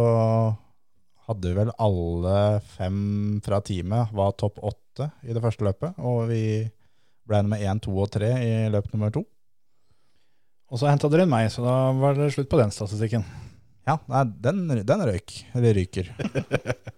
hadde 1.27 1.53
vel 1.55 1.69
alle 1.79 2.35
fem 2.75 2.97
fra 3.45 3.59
teamet 3.63 4.11
var 4.17 4.33
topp 4.39 4.57
åtte 4.67 5.09
i 5.23 5.33
det 5.35 5.43
første 5.43 5.63
løpet. 5.67 5.99
Og 6.03 6.25
vi 6.31 6.43
ble 7.29 7.41
med 7.47 7.61
én, 7.63 7.79
to 7.83 7.93
og 8.03 8.09
tre 8.11 8.31
i 8.43 8.51
løp 8.73 8.89
nummer 8.93 9.13
to. 9.15 9.23
Og 10.71 10.79
så 10.79 10.87
henta 10.87 11.09
dere 11.11 11.25
inn 11.27 11.31
meg, 11.33 11.49
så 11.51 11.63
da 11.65 11.75
var 11.99 12.15
det 12.15 12.31
slutt 12.33 12.49
på 12.51 12.59
den 12.61 12.71
statistikken. 12.71 13.25
Ja, 13.87 13.97
nei, 14.07 14.23
den, 14.43 14.63
den 14.87 15.05
røyk. 15.07 15.37
Eller 15.57 15.77
ryker. 15.77 16.11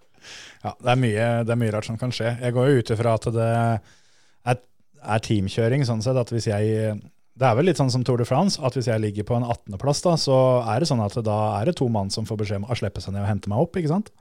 Ja, 0.63 0.71
det 0.79 0.91
er, 0.93 0.95
mye, 0.95 1.23
det 1.43 1.51
er 1.51 1.57
mye 1.59 1.71
rart 1.75 1.87
som 1.89 1.97
kan 1.99 2.13
skje. 2.15 2.29
Jeg 2.39 2.53
går 2.55 2.69
jo 2.69 2.79
ut 2.79 2.91
ifra 2.95 3.17
at 3.17 3.25
det 3.35 3.47
er, 3.51 4.61
er 5.03 5.23
teamkjøring 5.25 5.83
sånn 5.83 6.03
sett 6.05 6.15
at 6.15 6.29
hvis 6.31 6.47
jeg 6.47 6.93
Det 7.35 7.47
er 7.49 7.57
vel 7.57 7.67
litt 7.67 7.81
sånn 7.81 7.91
som 7.91 8.05
Tour 8.07 8.21
de 8.21 8.27
France, 8.29 8.61
at 8.63 8.77
hvis 8.77 8.87
jeg 8.87 9.01
ligger 9.03 9.25
på 9.27 9.35
en 9.35 9.43
18.-plass, 9.43 10.03
da, 10.05 10.13
så 10.21 10.37
er 10.69 10.79
det 10.79 10.87
sånn 10.87 11.03
at 11.03 11.17
da 11.25 11.37
er 11.57 11.67
det 11.67 11.75
to 11.81 11.89
mann 11.91 12.13
som 12.13 12.23
får 12.29 12.39
beskjed 12.39 12.61
om 12.61 12.69
å 12.71 12.77
slippe 12.79 13.03
seg 13.03 13.11
ned 13.15 13.25
og 13.25 13.31
hente 13.33 13.51
meg 13.51 13.65
opp, 13.65 13.75
ikke 13.75 13.91
sant? 13.91 14.13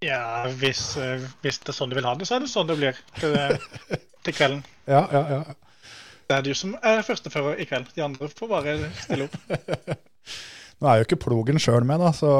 Ja, 0.00 0.46
hvis, 0.62 0.94
eh, 0.96 1.26
hvis 1.44 1.60
det 1.60 1.74
er 1.74 1.76
sånn 1.76 1.92
du 1.92 1.98
vil 1.98 2.08
ha 2.08 2.14
det, 2.16 2.24
så 2.30 2.38
er 2.38 2.46
det 2.46 2.52
sånn 2.54 2.70
det 2.70 2.78
blir 2.80 3.02
til, 3.18 3.36
til 4.24 4.38
kvelden. 4.38 4.62
Ja, 4.94 5.04
ja, 5.12 5.24
ja. 5.36 5.42
Det 6.30 6.36
er 6.36 6.44
du 6.46 6.52
som 6.54 6.76
er 6.86 7.00
førstefører 7.02 7.58
i 7.58 7.64
kveld. 7.66 7.88
De 7.96 8.04
andre 8.06 8.28
får 8.30 8.50
bare 8.52 8.76
stille 9.00 9.26
opp. 9.26 9.96
Nå 10.80 10.86
er 10.86 11.00
jo 11.00 11.06
ikke 11.08 11.18
plogen 11.24 11.58
sjøl 11.58 11.82
med, 11.88 11.98
da, 11.98 12.12
så 12.14 12.30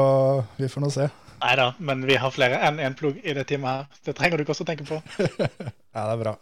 vi 0.55 0.69
får 0.71 0.81
nå 0.85 0.91
se. 0.95 1.09
Nei 1.41 1.55
da, 1.59 1.65
men 1.83 2.05
vi 2.07 2.15
har 2.21 2.31
flere 2.31 2.61
enn 2.63 2.79
én 2.79 2.95
plog 2.95 3.19
i 3.19 3.33
det 3.35 3.43
teamet 3.49 3.67
her. 3.67 3.99
Det 4.07 4.13
trenger 4.15 4.39
du 4.39 4.45
ikke 4.45 4.55
også 4.55 4.65
tenke 4.69 4.87
på. 4.87 5.01
Ja, 5.91 6.05
det 6.07 6.13
er 6.13 6.21
bra. 6.21 6.33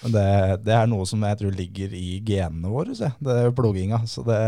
Men 0.00 0.14
det, 0.14 0.24
det 0.64 0.72
er 0.72 0.88
noe 0.88 1.04
som 1.08 1.20
jeg 1.28 1.36
tror 1.42 1.52
ligger 1.52 1.92
i 1.98 2.16
genene 2.24 2.70
våre, 2.72 2.96
se. 2.96 3.10
det 3.20 3.36
er 3.42 3.52
ploginga. 3.58 4.00
Så 4.08 4.24
det, 4.24 4.38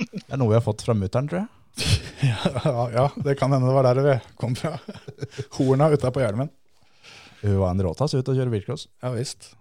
det 0.00 0.24
er 0.26 0.42
noe 0.42 0.50
vi 0.50 0.58
har 0.58 0.64
fått 0.66 0.82
fra 0.82 0.96
mutter'n, 0.98 1.30
tror 1.30 1.44
jeg. 1.44 1.54
Ja, 2.26 2.88
ja, 2.90 3.04
det 3.22 3.36
kan 3.38 3.54
hende 3.54 3.70
det 3.70 3.76
var 3.76 3.86
der 3.86 4.02
det 4.02 4.16
kom 4.40 4.58
fra. 4.58 4.74
Horna 5.54 5.92
utapå 5.94 6.24
hjelmen. 6.24 6.50
Hun 7.44 7.60
var 7.60 7.70
en 7.70 7.86
råtass 7.86 8.16
ute 8.18 8.34
og 8.34 8.34
kjøre 8.34 8.50
bilcross. 8.56 8.88
Ja 9.04 9.12
visst. 9.14 9.52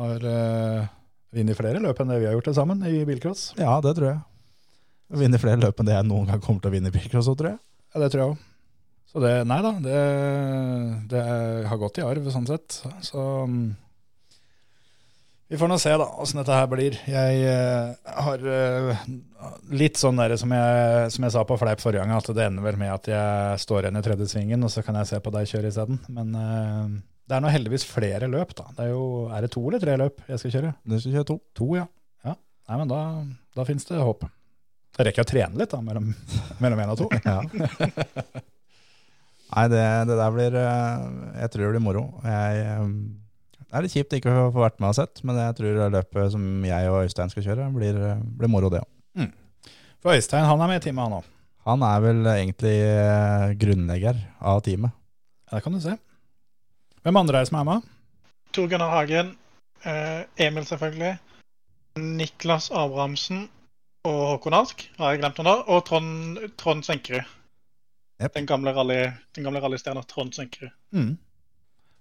Har 0.00 0.24
uh, 0.24 0.88
vunnet 1.32 1.58
flere 1.58 1.82
løp 1.82 2.00
enn 2.02 2.12
det 2.12 2.20
vi 2.20 2.28
har 2.28 2.36
gjort 2.36 2.50
til 2.50 2.56
sammen 2.58 2.84
i 2.88 3.02
bilcross. 3.08 3.50
Ja, 3.60 3.78
det 3.84 3.96
tror 3.98 4.10
jeg. 4.10 4.22
Vinner 5.22 5.40
flere 5.40 5.60
løp 5.60 5.80
enn 5.80 5.88
det 5.88 5.98
jeg 5.98 6.08
noen 6.08 6.30
gang 6.30 6.40
kommer 6.44 6.64
til 6.64 6.72
å 6.72 6.74
vinne 6.76 6.92
i 6.92 6.94
bilcross 6.94 7.28
òg, 7.32 7.38
tror 7.40 7.54
jeg. 7.54 7.62
Ja, 7.92 8.02
det 8.02 8.10
tror 8.12 8.22
jeg 8.22 8.32
òg. 8.34 8.48
Så 9.12 9.20
det 9.20 9.32
Nei 9.44 9.60
da, 9.60 9.72
det, 9.84 9.96
det 11.12 11.22
har 11.68 11.80
gått 11.80 12.00
i 12.00 12.04
arv 12.06 12.28
sånn 12.32 12.48
sett. 12.48 12.78
Så 13.04 13.24
mm, 13.44 13.66
vi 15.52 15.58
får 15.60 15.68
nå 15.68 15.76
se 15.76 15.90
da 16.00 16.06
åssen 16.24 16.40
dette 16.40 16.56
her 16.56 16.68
blir. 16.72 16.96
Jeg 17.04 17.42
uh, 17.44 18.14
har 18.24 18.40
uh, 18.40 19.02
litt 19.68 20.00
sånn 20.00 20.16
der 20.16 20.32
som 20.40 20.54
jeg, 20.56 21.10
som 21.12 21.26
jeg 21.26 21.34
sa 21.34 21.42
på 21.44 21.58
fleip 21.60 21.82
forrige 21.82 22.06
gang, 22.06 22.14
at 22.16 22.30
det 22.32 22.46
ender 22.46 22.64
vel 22.64 22.78
med 22.80 22.94
at 22.94 23.10
jeg 23.12 23.58
står 23.60 23.84
igjen 23.84 24.00
i 24.00 24.04
tredje 24.06 24.30
svingen, 24.32 24.64
og 24.64 24.72
så 24.72 24.80
kan 24.86 24.96
jeg 25.02 25.10
se 25.10 25.20
på 25.20 25.34
deg 25.34 25.50
kjøre 25.50 25.68
isteden. 25.68 26.00
Men 26.08 26.32
eh, 26.40 26.86
det 27.28 27.36
er 27.36 27.42
nå 27.44 27.50
heldigvis 27.52 27.86
flere 27.86 28.28
løp, 28.30 28.54
da. 28.58 28.68
Det 28.76 28.86
er 28.86 28.92
jo 28.92 29.04
Er 29.32 29.44
det 29.44 29.52
to 29.54 29.62
eller 29.64 29.82
tre 29.82 29.96
løp 30.00 30.22
jeg 30.28 30.42
skal 30.42 30.54
kjøre? 30.56 30.72
Du 30.84 30.96
skal 30.98 31.16
kjøre 31.16 31.28
to. 31.30 31.36
To, 31.58 31.68
ja. 31.78 31.86
ja. 32.26 32.34
Nei, 32.68 32.78
men 32.82 32.90
da, 32.90 33.00
da 33.56 33.66
fins 33.68 33.86
det 33.88 34.00
håp. 34.02 34.26
Da 34.92 35.06
rekker 35.06 35.22
jeg 35.22 35.28
å 35.28 35.30
trene 35.30 35.60
litt, 35.60 35.72
da, 35.72 35.80
mellom, 35.84 36.10
mellom 36.62 36.82
én 36.82 36.92
og 36.92 37.04
to. 37.04 37.08
Ja. 37.24 37.40
Nei, 39.52 39.66
det, 39.68 39.82
det 40.08 40.16
der 40.16 40.32
blir 40.32 40.54
eh, 40.56 41.02
Jeg 41.42 41.52
tror 41.52 41.66
det 41.66 41.72
blir 41.74 41.84
moro. 41.84 42.06
Jeg, 42.24 42.62
eh, 42.64 43.62
det 43.62 43.78
er 43.78 43.84
litt 43.86 43.96
kjipt 43.96 44.16
ikke 44.16 44.32
å 44.32 44.48
få 44.52 44.64
vært 44.64 44.80
med 44.80 44.92
og 44.92 44.96
sett, 44.98 45.20
men 45.28 45.38
jeg 45.40 45.56
tror 45.58 45.92
løpet 45.92 46.32
som 46.34 46.46
jeg 46.68 46.88
og 46.92 47.04
Øystein 47.06 47.32
skal 47.32 47.46
kjøre, 47.46 47.68
blir, 47.76 47.98
eh, 48.08 48.24
blir 48.40 48.52
moro, 48.52 48.72
det 48.72 48.82
òg. 48.84 49.28
For 50.02 50.16
Øystein 50.16 50.48
han 50.48 50.60
er 50.60 50.68
med 50.72 50.80
i 50.80 50.84
teamet, 50.88 51.04
han 51.04 51.20
òg. 51.20 51.28
Han 51.68 51.84
er 51.86 52.00
vel 52.02 52.24
egentlig 52.26 52.76
grunnlegger 53.60 54.16
av 54.42 54.64
teamet. 54.66 54.96
Ja, 55.46 55.56
det 55.56 55.62
kan 55.62 55.76
du 55.76 55.80
se. 55.84 55.94
Hvem 57.02 57.18
andre 57.18 57.38
er 57.40 57.44
det 57.46 57.50
som 57.50 57.58
er 57.60 57.68
med? 57.68 57.88
Tor 58.54 58.68
Gunnar 58.70 58.92
Hagen, 58.94 59.32
eh, 59.84 60.22
Emil 60.46 60.66
selvfølgelig, 60.68 61.16
Niklas 61.98 62.70
Abrahamsen 62.70 63.48
og 64.08 64.20
Håkon 64.32 64.54
Ask. 64.54 64.84
har 64.98 65.12
jeg 65.12 65.22
glemt 65.22 65.38
noen 65.38 65.50
da, 65.50 65.56
og 65.72 65.84
Trond, 65.88 66.38
Trond 66.58 66.84
Senkerud. 66.86 67.26
Yep. 68.22 68.34
Den 68.36 68.46
gamle 68.46 68.72
rally- 68.76 69.12
rallystjerna 69.36 70.02
Trond 70.08 70.34
Senkerud. 70.36 70.70
Mm. 70.92 71.16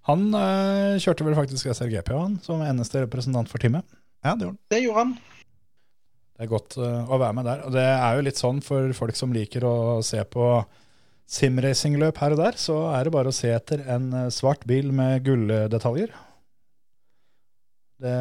Han 0.10 0.28
øh, 0.34 1.00
kjørte 1.02 1.26
vel 1.26 1.36
faktisk 1.38 1.70
SRGP, 1.74 2.10
han, 2.18 2.40
som 2.46 2.62
eneste 2.66 3.04
representant 3.04 3.50
for 3.50 3.62
teamet. 3.62 3.86
Ja, 4.26 4.36
det 4.36 4.46
gjorde 4.46 4.56
han. 4.56 4.60
Det 4.70 4.82
gjorde 4.84 5.00
han. 5.04 5.14
Det 6.38 6.46
er 6.48 6.50
godt 6.50 6.78
øh, 6.82 7.10
å 7.10 7.18
være 7.22 7.34
med 7.38 7.46
der. 7.46 7.62
Og 7.68 7.74
det 7.76 7.84
er 7.86 8.16
jo 8.18 8.24
litt 8.26 8.40
sånn 8.42 8.62
for 8.66 8.94
folk 8.98 9.18
som 9.18 9.34
liker 9.34 9.66
å 9.66 9.76
se 10.06 10.22
på 10.26 10.46
simracingløp 11.32 12.20
her 12.20 12.36
og 12.36 12.42
der, 12.42 12.58
så 12.60 12.78
er 12.92 13.08
det 13.08 13.14
bare 13.16 13.32
å 13.32 13.36
se 13.36 13.52
etter 13.54 13.86
en 13.94 14.12
eh, 14.26 14.30
svart 14.34 14.66
bil 14.68 14.92
med 14.96 15.24
gulldetaljer. 15.26 16.14
Det 18.02 18.16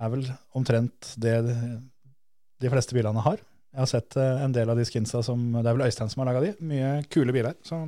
er 0.00 0.12
vel 0.12 0.24
omtrent 0.56 1.12
det 1.20 1.36
de, 1.44 2.70
fleste 2.72 2.96
bilene 2.96 3.22
har. 3.22 3.42
Jeg 3.74 3.82
har 3.82 3.90
sett 3.90 4.16
eh, 4.18 4.42
en 4.42 4.54
del 4.54 4.70
av 4.70 4.78
de 4.78 4.86
skinsa 4.88 5.22
som 5.26 5.40
Det 5.60 5.66
er 5.66 5.76
vel 5.76 5.86
Øystein 5.86 6.10
som 6.10 6.24
har 6.24 6.32
laga 6.32 6.42
de. 6.46 6.54
Mye 6.64 6.96
kule 7.12 7.34
biler. 7.36 7.54
Så 7.66 7.84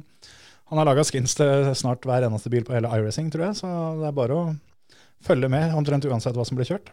han 0.67 0.81
har 0.81 0.89
laga 0.89 1.05
skins 1.07 1.35
til 1.39 1.71
snart 1.79 2.07
hver 2.07 2.27
eneste 2.27 2.51
bil 2.53 2.67
på 2.67 2.75
hele 2.77 2.91
iRacing, 2.91 3.33
tror 3.33 3.49
jeg. 3.49 3.61
Så 3.63 3.73
det 4.01 4.09
er 4.09 4.17
bare 4.17 4.39
å 4.39 4.47
følge 5.27 5.51
med 5.51 5.75
omtrent 5.79 6.07
uansett 6.07 6.39
hva 6.39 6.47
som 6.47 6.59
blir 6.59 6.69
kjørt. 6.69 6.93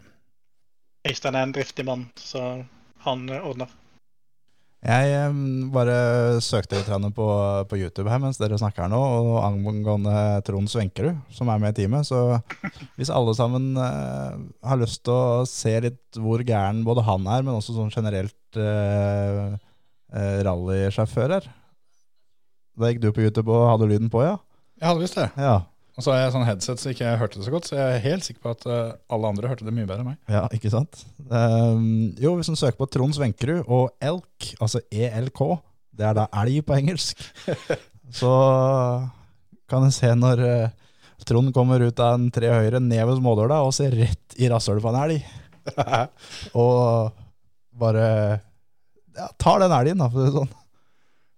Øystein 1.04 1.36
er 1.36 1.46
en 1.46 1.54
driftig 1.54 1.84
mann, 1.86 2.06
så 2.18 2.64
han 3.04 3.26
eh, 3.28 3.46
ordner. 3.46 3.70
Jeg 4.84 5.68
bare 5.72 5.94
søkte 6.44 6.76
litt 6.76 6.90
på, 7.16 7.26
på 7.70 7.76
YouTube 7.78 8.10
her 8.12 8.20
mens 8.20 8.36
dere 8.36 8.58
snakker 8.60 8.84
her 8.84 8.90
nå, 8.92 8.98
og 9.00 9.38
angående 9.40 10.42
Trond 10.44 10.68
Svenkerud, 10.68 11.22
som 11.32 11.48
er 11.48 11.62
med 11.62 11.72
i 11.72 11.78
teamet. 11.78 12.04
Så 12.04 12.20
hvis 12.98 13.12
alle 13.12 13.32
sammen 13.38 13.72
eh, 13.80 14.36
har 14.68 14.80
lyst 14.82 15.00
til 15.08 15.14
å 15.16 15.46
se 15.48 15.72
litt 15.86 16.20
hvor 16.20 16.44
gæren 16.44 16.84
både 16.84 17.06
han 17.08 17.24
er, 17.24 17.46
men 17.46 17.56
også 17.56 17.78
sånn 17.78 17.94
generelt 17.94 18.60
eh, 18.60 19.56
eh, 20.12 20.38
rallysjåfør 20.44 21.38
er 21.40 21.48
Da 22.76 22.92
gikk 22.92 23.00
du 23.06 23.08
på 23.16 23.24
YouTube 23.24 23.56
og 23.56 23.70
hadde 23.72 23.88
lyden 23.88 24.12
på, 24.12 24.20
ja? 24.26 24.36
Jeg 24.82 24.90
hadde 24.90 25.06
visst 25.06 25.16
det. 25.16 25.30
Ja, 25.40 25.62
Og 25.94 26.02
så 26.02 26.10
har 26.10 26.24
jeg 26.24 26.32
sånn 26.34 26.46
headset 26.48 26.80
så 26.82 26.90
ikke 26.90 27.04
jeg 27.06 27.18
hørte 27.20 27.38
det 27.38 27.46
så 27.46 27.52
godt, 27.54 27.68
så 27.68 27.76
jeg 27.78 27.96
er 27.96 28.04
helt 28.08 28.26
sikker 28.26 28.42
på 28.42 28.54
at 28.56 28.64
uh, 28.66 28.94
alle 29.14 29.30
andre 29.30 29.50
hørte 29.50 29.66
det 29.66 29.74
mye 29.76 29.86
bedre 29.86 30.02
enn 30.02 30.08
meg. 30.10 30.18
ja 30.26 30.42
ikke 30.56 30.72
sant? 30.72 31.04
Um, 31.28 32.14
jo, 32.18 32.34
hvis 32.34 32.50
du 32.50 32.58
søker 32.58 32.80
på 32.80 32.88
Trond 32.90 33.14
Svenkerud 33.14 33.70
og 33.70 33.92
elk, 34.02 34.48
altså 34.58 34.82
ELK, 34.90 35.42
det 35.94 36.08
er 36.08 36.16
da 36.18 36.26
elg 36.42 36.64
på 36.66 36.74
engelsk, 36.80 37.22
så 38.20 38.32
kan 39.70 39.86
du 39.86 39.94
se 39.94 40.10
når 40.18 40.42
uh, 40.42 40.72
Trond 41.24 41.54
kommer 41.56 41.80
ut 41.86 42.02
av 42.02 42.18
en 42.18 42.26
tre 42.34 42.50
høyre 42.50 42.82
ned 42.82 43.04
ved 43.08 43.20
smådøla 43.20 43.62
og 43.64 43.72
ser 43.76 43.94
rett 43.94 44.34
i 44.36 44.50
rasshølet 44.50 44.82
på 44.84 44.90
en 44.90 45.00
elg. 45.04 45.30
og 46.60 47.14
bare 47.78 48.08
ja, 49.14 49.30
tar 49.38 49.62
den 49.62 49.78
elgen, 49.78 50.02
da, 50.02 50.10
for 50.10 50.20
å 50.20 50.26
si 50.26 50.32
det 50.32 50.40
sånn. 50.42 50.54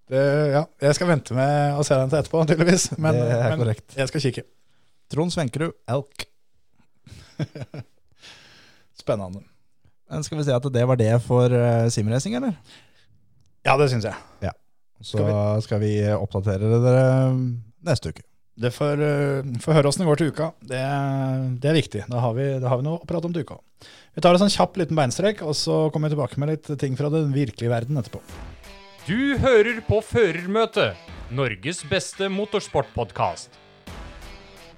Det, 0.06 0.22
ja, 0.52 0.62
jeg 0.86 0.94
skal 0.94 1.08
vente 1.10 1.34
med 1.34 1.80
å 1.80 1.82
se 1.86 1.96
den 1.98 2.12
til 2.12 2.20
etterpå, 2.20 2.44
tydeligvis. 2.46 2.84
Men, 2.94 3.16
Det 3.18 3.26
er 3.34 3.48
men 3.50 3.62
korrekt. 3.64 3.96
jeg 3.98 4.10
skal 4.12 4.22
kikke. 4.28 4.44
Trond 5.10 5.34
Svenkerud, 5.34 5.74
elk. 5.90 6.26
Spennende. 9.02 9.42
Men 10.10 10.22
skal 10.22 10.38
vi 10.38 10.46
si 10.46 10.54
at 10.54 10.68
det 10.72 10.84
var 10.86 10.98
det 11.00 11.10
for 11.24 11.50
uh, 11.50 11.88
simracing, 11.90 12.38
eller? 12.38 12.54
Ja, 13.66 13.74
det 13.80 13.90
syns 13.90 14.06
jeg. 14.06 14.54
Så 15.04 15.20
skal 15.60 15.82
vi 15.82 15.90
oppdatere 16.14 16.78
dere 16.80 17.04
neste 17.84 18.14
uke. 18.14 18.22
Det 18.56 18.70
får, 18.72 19.02
uh, 19.02 19.56
får 19.60 19.76
høre 19.76 19.90
åssen 19.90 20.06
det 20.06 20.08
går 20.08 20.22
til 20.22 20.30
uka. 20.32 20.52
Det, 20.62 20.82
det 21.60 21.70
er 21.70 21.76
viktig. 21.76 22.06
Da 22.08 22.22
har, 22.22 22.36
vi, 22.38 22.46
da 22.62 22.70
har 22.72 22.80
vi 22.80 22.86
noe 22.86 23.02
å 23.02 23.08
prate 23.10 23.28
om 23.28 23.34
til 23.34 23.44
uka. 23.44 23.58
Vi 24.16 24.22
tar 24.24 24.38
en 24.38 24.46
sånn 24.46 24.54
kjapp 24.54 24.78
liten 24.80 24.96
beinstrek, 24.96 25.42
og 25.44 25.58
så 25.58 25.88
kommer 25.92 26.08
vi 26.08 26.14
tilbake 26.14 26.40
med 26.40 26.54
litt 26.54 26.70
ting 26.80 26.94
fra 26.96 27.10
den 27.12 27.34
virkelige 27.34 27.74
verden 27.74 27.98
etterpå. 28.00 28.22
Du 29.06 29.36
hører 29.38 29.76
på 29.86 30.00
Førermøtet, 30.02 30.96
Norges 31.30 31.84
beste 31.86 32.26
motorsportpodkast. 32.26 33.52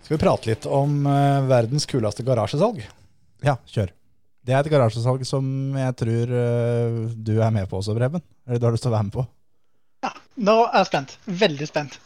Skal 0.04 0.12
vi 0.12 0.18
prate 0.20 0.50
litt 0.50 0.66
om 0.68 0.98
uh, 1.08 1.46
verdens 1.48 1.88
kuleste 1.88 2.26
garasjesalg? 2.26 2.82
Ja, 3.40 3.54
kjør. 3.64 3.94
Det 4.44 4.52
er 4.52 4.60
et 4.60 4.68
garasjesalg 4.74 5.24
som 5.24 5.48
jeg 5.80 5.96
tror 6.02 6.34
eh, 6.42 6.98
du 7.16 7.34
er 7.40 7.54
med 7.56 7.70
på 7.70 7.80
også, 7.80 7.96
Breben. 7.96 8.20
Eller 8.44 8.60
du 8.60 8.68
har 8.68 8.76
lyst 8.76 8.84
til 8.84 8.92
å 8.92 8.96
være 8.98 9.08
med 9.08 9.16
på. 9.16 9.24
Ja, 10.04 10.12
nå 10.44 10.58
er 10.66 10.76
jeg 10.76 10.90
spent. 10.90 11.16
Veldig 11.46 11.68
spent. 11.72 11.98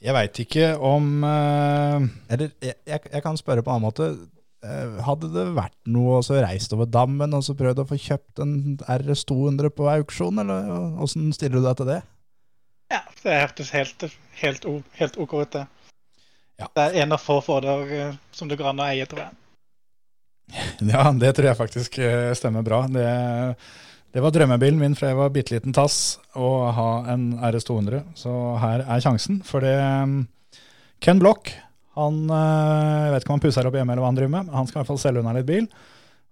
Jeg 0.00 0.16
veit 0.16 0.42
ikke 0.46 0.72
om 0.80 1.12
uh, 1.28 2.08
Eller 2.32 2.54
jeg, 2.64 2.80
jeg, 2.88 3.04
jeg 3.04 3.24
kan 3.24 3.36
spørre 3.36 3.64
på 3.64 3.68
en 3.68 3.76
annen 3.76 3.90
måte. 3.90 4.10
Eh, 4.66 5.00
Hadde 5.06 5.30
det 5.30 5.44
vært 5.54 5.76
noe 5.86 6.18
og 6.18 6.24
så 6.26 6.40
reist 6.42 6.72
over 6.74 6.88
dammen 6.90 7.34
og 7.36 7.44
så 7.46 7.54
prøvd 7.58 7.84
å 7.84 7.88
få 7.88 7.98
kjøpt 8.02 8.42
en 8.42 8.54
RS 8.90 9.22
200 9.30 9.70
på 9.74 9.86
auksjon, 9.92 10.40
eller 10.42 10.70
åssen 11.04 11.28
stiller 11.36 11.60
du 11.60 11.68
deg 11.68 11.78
til 11.78 11.90
det? 11.92 11.98
Ja, 12.90 13.02
det 13.22 13.42
hørtes 13.42 13.74
helt, 13.76 14.06
helt, 14.40 14.64
helt 14.98 15.18
OK 15.20 15.34
ut, 15.36 15.52
det. 15.54 15.66
Ja. 16.58 16.66
Det 16.74 16.86
er 16.88 17.04
en 17.04 17.14
av 17.14 17.22
få 17.22 17.38
fordeler 17.44 17.92
eh, 17.94 18.16
som 18.34 18.50
det 18.50 18.58
går 18.58 18.72
an 18.72 18.82
å 18.82 18.88
eie, 18.88 19.06
tror 19.06 19.28
jeg. 19.28 19.36
Ja, 20.90 21.04
det 21.12 21.34
tror 21.36 21.50
jeg 21.50 21.60
faktisk 21.60 22.00
eh, 22.02 22.32
stemmer 22.34 22.64
bra. 22.66 22.80
Det, 22.90 23.06
det 24.16 24.24
var 24.24 24.34
drømmebilen 24.34 24.80
min 24.80 24.96
fra 24.98 25.12
jeg 25.12 25.20
var 25.20 25.30
bitte 25.34 25.54
liten 25.54 25.76
tass 25.76 26.18
å 26.34 26.72
ha 26.74 26.90
en 27.12 27.30
RS 27.36 27.68
200. 27.68 28.02
Så 28.18 28.32
her 28.62 28.82
er 28.82 29.04
sjansen. 29.04 29.42
For 29.46 29.62
det 29.62 29.76
mm, 29.78 30.18
Ken 31.04 31.22
Block, 31.22 31.52
han 31.98 32.18
eh, 32.30 33.04
Jeg 33.04 33.12
vet 33.14 33.24
ikke 33.24 33.32
om 33.32 33.38
han 33.38 33.44
pusser 33.44 33.68
opp 33.68 33.78
hjemme 33.78 33.94
eller 33.94 34.04
hva 34.04 34.10
han 34.12 34.18
driver 34.18 34.34
med, 34.38 34.50
han 34.54 34.66
skal 34.68 34.78
i 34.78 34.80
hvert 34.82 34.90
fall 34.92 35.00
selge 35.02 35.22
unna 35.22 35.36
litt 35.36 35.48
bil. 35.48 35.68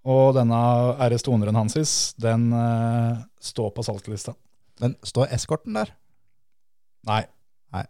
Og 0.06 0.36
denne 0.36 0.58
RS 1.02 1.24
200-en 1.26 1.56
hans 1.58 1.94
den 2.22 2.48
eh, 2.54 3.22
står 3.42 3.72
på 3.74 3.82
salgslista. 3.86 4.36
Men 4.82 4.94
står 5.06 5.32
eskorten 5.34 5.74
der? 5.74 5.90
Nei. 7.08 7.22
Nei. 7.74 7.82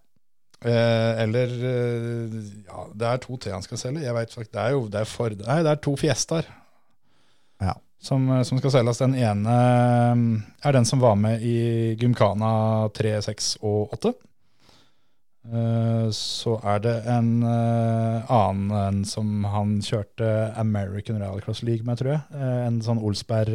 Eh, 0.64 1.22
eller 1.24 1.52
eh, 1.70 2.36
Ja, 2.70 2.86
det 2.96 3.10
er 3.10 3.20
to 3.24 3.36
til 3.42 3.52
han 3.52 3.64
skal 3.66 3.80
selge. 3.80 4.04
Jeg 4.06 4.16
vet 4.16 4.32
faktisk, 4.32 4.52
Det 4.54 4.62
er 4.62 4.76
jo 4.76 4.86
det 4.92 5.02
er 5.02 5.10
for, 5.10 5.34
Nei, 5.44 5.58
det 5.66 5.74
er 5.74 5.82
to 5.84 5.96
Fiestaer 6.00 6.48
Ja. 7.60 7.74
som, 8.00 8.28
som 8.48 8.60
skal 8.62 8.72
selges. 8.78 9.02
Den 9.02 9.16
ene 9.18 9.58
er 10.64 10.72
den 10.76 10.88
som 10.88 11.00
var 11.04 11.16
med 11.20 11.42
i 11.44 11.96
Gymkhana 12.00 12.88
3, 12.96 13.18
6 13.28 13.56
og 13.60 13.92
8. 13.98 14.14
Eh, 15.46 16.08
Så 16.10 16.56
er 16.64 16.80
det 16.82 16.94
en 17.10 17.30
eh, 17.46 18.32
annen 18.32 18.72
en 18.76 19.04
som 19.06 19.44
han 19.52 19.76
kjørte 19.84 20.30
American 20.58 21.20
Rallycross 21.22 21.62
League 21.62 21.86
med, 21.86 21.98
tror 22.00 22.14
jeg. 22.16 22.22
Eh, 22.34 22.66
En 22.66 22.80
sånn 22.82 23.02
Olsberg, 23.02 23.54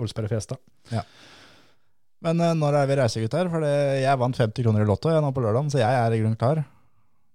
Olsberg 0.00 0.28
Fiesta. 0.32 0.58
Men 2.24 2.40
når 2.56 2.78
er 2.78 2.86
vi 2.88 2.96
reisegutter? 2.96 3.50
For 3.52 3.64
jeg 3.64 4.20
vant 4.20 4.36
50 4.38 4.64
kroner 4.64 4.84
i 4.84 4.88
Lotto 4.88 5.10
jeg, 5.12 5.20
nå 5.20 5.32
på 5.36 5.42
lørdagen, 5.44 5.68
så 5.72 5.82
jeg 5.82 5.92
er 5.92 6.14
i 6.14 6.20
grunnen 6.22 6.40
klar. 6.40 6.62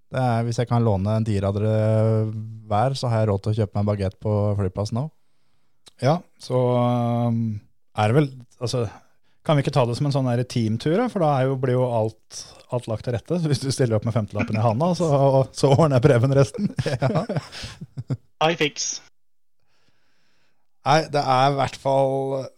Det 0.09 0.17
er, 0.17 0.45
hvis 0.47 0.57
jeg 0.57 0.69
kan 0.69 0.81
låne 0.81 1.19
en 1.19 1.25
tier 1.27 1.45
av 1.45 1.53
dere 1.53 1.73
hver, 2.69 2.95
så 2.97 3.11
har 3.11 3.21
jeg 3.21 3.29
råd 3.29 3.43
til 3.43 3.51
å 3.51 3.57
kjøpe 3.59 3.75
meg 3.75 3.83
en 3.83 3.89
bagett 3.91 4.15
på 4.23 4.33
flyplassen 4.57 4.97
nå. 4.97 5.03
Ja, 6.01 6.15
så 6.41 6.57
er 6.79 8.09
det 8.09 8.15
vel 8.15 8.29
altså, 8.63 8.85
Kan 9.45 9.57
vi 9.57 9.65
ikke 9.65 9.73
ta 9.75 9.83
det 9.85 9.97
som 9.99 10.07
en 10.07 10.15
sånn 10.15 10.29
teamtur, 10.49 11.01
for 11.11 11.21
da 11.21 11.29
er 11.37 11.49
jo, 11.49 11.59
blir 11.61 11.77
jo 11.77 11.85
alt, 11.85 12.39
alt 12.75 12.89
lagt 12.89 13.05
til 13.07 13.15
rette. 13.15 13.41
Hvis 13.49 13.61
du 13.63 13.69
stiller 13.73 13.97
opp 13.97 14.07
med 14.07 14.15
femtelappen 14.15 14.57
i 14.57 14.63
handa, 14.63 14.93
så, 14.97 15.09
så 15.55 15.71
ordner 15.75 16.01
Preben 16.03 16.33
resten. 16.37 16.71
I 18.49 18.55
fix. 18.59 18.99
Nei, 20.87 21.01
det 21.11 21.21
er 21.21 21.51
i 21.51 21.55
hvert 21.57 21.75
fall 21.77 22.13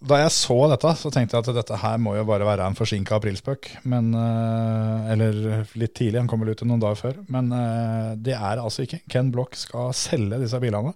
Da 0.06 0.20
jeg 0.22 0.34
så 0.36 0.56
dette, 0.70 0.92
så 1.00 1.10
tenkte 1.12 1.36
jeg 1.36 1.42
at 1.42 1.58
dette 1.58 1.80
her 1.82 1.98
må 2.00 2.14
jo 2.16 2.26
bare 2.30 2.46
være 2.48 2.68
en 2.70 2.78
forsinka 2.78 3.18
aprilspøk. 3.18 3.72
Men 3.92 4.12
eh, 4.16 5.12
Eller 5.16 5.40
litt 5.80 5.96
tidlig, 5.98 6.20
han 6.22 6.30
kommer 6.32 6.48
vel 6.48 6.56
ut 6.56 6.66
noen 6.70 6.84
dager 6.84 7.02
før. 7.02 7.22
Men 7.34 7.50
eh, 7.56 8.12
det 8.22 8.36
er 8.38 8.62
altså 8.62 8.86
ikke. 8.86 9.02
Ken 9.12 9.34
Block 9.34 9.58
skal 9.60 9.92
selge 9.98 10.40
disse 10.44 10.60
bilene. 10.62 10.94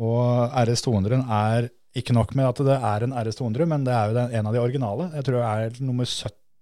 Og 0.00 0.56
RS 0.64 0.84
200 0.86 1.22
er 1.22 1.70
ikke 1.96 2.14
nok 2.14 2.34
med 2.38 2.46
at 2.46 2.60
det 2.66 2.76
er 2.76 3.04
en 3.04 3.14
RS 3.18 3.40
200, 3.40 3.66
men 3.70 3.86
det 3.86 3.94
er 3.94 4.10
jo 4.10 4.26
en 4.40 4.48
av 4.50 4.54
de 4.54 4.62
originale. 4.62 5.08
Jeg 5.16 5.26
tror 5.26 5.40
det 5.40 5.48
er 5.48 5.80
nummer 5.86 6.08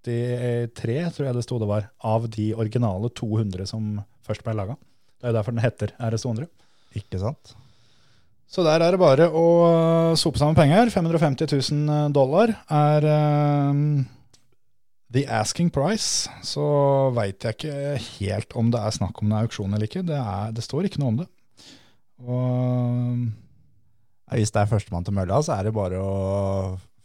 73, 0.09 0.99
tror 1.15 1.29
jeg 1.29 1.37
det 1.37 1.45
sto 1.45 1.61
det 1.61 1.69
var, 1.69 1.89
av 2.01 2.29
de 2.33 2.51
originale 2.57 3.13
200 3.13 3.69
som 3.71 3.99
først 4.27 4.45
ble 4.47 4.57
laga. 4.57 4.79
Det 5.19 5.27
er 5.29 5.33
jo 5.33 5.39
derfor 5.39 5.55
den 5.55 5.65
heter 5.65 5.95
RS 5.99 6.25
200. 6.27 6.49
Ikke 6.99 7.21
sant? 7.21 7.57
Så 8.49 8.65
der 8.65 8.81
er 8.81 8.95
det 8.95 9.01
bare 9.01 9.27
å 9.29 9.49
sope 10.17 10.41
sammen 10.41 10.57
penger. 10.57 10.89
550 10.95 11.51
000 11.53 12.15
dollar 12.17 12.55
er 12.73 13.07
um, 13.69 14.07
the 15.13 15.27
asking 15.29 15.69
price. 15.75 16.31
Så 16.47 16.65
veit 17.17 17.45
jeg 17.45 17.59
ikke 17.59 17.99
helt 18.07 18.57
om 18.57 18.73
det 18.73 18.81
er 18.81 18.97
snakk 18.97 19.21
om 19.21 19.29
en 19.29 19.43
auksjon 19.43 19.75
eller 19.75 19.89
ikke. 19.89 20.07
Det, 20.09 20.17
er, 20.17 20.55
det 20.57 20.65
står 20.65 20.89
ikke 20.89 21.03
noe 21.03 21.13
om 21.13 21.21
det. 21.21 21.29
Og 22.25 22.41
ja, 24.29 24.39
Hvis 24.39 24.55
det 24.55 24.63
er 24.63 24.73
førstemann 24.73 25.05
til 25.05 25.17
mølla, 25.17 25.43
så 25.45 25.59
er 25.59 25.69
det 25.69 25.77
bare 25.77 26.01
å 26.01 26.17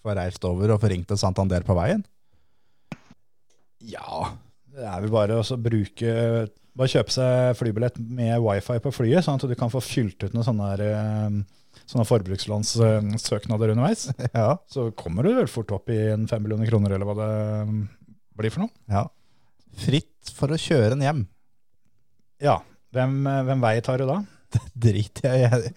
få 0.03 0.15
reist 0.15 0.47
over 0.47 0.75
og 0.75 0.81
få 0.83 0.91
ringt 0.91 1.09
til 1.11 1.19
Santander 1.19 1.63
på 1.67 1.75
veien. 1.75 2.03
Ja, 3.89 4.29
det 4.73 4.85
er 4.89 5.01
vel 5.03 5.13
bare 5.13 5.39
å 5.41 5.57
bruke 5.59 6.13
Bare 6.73 6.89
kjøpe 6.89 7.13
seg 7.13 7.57
flybillett 7.59 7.99
med 8.01 8.39
wifi 8.41 8.79
på 8.81 8.91
flyet, 8.95 9.21
sånn 9.21 9.37
at 9.37 9.43
du 9.45 9.53
kan 9.59 9.69
få 9.69 9.77
fylt 9.85 10.23
ut 10.23 10.33
noen 10.33 10.47
sånne, 10.47 10.69
her, 10.71 10.81
eh, 10.87 11.35
sånne 11.85 12.05
forbrukslånssøknader 12.09 13.75
underveis. 13.75 14.07
Ja. 14.33 14.55
Så 14.73 14.87
kommer 14.97 15.21
du 15.21 15.35
vel 15.37 15.51
fort 15.51 15.69
opp 15.75 15.91
i 15.93 15.99
en 16.15 16.25
fem 16.31 16.41
millioner 16.41 16.65
kroner, 16.71 16.95
eller 16.95 17.05
hva 17.05 17.13
det 17.19 17.29
blir 18.41 18.55
for 18.55 18.65
noe. 18.65 18.73
ja. 18.89 19.05
Fritt 19.83 20.33
for 20.33 20.53
å 20.53 20.57
kjøre 20.57 20.97
en 20.97 21.05
hjem. 21.05 21.21
Ja. 22.41 22.59
Hvem, 22.93 23.21
hvem 23.25 23.61
vei 23.63 23.77
tar 23.85 24.01
du 24.01 24.09
da? 24.09 24.19
Drit 24.85 25.21
jeg. 25.23 25.71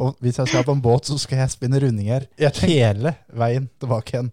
Og 0.00 0.16
hvis 0.24 0.40
jeg 0.40 0.50
skal 0.50 0.64
på 0.66 0.74
en 0.76 0.82
båt, 0.84 1.08
så 1.08 1.16
skal 1.20 1.42
jeg 1.42 1.52
spinne 1.54 1.80
rundinger 1.84 2.26
hele 2.64 3.14
veien 3.28 3.68
tilbake 3.80 4.16
igjen. 4.16 4.32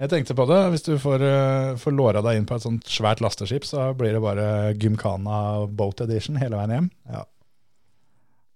Jeg 0.00 0.08
tenkte 0.08 0.34
på 0.38 0.46
det. 0.48 0.58
Hvis 0.72 0.84
du 0.86 0.94
får, 0.98 1.20
eh, 1.26 1.74
får 1.76 1.92
låra 1.92 2.22
deg 2.24 2.38
inn 2.40 2.46
på 2.48 2.56
et 2.56 2.62
sånt 2.64 2.86
svært 2.88 3.20
lasteskip, 3.20 3.66
så 3.68 3.90
blir 3.96 4.14
det 4.16 4.22
bare 4.24 4.46
Gymkhana 4.80 5.66
Boat 5.68 6.00
Edition 6.06 6.38
hele 6.40 6.56
veien 6.56 6.72
hjem. 6.72 6.86
Ja. 7.12 7.24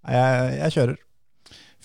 Jeg, 0.08 0.58
jeg 0.62 0.72
kjører. 0.78 0.96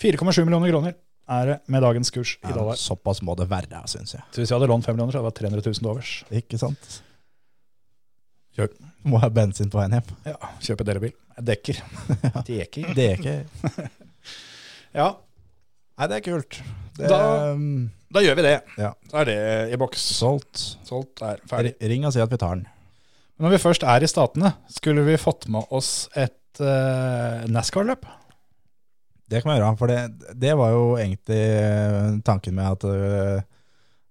4,7 0.00 0.44
millioner 0.48 0.72
kroner 0.72 0.94
er 1.30 1.46
det 1.50 1.58
med 1.70 1.84
dagens 1.84 2.10
kurs 2.10 2.38
i 2.40 2.48
Ja, 2.48 2.54
dollar. 2.56 2.74
såpass 2.80 3.20
må 3.22 3.36
det 3.36 3.48
være, 3.52 3.82
syns 3.86 4.14
jeg. 4.16 4.22
Så 4.32 4.40
hvis 4.40 4.48
jeg 4.50 4.56
hadde 4.58 4.70
lånt 4.72 4.84
5 4.88 4.96
millioner, 4.96 5.12
så 5.12 5.20
hadde 5.20 5.28
det 5.28 5.32
vært 5.34 5.60
300 5.60 5.66
000 5.68 5.74
til 5.82 5.90
overs. 5.92 6.12
Ikke 6.40 6.58
sant? 6.58 7.02
Kjør. 8.56 8.72
Må 9.04 9.20
ha 9.22 9.28
bensin 9.32 9.70
på 9.72 9.78
veien 9.80 9.92
hjem. 9.98 10.08
Ja, 10.32 10.36
kjøpe 10.64 10.84
delebil. 10.88 11.12
Dekker. 11.50 11.78
Dekker. 12.48 12.94
Det 12.96 13.06
er 13.10 13.20
ikke 13.20 13.88
Ja, 14.96 15.12
Nei, 16.00 16.06
det 16.08 16.16
er 16.16 16.24
kult. 16.32 16.56
Det, 16.98 17.08
Da- 17.08 17.52
um, 17.54 17.90
da 18.12 18.20
gjør 18.24 18.36
vi 18.40 18.42
det. 18.42 18.56
Ja. 18.78 18.92
Så 19.10 19.20
er 19.20 19.24
det 19.28 19.38
i 19.72 19.76
boks. 19.80 20.02
Solgt. 20.18 20.62
Solgt 20.88 21.22
er 21.22 21.38
ferdig. 21.48 21.74
Ring 21.80 22.04
og 22.08 22.12
si 22.14 22.20
at 22.20 22.30
vi 22.32 22.36
tar 22.40 22.56
den. 22.58 22.66
Men 23.38 23.46
når 23.48 23.54
vi 23.56 23.62
først 23.62 23.84
er 23.88 24.02
i 24.04 24.08
Statene, 24.10 24.54
skulle 24.68 25.04
vi 25.06 25.14
fått 25.16 25.46
med 25.48 25.64
oss 25.72 26.08
et 26.18 26.60
uh, 26.60 27.46
NASCAR-løp? 27.48 28.04
Det 29.30 29.40
kan 29.44 29.52
vi 29.52 29.60
gjøre, 29.60 29.76
for 29.78 29.86
det, 29.86 30.00
det 30.42 30.56
var 30.58 30.72
jo 30.74 30.96
egentlig 30.98 31.38
eh, 31.38 32.16
tanken 32.26 32.56
med 32.58 32.66
at, 32.66 32.84
eh, 32.90 33.42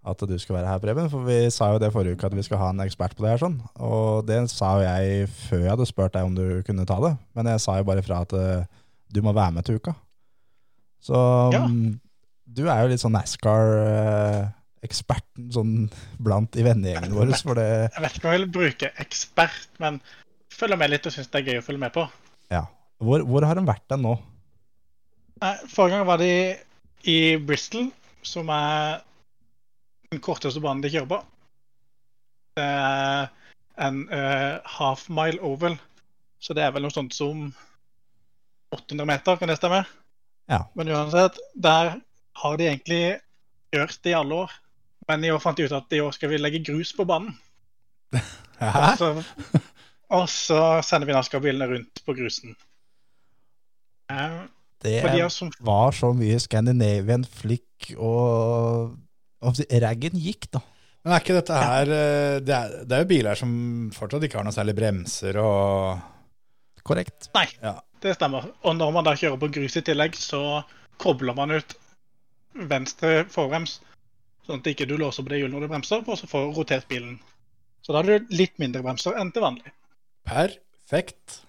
at 0.07 0.21
du 0.23 0.37
skal 0.39 0.55
være 0.55 0.69
her, 0.71 0.79
Preben. 0.79 1.09
For 1.11 1.25
vi 1.27 1.41
sa 1.51 1.73
jo 1.73 1.81
det 1.83 1.89
forrige 1.91 2.15
uke 2.15 2.29
at 2.29 2.37
vi 2.37 2.45
skal 2.47 2.61
ha 2.61 2.69
en 2.71 2.79
ekspert 2.85 3.17
på 3.17 3.25
det 3.25 3.33
her. 3.33 3.41
sånn. 3.43 3.57
Og 3.83 4.23
det 4.29 4.37
sa 4.49 4.77
jo 4.79 4.85
jeg 4.87 5.27
før 5.27 5.59
jeg 5.65 5.73
hadde 5.73 5.89
spurt 5.91 6.15
deg 6.15 6.23
om 6.29 6.37
du 6.39 6.63
kunne 6.63 6.87
ta 6.87 7.01
det. 7.03 7.11
Men 7.35 7.51
jeg 7.51 7.59
sa 7.65 7.75
jo 7.81 7.89
bare 7.91 8.05
fra 8.07 8.21
at 8.23 8.31
du 9.11 9.19
må 9.25 9.35
være 9.35 9.57
med 9.59 9.67
til 9.67 9.75
uka. 9.81 9.91
Så 11.03 11.19
Ja. 11.51 11.65
Du 12.55 12.63
er 12.67 12.77
jo 12.83 12.89
litt 12.91 13.01
sånn 13.01 13.17
NASCAR-eksperten 13.17 15.43
sånn 15.53 15.73
blant 16.21 16.55
i 16.59 16.63
vennegjengen 16.65 17.15
vår. 17.15 17.27
For 17.43 17.55
det, 17.59 17.69
Jeg 17.95 18.03
vet 18.05 18.15
ikke 18.17 18.27
om 18.27 18.33
jeg 18.33 18.41
vil 18.41 18.57
bruke 18.57 18.87
ekspert, 19.03 19.69
men 19.83 19.93
følger 20.53 20.77
med 20.81 20.89
litt 20.93 21.07
og 21.07 21.13
syns 21.15 21.29
det 21.31 21.37
er 21.39 21.47
gøy 21.51 21.57
å 21.61 21.67
følge 21.67 21.83
med 21.85 21.93
på. 21.95 22.03
ja. 22.53 22.63
Hvor, 22.99 23.19
hvor 23.23 23.41
har 23.47 23.55
de 23.55 23.61
vært 23.63 23.87
den 23.87 24.01
nå? 24.03 24.13
Forrige 25.71 25.93
gang 25.93 26.03
var 26.03 26.19
de 26.19 26.59
i 27.07 27.39
Bristol, 27.39 27.95
som 28.27 28.51
er 28.51 28.99
den 30.11 30.19
korteste 30.19 30.59
banen 30.59 30.83
de 30.83 30.91
kjører 30.91 31.07
på. 31.13 31.19
En 33.79 33.95
uh, 34.11 34.59
half 34.67 35.07
mile 35.15 35.39
oval, 35.47 35.79
så 36.43 36.51
det 36.57 36.65
er 36.65 36.73
vel 36.75 36.83
noe 36.83 36.91
sånt 36.91 37.15
som 37.15 37.55
800 38.75 39.07
meter, 39.07 39.39
kan 39.39 39.47
det 39.47 39.55
stemme? 39.61 39.79
Ja. 40.51 40.67
Men 40.75 40.91
uansett, 40.91 41.39
der 41.55 42.03
har 42.43 42.57
de 42.59 42.67
egentlig 42.69 43.01
gjort 43.75 44.09
i 44.09 44.15
alle 44.17 44.41
år. 44.45 44.53
Men 45.09 45.23
i 45.25 45.31
år 45.33 45.41
fant 45.41 45.57
de 45.57 45.65
ut 45.65 45.73
at 45.75 45.95
i 45.97 46.01
år 46.03 46.13
skal 46.15 46.29
vi 46.33 46.37
legge 46.39 46.61
grus 46.67 46.91
på 46.95 47.05
banen. 47.09 47.33
Og 48.59 48.97
så, 48.99 49.09
og 50.11 50.25
så 50.27 50.59
sender 50.83 51.07
vi 51.07 51.13
NASCAR-bilene 51.15 51.67
rundt 51.69 52.01
på 52.03 52.15
grusen. 52.17 52.55
Eh, 54.11 54.39
Det 54.83 54.97
de 55.13 55.29
som 55.31 55.51
var 55.63 55.91
så 55.95 56.09
mye 56.17 56.39
Scandinavian 56.41 57.23
flick 57.27 57.91
og, 57.95 58.95
og 59.43 59.61
Raggen 59.83 60.17
gikk, 60.19 60.49
da. 60.55 60.61
Men 61.05 61.13
er 61.15 61.23
ikke 61.23 61.37
dette 61.37 61.55
her 61.61 61.91
eh, 61.95 62.37
det 62.43 62.55
er, 62.55 62.73
det 62.83 62.95
er 62.97 63.03
jo 63.05 63.09
biler 63.13 63.39
som 63.39 63.51
fortsatt 63.95 64.25
ikke 64.27 64.41
har 64.41 64.47
noe 64.49 64.55
særlig 64.55 64.75
bremser 64.79 65.39
og 65.39 66.01
Korrekt. 66.89 67.29
Nei, 67.35 67.45
Ja. 67.61 67.75
det 68.01 68.15
stemmer. 68.17 68.47
Og 68.65 68.75
når 68.79 68.91
man 68.95 69.05
da 69.05 69.13
kjører 69.19 69.37
på 69.39 69.49
grus 69.53 69.75
i 69.77 69.83
tillegg, 69.85 70.15
så 70.17 70.63
kobler 70.99 71.35
man 71.37 71.51
ut 71.59 71.75
venstre 72.53 73.25
forbrems, 73.31 73.79
sånn 74.47 74.61
at 74.61 74.71
ikke 74.71 74.87
du 74.89 74.95
låser 74.99 75.25
på 75.25 75.33
det 75.33 75.41
hjulet 75.41 75.55
når 75.55 75.65
du 75.65 75.73
bremser, 75.73 76.05
og 76.05 76.17
så 76.19 76.29
får 76.29 76.47
du 76.47 76.57
rotert 76.57 76.87
bilen. 76.89 77.19
Så 77.85 77.93
da 77.93 78.01
har 78.01 78.09
du 78.09 78.33
litt 78.35 78.57
mindre 78.61 78.83
bremser 78.85 79.17
enn 79.19 79.31
til 79.33 79.45
vanlig. 79.45 79.71
Perfekt. 80.27 81.41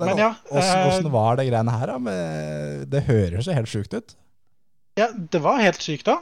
Men 0.00 0.18
ja, 0.18 0.32
Åssen 0.50 1.06
eh, 1.06 1.12
var 1.12 1.38
det 1.38 1.46
greiene 1.46 1.74
her, 1.78 1.92
da? 1.94 2.14
Det 2.90 3.04
høres 3.06 3.46
jo 3.46 3.54
helt 3.54 3.70
sjukt 3.70 3.94
ut. 3.94 4.16
Ja, 4.98 5.10
det 5.14 5.40
var 5.42 5.62
helt 5.62 5.82
sykt 5.82 6.08
da. 6.08 6.20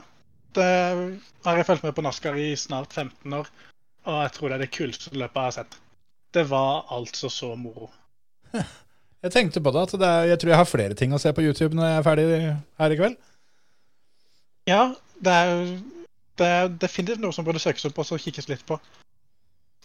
Det 0.57 0.68
har 1.47 1.59
jeg 1.59 1.68
fulgt 1.68 1.84
med 1.86 1.95
på 1.97 2.05
NASCAR 2.05 2.36
i 2.40 2.51
snart 2.61 2.93
15 2.93 3.32
år, 3.38 3.49
og 4.05 4.18
jeg 4.26 4.34
tror 4.36 4.51
det 4.51 4.59
er 4.59 4.64
det 4.66 4.72
kuleste 4.74 5.12
løpet 5.16 5.38
jeg 5.40 5.49
har 5.49 5.57
sett. 5.57 5.78
Det 6.32 6.45
var 6.49 6.88
altså 6.93 7.30
så 7.32 7.55
moro. 7.57 7.90
Jeg 9.22 9.30
tenkte 9.30 9.61
på 9.62 9.70
det, 9.70 9.82
at 9.86 9.93
det 10.03 10.07
er, 10.09 10.24
jeg 10.32 10.38
tror 10.43 10.51
jeg 10.51 10.59
har 10.59 10.66
flere 10.66 10.95
ting 10.99 11.12
å 11.14 11.18
se 11.22 11.30
på 11.30 11.45
YouTube 11.45 11.76
når 11.78 11.84
jeg 11.86 11.99
er 12.01 12.07
ferdig 12.09 12.24
her 12.82 12.90
i 12.90 12.97
kveld. 12.99 13.12
Ja, 14.68 14.92
det 15.22 15.32
er, 15.32 15.64
det 16.38 16.52
er 16.58 16.70
definitivt 16.84 17.22
noe 17.22 17.34
som 17.34 17.46
burde 17.46 17.62
søkes 17.62 17.88
opp 17.88 17.98
og 18.02 18.08
så 18.08 18.20
kikkes 18.20 18.48
litt 18.50 18.64
på. 18.68 18.78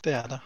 Det 0.06 0.14
er 0.14 0.30
det. 0.36 0.40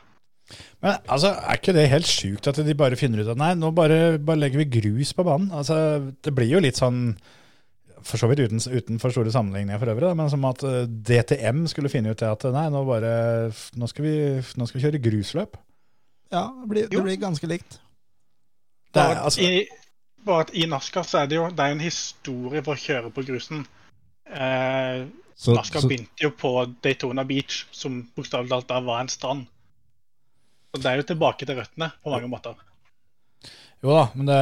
Men 0.83 0.97
altså, 1.07 1.33
er 1.37 1.59
ikke 1.59 1.75
det 1.75 1.89
helt 1.91 2.09
sjukt 2.09 2.47
at 2.49 2.59
de 2.65 2.73
bare 2.77 2.97
finner 2.99 3.21
ut 3.21 3.29
at 3.31 3.39
nei, 3.39 3.53
nå 3.59 3.71
bare, 3.75 4.17
bare 4.19 4.41
legger 4.41 4.63
vi 4.63 4.71
grus 4.79 5.13
på 5.15 5.25
banen? 5.27 5.51
Altså, 5.55 5.77
Det 6.23 6.33
blir 6.35 6.49
jo 6.51 6.63
litt 6.63 6.79
sånn 6.79 7.13
for 8.01 8.17
så 8.17 8.27
vidt 8.31 8.41
uten, 8.41 8.97
for 8.99 9.13
store 9.13 9.31
sammenligninger 9.31 9.77
for 9.77 9.91
øvrig, 9.93 10.07
da, 10.07 10.15
men 10.17 10.29
som 10.31 10.45
at 10.49 10.63
eh, 10.65 10.87
DTM 10.89 11.67
skulle 11.69 11.91
finne 11.93 12.09
ut 12.09 12.17
det 12.17 12.31
at 12.31 12.47
nei, 12.49 12.63
nå, 12.73 12.81
bare, 12.87 13.11
nå, 13.77 13.89
skal 13.91 14.07
vi, 14.07 14.15
nå 14.57 14.67
skal 14.67 14.79
vi 14.79 14.85
kjøre 14.87 15.01
grusløp. 15.03 15.59
Ja, 16.33 16.47
det 16.63 16.69
blir, 16.71 16.87
det 16.89 17.03
blir 17.05 17.19
ganske 17.21 17.49
likt. 17.51 17.77
Det 18.91 19.03
er, 19.03 19.21
altså, 19.21 19.45
i, 19.45 19.67
bare 20.25 20.47
at 20.47 20.55
i 20.57 20.65
NASCAR 20.69 21.05
så 21.07 21.21
er 21.21 21.29
det 21.29 21.37
jo 21.37 21.45
det 21.53 21.65
er 21.65 21.75
en 21.75 21.83
historie 21.83 22.63
for 22.65 22.73
å 22.73 22.81
kjøre 22.81 23.13
på 23.13 23.25
grusen. 23.27 23.61
Eh, 24.31 25.07
Så, 25.35 25.55
Alaska 25.55 25.81
så, 25.81 25.89
begynte 25.89 26.21
jo 26.21 26.29
på 26.37 26.51
Daytona 26.85 27.23
Beach, 27.25 27.63
som 27.73 28.03
bokstavelig 28.15 28.51
talt 28.51 28.67
da 28.69 28.81
var 28.85 29.01
en 29.01 29.09
strand. 29.09 29.47
Så 30.71 30.81
det 30.83 30.91
er 30.91 30.99
jo 31.01 31.07
tilbake 31.09 31.47
til 31.47 31.57
røttene 31.57 31.87
på 32.03 32.13
mange 32.13 32.29
måter. 32.29 32.59
jo 33.81 33.95
da, 33.95 34.03
men 34.13 34.29
det, 34.29 34.37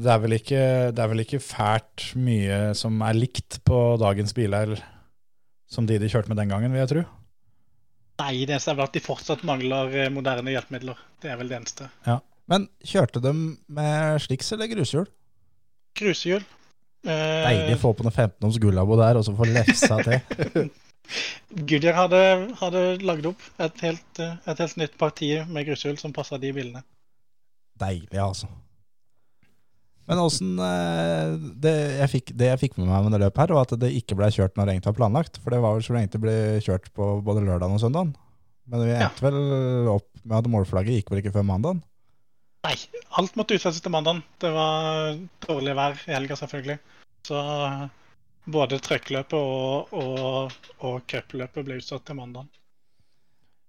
det, 0.00 0.08
er 0.14 0.22
vel 0.22 0.36
ikke, 0.38 0.62
det 0.96 1.04
er 1.04 1.12
vel 1.12 1.22
ikke 1.26 1.42
fælt 1.44 2.06
mye 2.16 2.72
som 2.74 2.96
er 3.04 3.18
likt 3.18 3.60
på 3.68 3.82
dagens 4.00 4.32
biler 4.34 4.72
som 5.68 5.86
de 5.86 5.98
de 6.00 6.08
kjørte 6.08 6.32
med 6.32 6.40
den 6.40 6.48
gangen, 6.48 6.72
vil 6.72 6.80
jeg 6.80 6.92
tro. 6.94 7.04
Nei, 8.22 8.32
det 8.48 8.56
eneste 8.56 8.72
er 8.72 8.78
vel 8.78 8.88
at 8.88 8.96
de 8.96 9.04
fortsatt 9.04 9.44
mangler 9.44 9.92
eh, 9.92 10.12
moderne 10.12 10.54
hjelpemidler. 10.54 10.96
Det 11.20 11.28
er 11.28 11.36
vel 11.36 11.52
det 11.52 11.60
eneste. 11.60 11.90
men 12.48 12.70
kjørte 12.80 13.20
de 13.20 13.32
med 13.68 14.22
sliks 14.24 14.54
eller 14.56 14.70
grushjul? 14.72 15.10
Grusehjul. 16.00 16.46
Eh, 17.06 17.46
Deilig 17.46 17.76
å 17.78 17.82
få 17.84 17.92
på 17.94 18.02
noe 18.06 18.12
15 18.14 18.48
oms 18.48 18.58
gullabo 18.62 18.96
der, 18.98 19.16
og 19.20 19.24
så 19.26 19.34
få 19.38 19.46
lefsa 19.46 19.98
til. 20.02 20.68
Goodyear 21.70 21.94
hadde, 22.00 22.20
hadde 22.58 22.80
lagd 23.06 23.28
opp 23.30 23.42
et 23.62 23.82
helt, 23.86 24.20
eh, 24.22 24.32
et 24.50 24.58
helt 24.64 24.78
nytt 24.80 24.96
parti 24.98 25.28
med 25.46 25.68
grusehjul 25.68 25.98
som 26.02 26.14
passa 26.16 26.38
de 26.42 26.50
bilene. 26.56 26.82
Deilig, 27.78 28.18
altså. 28.18 28.48
Men 30.06 30.20
åssen 30.22 30.52
det, 31.62 31.72
jeg 31.98 32.10
fikk- 32.12 32.34
det 32.38 32.46
jeg 32.52 32.60
fikk 32.62 32.76
med 32.78 32.86
meg 32.90 33.06
med 33.08 33.16
det 33.16 33.24
løpet 33.24 33.42
her, 33.42 33.54
var 33.56 33.66
at 33.66 33.72
det 33.82 33.88
ikke 33.98 34.14
ble 34.18 34.28
kjørt 34.30 34.54
når 34.54 34.68
det 34.68 34.74
egentlig 34.76 34.92
var 34.92 34.98
planlagt. 35.00 35.40
For 35.42 35.50
det 35.54 35.58
var 35.64 35.74
vel 35.74 35.82
så 35.82 35.96
lenge 35.96 36.12
det 36.12 36.20
ble 36.22 36.34
kjørt 36.62 36.86
på 36.94 37.08
både 37.26 37.42
lørdagen 37.42 37.74
og 37.74 37.82
søndagen. 37.82 38.12
Men 38.70 38.84
vi 38.86 38.92
Ja. 38.94 39.08
endte 39.08 39.22
vel 39.26 39.88
opp 39.90 40.06
med 40.24 40.38
at 40.38 40.50
målflagget 40.50 40.94
gikk 41.00 41.10
vel 41.10 41.22
ikke 41.22 41.34
før 41.34 41.46
mandagen. 41.46 41.82
Nei, 42.66 42.74
alt 43.20 43.36
måtte 43.38 43.54
utsettes 43.54 43.82
til 43.84 43.94
mandagen. 43.94 44.24
Det 44.42 44.50
var 44.50 45.14
dårlig 45.46 45.76
vær 45.78 45.98
i 46.08 46.14
helga, 46.16 46.38
selvfølgelig. 46.40 46.78
Så 47.28 47.40
både 48.50 48.78
trøkkløpet 48.82 49.38
og, 49.38 49.94
og, 49.94 50.54
og 50.86 51.02
cupløpet 51.10 51.66
ble 51.66 51.80
utsatt 51.80 52.06
til 52.06 52.18
mandagen. 52.18 52.50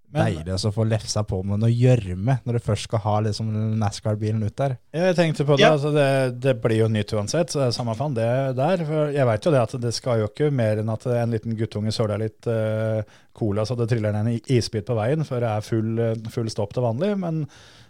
Men 0.08 0.24
Deilig 0.38 0.56
å 0.64 0.72
få 0.72 0.86
lefsa 0.88 1.26
på 1.28 1.42
med 1.44 1.60
noe 1.60 1.74
gjørme 1.74 2.38
når 2.48 2.56
du 2.58 2.64
først 2.64 2.88
skal 2.88 3.02
ha 3.04 3.16
liksom 3.26 3.50
NASCAR-bilen 3.82 4.46
ut 4.46 4.56
der. 4.56 4.78
jeg 4.96 5.16
tenkte 5.18 5.44
på 5.44 5.58
det, 5.58 5.66
Ja. 5.66 5.74
altså 5.76 5.92
det, 5.92 6.40
det 6.40 6.54
blir 6.64 6.80
jo 6.80 6.88
nytt 6.88 7.12
uansett, 7.12 7.52
så 7.52 7.60
det 7.60 7.66
er 7.66 7.76
samme 7.76 7.96
faen 8.00 8.16
det 8.16 8.30
der. 8.56 8.86
For 8.88 9.12
jeg 9.12 9.28
veit 9.28 9.48
jo 9.50 9.52
det 9.52 9.64
at 9.66 9.76
det 9.84 9.92
skal 9.98 10.22
jo 10.22 10.30
ikke 10.32 10.48
mer 10.56 10.80
enn 10.80 10.94
at 10.94 11.10
en 11.12 11.36
liten 11.36 11.58
guttunge 11.60 11.92
søler 11.92 12.24
litt 12.24 12.48
uh, 12.48 13.04
cola 13.36 13.68
så 13.68 13.76
det 13.76 13.90
triller 13.92 14.16
ned 14.16 14.32
en 14.32 14.56
isbit 14.56 14.88
på 14.88 14.96
veien 14.96 15.28
før 15.28 15.44
det 15.44 15.52
er 15.52 15.68
full, 15.68 15.92
eh, 16.00 16.32
full 16.32 16.48
stopp 16.56 16.72
til 16.74 16.88
vanlig. 16.88 17.12
Men 17.20 17.44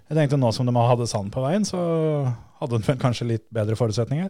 jeg 0.08 0.18
tenkte 0.18 0.40
nå 0.40 0.52
som 0.56 0.68
de 0.70 0.74
hadde 0.76 1.08
sand 1.10 1.32
på 1.34 1.44
veien, 1.44 1.66
så 1.68 1.80
hadde 2.62 2.80
de 2.80 2.96
kanskje 3.02 3.28
litt 3.28 3.46
bedre 3.54 3.76
forutsetninger. 3.80 4.30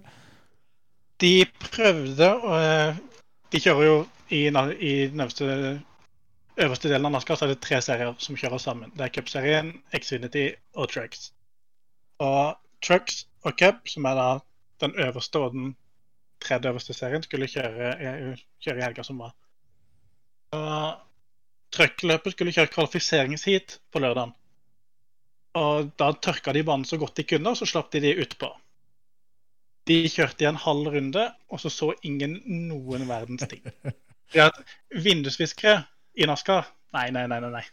De 1.21 1.33
prøvde 1.71 2.27
å 2.45 2.55
eh, 2.61 2.97
De 3.53 3.61
kjører 3.63 3.85
jo 3.87 3.97
i, 4.29 4.41
i 4.49 4.51
den 5.07 5.21
øverste, 5.23 5.45
øverste 6.59 6.89
delen 6.91 7.07
av 7.07 7.13
NASCAR 7.15 7.37
så 7.39 7.45
er 7.47 7.53
det 7.53 7.61
tre 7.63 7.79
serier 7.81 8.13
som 8.19 8.35
kjører 8.37 8.59
sammen. 8.59 8.91
Det 8.97 9.05
er 9.05 9.13
Cup-serien, 9.15 9.69
Xfinity 9.95 10.49
og 10.75 10.89
Trucks. 10.91 11.29
Og 12.19 12.57
Trucks 12.83 13.23
og 13.47 13.55
Cup, 13.57 13.87
som 13.87 14.05
er 14.09 14.17
da 14.19 14.27
den 14.83 14.97
øverste 14.99 15.39
og 15.39 15.55
den 15.55 15.71
tredje 16.43 16.69
øverste 16.73 16.93
serien, 16.93 17.23
skulle 17.23 17.47
kjøre, 17.49 17.93
i- 17.97 18.35
kjøre 18.65 18.81
i 18.81 18.85
helga 18.85 19.05
som 19.07 19.23
var. 19.23 19.31
Og 20.57 20.99
Truckløpet 21.73 22.35
skulle 22.35 22.53
kjøre 22.55 22.73
kvalifiseringsheat 22.75 23.79
på 23.93 23.99
lørdagen. 24.03 24.35
Og 25.57 25.91
da 25.99 26.11
tørka 26.13 26.53
de 26.53 26.63
banen 26.67 26.85
så 26.87 26.99
godt 27.01 27.17
de 27.19 27.25
kunne, 27.27 27.53
og 27.53 27.59
så 27.59 27.67
slapp 27.69 27.91
de 27.95 28.03
de 28.03 28.15
utpå. 28.23 28.49
De 29.87 30.01
kjørte 30.11 30.43
i 30.43 30.49
en 30.49 30.59
halv 30.59 30.91
runde, 30.93 31.23
og 31.49 31.61
så 31.63 31.71
så 31.71 31.93
ingen 32.05 32.37
noen 32.45 33.07
verdens 33.09 33.47
ting. 33.47 33.63
Vindusviskere 35.05 35.85
i 36.19 36.27
NASCAR 36.27 36.67
Nei, 36.95 37.09
nei, 37.11 37.25
nei. 37.27 37.39
nei, 37.43 37.51
nei. 37.51 37.63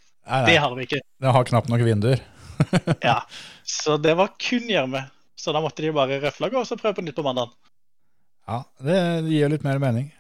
Det 0.47 0.57
har 0.59 0.73
vi 0.75 0.87
ikke. 0.89 1.01
det 1.23 1.33
har 1.37 1.47
knapt 1.51 1.71
nok 1.73 1.85
vinduer. 1.87 2.23
Ja. 3.05 3.21
Så 3.77 3.97
det 3.99 4.15
var 4.19 4.35
kun 4.41 4.69
gjørme. 4.71 5.07
Så 5.37 5.53
da 5.53 5.61
måtte 5.65 5.83
de 5.83 5.93
bare 5.95 6.21
røfflage 6.23 6.57
og 6.57 6.67
så 6.69 6.77
prøve 6.79 6.99
på 6.99 7.05
nytt 7.05 7.17
på 7.17 7.25
mandag. 7.27 7.51
Ja, 8.47 8.61
det 8.85 8.99
gir 9.29 9.51
litt 9.53 9.65
mer 9.67 9.81
mening. 9.83 10.11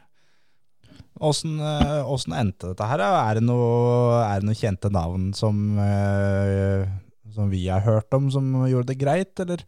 Åssen 1.25 1.61
eh, 1.63 2.41
endte 2.41 2.73
dette 2.73 2.89
her? 2.89 3.05
Er 3.05 3.39
det 3.39 3.45
noe, 3.47 4.19
er 4.25 4.45
noe 4.45 4.59
kjente 4.59 4.91
navn 4.93 5.31
som, 5.37 5.61
eh, 5.79 6.89
som 7.35 7.51
vi 7.53 7.67
har 7.69 7.85
hørt 7.85 8.15
om, 8.17 8.31
som 8.33 8.53
gjorde 8.69 8.93
det 8.93 9.01
greit, 9.01 9.35
eller 9.43 9.65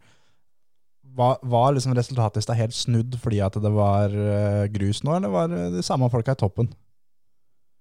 var, 1.17 1.39
var 1.41 1.73
liksom 1.73 1.95
stad 2.03 2.57
helt 2.59 2.75
snudd 2.75 3.15
fordi 3.21 3.39
at 3.41 3.55
det 3.61 3.71
var 3.73 4.13
eh, 4.13 4.65
grus 4.69 5.03
nå, 5.03 5.15
eller 5.17 5.33
var 5.33 5.49
de 5.49 5.83
samme 5.85 6.09
folka 6.13 6.35
i 6.35 6.39
toppen? 6.39 6.69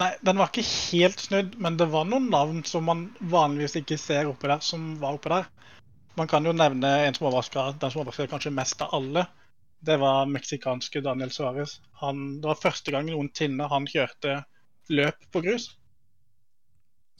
Nei, 0.00 0.12
den 0.28 0.36
var 0.36 0.50
ikke 0.50 0.64
helt 0.66 1.22
snudd, 1.24 1.54
men 1.60 1.76
det 1.80 1.88
var 1.92 2.04
noen 2.08 2.28
navn 2.32 2.62
som 2.68 2.84
man 2.88 3.06
vanligvis 3.32 3.78
ikke 3.80 3.96
ser 4.00 4.28
oppe 4.28 4.50
der, 4.50 4.60
som 4.64 4.94
var 5.00 5.16
oppe 5.16 5.32
der. 5.32 5.48
Man 6.16 6.28
kan 6.28 6.44
jo 6.48 6.52
nevne 6.56 6.90
en 7.04 7.16
som 7.16 7.28
overraska 7.28 7.70
den 7.80 7.92
som 7.92 8.02
overraska 8.02 8.28
kanskje 8.28 8.52
mest 8.56 8.84
av 8.84 8.92
alle. 8.96 9.26
Det 9.84 9.96
var 10.00 10.28
meksikanske 10.32 11.00
Daniel 11.04 11.32
Suárez. 11.32 11.78
Det 12.00 12.48
var 12.48 12.60
første 12.60 12.92
gang 12.92 13.08
noen 13.08 13.28
tinne 13.36 13.68
han 13.68 13.88
kjørte 13.88 14.42
løp 14.92 15.28
på 15.32 15.44
grus. 15.44 15.70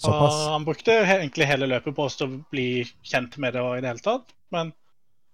Og 0.05 0.35
han 0.53 0.67
brukte 0.67 0.93
egentlig 0.93 1.49
hele 1.49 1.69
løpet 1.71 1.97
på 1.97 2.05
også 2.05 2.27
å 2.29 2.35
bli 2.53 2.85
kjent 3.07 3.39
med 3.41 3.57
det 3.57 3.65
i 3.65 3.81
det 3.81 3.93
hele 3.95 4.05
tatt. 4.05 4.35
Men 4.53 4.75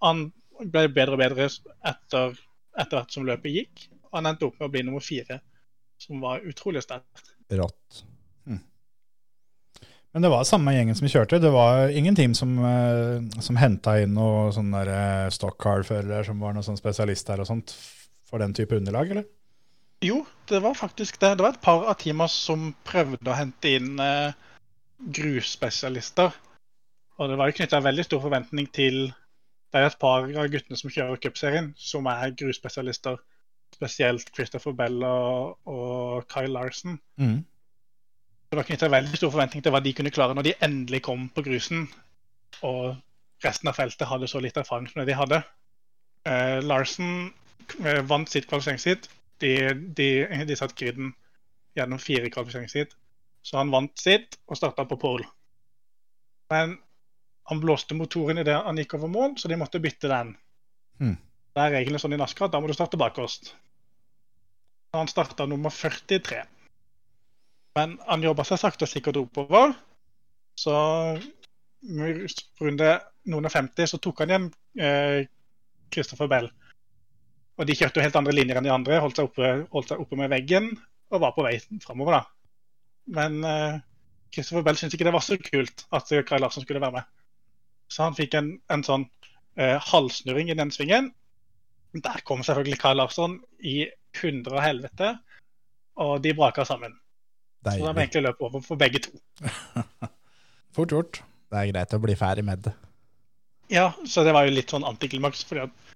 han 0.05 0.29
ble 0.63 0.87
bedre 0.95 1.17
og 1.17 1.23
bedre 1.25 1.49
etter, 1.49 2.39
etter 2.79 2.99
hvert 2.99 3.17
som 3.17 3.27
løpet 3.27 3.57
gikk. 3.57 3.89
Og 4.11 4.21
han 4.21 4.31
endte 4.31 4.47
opp 4.47 4.61
med 4.61 4.69
å 4.69 4.73
bli 4.73 4.85
nummer 4.87 5.03
fire, 5.03 5.41
som 6.01 6.23
var 6.23 6.47
utrolig 6.47 6.85
sterkt. 6.85 7.35
Rått. 7.53 8.05
Men 10.13 10.27
det 10.27 10.29
var 10.29 10.45
samme 10.45 10.75
gjengen 10.75 10.97
som 10.97 11.09
kjørte. 11.09 11.41
Det 11.41 11.51
var 11.53 11.89
ingen 11.89 12.17
team 12.17 12.35
som, 12.37 12.59
eh, 12.69 13.41
som 13.41 13.57
henta 13.57 13.97
inn 14.03 14.13
noe 14.13 14.51
sånn 14.53 14.75
eh, 14.77 15.29
stockcar-førere 15.33 16.21
som 16.27 16.43
var 16.43 16.53
noen 16.53 16.67
sånn 16.67 16.77
spesialister 16.77 17.41
og 17.41 17.49
sånt 17.49 17.73
for 18.29 18.43
den 18.43 18.53
type 18.53 18.77
underlag, 18.77 19.15
eller? 19.15 19.25
Jo, 20.05 20.21
det 20.51 20.61
var 20.61 20.77
faktisk 20.77 21.17
det. 21.23 21.37
Det 21.39 21.47
var 21.47 21.55
et 21.55 21.65
par 21.65 21.87
av 21.89 21.97
teama 22.01 22.29
som 22.29 22.75
prøvde 22.85 23.31
å 23.31 23.39
hente 23.39 23.73
inn 23.79 23.97
eh, 24.03 24.37
grusspesialister. 25.11 26.31
Og 27.19 27.29
det 27.29 27.39
var 27.39 27.51
jo 27.51 27.57
knytta 27.59 27.83
veldig 27.85 28.05
stor 28.07 28.23
forventning 28.25 28.71
til 28.75 29.13
Det 29.73 29.81
er 29.81 29.87
et 29.89 30.01
par 30.01 30.27
av 30.29 30.49
guttene 30.53 30.77
som 30.77 30.91
kjører 30.93 31.17
cupserien, 31.17 31.71
som 31.81 32.05
er 32.11 32.35
grusspesialister. 32.37 33.17
Spesielt 33.73 34.29
Christopher 34.37 34.75
Bell 34.77 34.99
og, 35.09 35.57
og 35.65 36.27
Kyle 36.29 36.53
Larson. 36.53 36.99
Mm. 37.17 37.39
Det 38.51 38.59
var 38.59 38.67
knytta 38.69 38.91
veldig 38.93 39.17
stor 39.17 39.33
forventning 39.33 39.65
til 39.65 39.73
hva 39.73 39.81
de 39.81 39.95
kunne 39.97 40.13
klare 40.13 40.37
når 40.37 40.45
de 40.45 40.53
endelig 40.61 41.01
kom 41.07 41.31
på 41.33 41.45
grusen. 41.47 41.87
Og 42.61 42.99
resten 43.45 43.71
av 43.71 43.79
feltet 43.79 44.11
hadde 44.11 44.29
så 44.29 44.43
litt 44.45 44.61
erfaring 44.61 44.91
som 44.91 45.01
det 45.01 45.09
de 45.09 45.17
hadde. 45.17 45.41
Eh, 46.29 46.59
Larsen 46.61 47.33
eh, 47.81 48.03
vant 48.05 48.29
sitt 48.29 48.51
kvalifiseringsheat. 48.51 49.09
De, 49.41 49.55
de, 49.97 50.11
de 50.47 50.59
satt 50.59 50.77
griden 50.77 51.15
gjennom 51.79 52.03
fire 52.03 52.29
kvalifiseringsheat. 52.29 52.93
Så 53.43 53.59
han 53.59 53.73
vant 53.75 53.99
sitt 53.99 54.39
og 54.47 54.59
starta 54.59 54.87
på 54.89 54.99
pole. 55.03 55.27
Men 56.53 56.77
han 57.51 57.61
blåste 57.63 57.97
motoren 57.99 58.39
idet 58.43 58.61
han 58.63 58.79
gikk 58.79 58.97
over 58.99 59.11
mål, 59.11 59.37
så 59.41 59.51
de 59.51 59.59
måtte 59.59 59.83
bytte 59.83 60.11
den. 60.11 60.35
Mm. 61.03 61.17
Det 61.53 61.63
er 61.63 61.75
reglene 61.77 62.01
sånn 62.01 62.15
i 62.15 62.21
NASCAR 62.21 62.49
at 62.49 62.55
da 62.55 62.61
må 62.63 62.71
du 62.71 62.77
starte 62.77 63.01
bakerst. 63.01 63.53
Han 64.97 65.11
starta 65.11 65.47
nummer 65.49 65.73
43. 65.75 66.43
Men 67.77 67.97
han 68.07 68.25
jobba 68.25 68.45
seg 68.45 68.61
sakte 68.61 68.87
og 68.87 68.93
sikkert 68.93 69.19
oppover. 69.21 69.73
Så 70.61 70.75
runde 72.63 72.91
noen 73.33 73.49
og 73.49 73.53
50 73.53 73.91
så 73.91 73.99
tok 74.03 74.23
han 74.23 74.33
igjen 74.33 74.51
eh, 74.79 75.25
Christopher 75.93 76.31
Bell. 76.31 76.51
Og 77.59 77.69
de 77.69 77.77
kjørte 77.77 78.01
jo 78.01 78.05
helt 78.07 78.17
andre 78.19 78.35
linjer 78.37 78.59
enn 78.59 78.69
de 78.69 78.73
andre, 78.73 79.01
holdt 79.03 79.19
seg 79.19 79.29
oppe, 79.29 79.51
holdt 79.73 79.93
seg 79.93 80.01
oppe 80.03 80.19
med 80.19 80.31
veggen 80.33 80.71
og 81.13 81.21
var 81.25 81.35
på 81.37 81.45
vei 81.45 81.57
framover, 81.85 82.21
da. 82.21 82.42
Men 83.07 83.43
uh, 83.45 83.81
Christopher 84.35 84.65
Bell 84.67 84.79
syntes 84.79 84.97
ikke 84.97 85.09
det 85.09 85.15
var 85.15 85.25
så 85.25 85.39
kult 85.41 85.85
at 85.93 86.13
eh, 86.13 86.25
Kai 86.27 86.39
Larsen 86.41 86.65
skulle 86.65 86.81
være 86.83 87.01
med. 87.01 87.11
Så 87.93 88.07
han 88.07 88.17
fikk 88.17 88.37
en, 88.39 88.55
en 88.73 88.85
sånn 88.87 89.05
uh, 89.61 89.79
halvsnurring 89.91 90.53
i 90.53 90.57
den 90.59 90.73
svingen. 90.75 91.11
Der 91.93 92.23
kom 92.25 92.45
selvfølgelig 92.47 92.81
Kai 92.81 92.95
Larsson 92.97 93.37
i 93.61 93.85
hundre 94.23 94.57
og 94.57 94.65
helvete, 94.65 95.11
og 96.01 96.23
de 96.25 96.33
braka 96.37 96.65
sammen. 96.69 96.95
Så 97.63 97.77
da 97.85 97.93
må 97.93 98.03
egentlig 98.03 98.25
løp 98.25 98.41
over 98.43 98.65
for 98.65 98.81
begge 98.81 99.03
to. 99.05 99.13
Fort 100.77 100.95
gjort. 100.95 101.21
Det 101.53 101.61
er 101.61 101.69
greit 101.69 101.93
å 101.95 102.01
bli 102.01 102.17
ferdig 102.17 102.45
med 102.49 102.65
det. 102.65 102.73
Ja, 103.73 103.91
så 104.09 104.25
det 104.25 104.33
var 104.35 104.49
jo 104.49 104.55
litt 104.57 104.73
sånn 104.73 104.87
antiklimaks, 104.89 105.45
fordi 105.49 105.67
at 105.67 105.93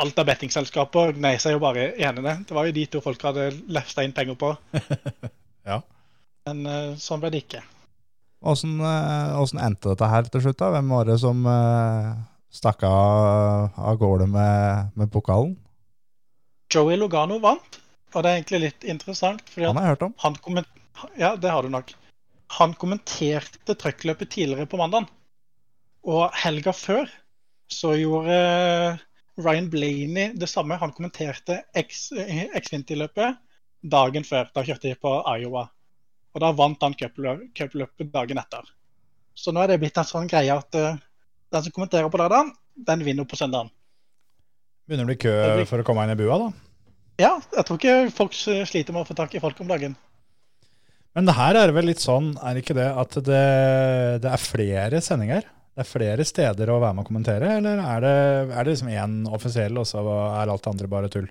alt 0.00 0.18
av 0.20 0.28
bettingselskaper 0.28 1.14
gnei 1.16 1.36
seg 1.40 1.56
jo 1.56 1.60
bare 1.62 1.90
i 1.96 2.04
hendene. 2.04 2.38
Det 2.48 2.56
var 2.56 2.68
jo 2.68 2.74
de 2.76 2.86
to 2.92 3.02
folk 3.04 3.22
hadde 3.24 3.50
lefsa 3.72 4.04
inn 4.04 4.16
penger 4.16 4.38
på. 4.40 4.54
Ja. 5.66 5.80
Men 6.46 6.62
eh, 6.70 6.94
sånn 7.02 7.22
ble 7.22 7.32
det 7.34 7.42
ikke. 7.44 7.62
Åssen 8.46 8.78
eh, 8.78 9.64
endte 9.66 9.90
dette 9.92 10.10
her 10.10 10.28
til 10.30 10.44
slutt? 10.44 10.60
da? 10.60 10.70
Hvem 10.76 10.92
var 10.94 11.08
det 11.08 11.18
som 11.22 11.42
eh, 11.50 12.10
stakk 12.54 12.84
av, 12.86 13.72
av 13.74 13.98
gårde 14.00 14.28
med, 14.30 14.92
med 14.94 15.10
pokalen? 15.12 15.56
Joey 16.72 16.98
Logano 16.98 17.38
vant, 17.42 17.80
og 18.14 18.22
det 18.22 18.30
er 18.30 18.38
egentlig 18.40 18.62
litt 18.62 18.86
interessant. 18.86 19.42
Han 19.56 19.78
har 19.78 19.88
jeg 19.88 19.94
hørt 19.96 20.06
om. 20.08 20.14
han. 20.22 20.38
Ja, 21.18 21.34
det 21.38 21.50
har 21.52 21.66
du 21.66 21.70
nok. 21.72 21.92
Han 22.60 22.74
kommenterte 22.78 23.74
trøkkløpet 23.74 24.30
tidligere 24.34 24.70
på 24.70 24.78
mandag. 24.78 25.10
Og 26.06 26.30
helga 26.44 26.70
før 26.74 27.10
så 27.72 27.96
gjorde 27.98 28.36
Ryan 29.42 29.66
Blaney 29.70 30.36
det 30.38 30.48
samme. 30.50 30.78
Han 30.78 30.94
kommenterte 30.94 31.60
X- 31.74 32.12
Xfinity-løpet 32.14 33.40
dagen 33.82 34.26
før. 34.26 34.46
Da 34.54 34.62
kjørte 34.66 34.92
de 34.92 34.98
på 35.02 35.16
Iowa. 35.34 35.66
Og 36.36 36.42
da 36.44 36.50
vant 36.52 36.82
han 36.84 36.94
cuplø- 37.00 37.48
cupløpet 37.56 38.10
dagen 38.12 38.38
etter. 38.42 38.68
Så 39.36 39.52
nå 39.56 39.62
er 39.62 39.72
det 39.72 39.80
blitt 39.80 39.96
en 39.96 40.04
sånn 40.08 40.28
greie 40.28 40.52
at 40.52 40.76
uh, 40.76 40.98
den 41.52 41.64
som 41.64 41.72
kommenterer 41.72 42.12
på 42.12 42.20
lørdagen, 42.20 42.52
den 42.76 43.04
vinner 43.06 43.24
på 43.28 43.38
søndagen. 43.40 43.70
Begynner 44.86 45.08
å 45.08 45.10
bli 45.10 45.18
kø 45.24 45.32
blir- 45.56 45.68
for 45.70 45.80
å 45.80 45.86
komme 45.88 46.04
inn 46.04 46.12
i 46.12 46.18
bua, 46.20 46.36
da. 46.44 46.50
Ja, 47.16 47.30
jeg 47.56 47.64
tror 47.64 47.80
ikke 47.80 48.12
folk 48.12 48.34
sliter 48.36 48.92
med 48.92 49.06
å 49.06 49.08
få 49.08 49.16
tak 49.16 49.32
i 49.34 49.40
folk 49.40 49.60
om 49.64 49.70
dagen. 49.72 49.96
Men 51.16 51.24
det 51.24 51.32
her 51.38 51.56
er 51.56 51.72
vel 51.72 51.88
litt 51.88 52.02
sånn, 52.04 52.34
er 52.44 52.60
ikke 52.60 52.76
det 52.76 52.90
at 52.92 53.16
det, 53.24 53.44
det 54.20 54.28
er 54.28 54.42
flere 54.42 55.00
sendinger? 55.00 55.46
Det 55.72 55.80
er 55.84 55.88
flere 55.88 56.24
steder 56.28 56.68
å 56.72 56.76
være 56.82 56.96
med 56.96 57.04
og 57.06 57.08
kommentere, 57.08 57.54
eller 57.56 57.80
er 57.80 58.04
det, 58.04 58.12
er 58.52 58.68
det 58.68 58.74
liksom 58.74 58.92
én 58.92 59.16
offisiell, 59.32 59.80
og 59.80 59.88
så 59.88 60.04
er 60.04 60.52
alt 60.52 60.64
det 60.64 60.72
andre 60.74 60.90
bare 60.92 61.10
tull? 61.12 61.26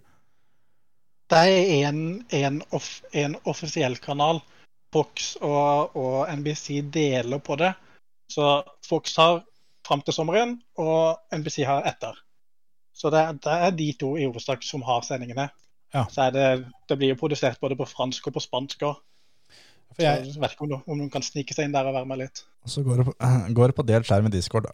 Det 1.29 1.43
er 1.45 1.85
en 1.85 3.37
offisiell 3.45 3.97
kanal. 4.01 4.41
Fox 4.95 5.33
og, 5.43 5.91
og 5.99 6.29
NBC 6.39 6.79
deler 6.93 7.41
på 7.43 7.57
det. 7.59 7.73
Så 8.31 8.63
Fox 8.87 9.17
har 9.19 9.41
fram 9.85 10.01
til 10.07 10.15
sommeren, 10.15 10.55
og 10.81 11.19
NBC 11.35 11.65
har 11.67 11.83
etter. 11.91 12.15
Så 12.95 13.11
det, 13.13 13.25
det 13.43 13.55
er 13.67 13.73
de 13.75 13.89
to 13.99 14.13
i 14.17 14.23
hovedsak 14.25 14.63
som 14.63 14.85
har 14.87 15.03
sendingene. 15.05 15.49
Ja. 15.93 16.05
Så 16.11 16.29
det, 16.33 16.45
det 16.89 16.97
blir 16.99 17.11
jo 17.13 17.19
produsert 17.19 17.59
både 17.61 17.75
på 17.79 17.85
fransk 17.91 18.31
og 18.31 18.37
på 18.37 18.43
spansk 18.43 18.87
òg. 18.87 18.95
Jeg, 19.99 20.25
Jeg 20.27 20.39
vet 20.41 20.55
ikke 20.55 20.65
om, 20.65 20.71
du- 20.73 20.91
om 20.91 20.97
noen 20.99 21.11
kan 21.13 21.23
snike 21.23 21.53
seg 21.55 21.67
inn 21.69 21.75
der 21.75 21.87
og 21.87 21.93
være 21.95 22.07
med 22.09 22.23
litt. 22.23 22.41
Og 22.65 22.71
så 22.73 22.81
går 22.83 22.97
det 23.03 23.05
på, 23.11 23.13
går 23.59 23.71
det 23.71 23.75
på 23.77 23.85
delt 23.87 24.07
skjerm 24.09 24.27
i 24.27 24.33
Discord, 24.33 24.67
da. 24.71 24.73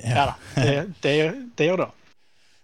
Ja 0.00 0.24
da, 0.30 0.34
det, 0.56 0.76
det, 1.04 1.12
det 1.58 1.66
gjør 1.68 1.82
det. 1.84 1.90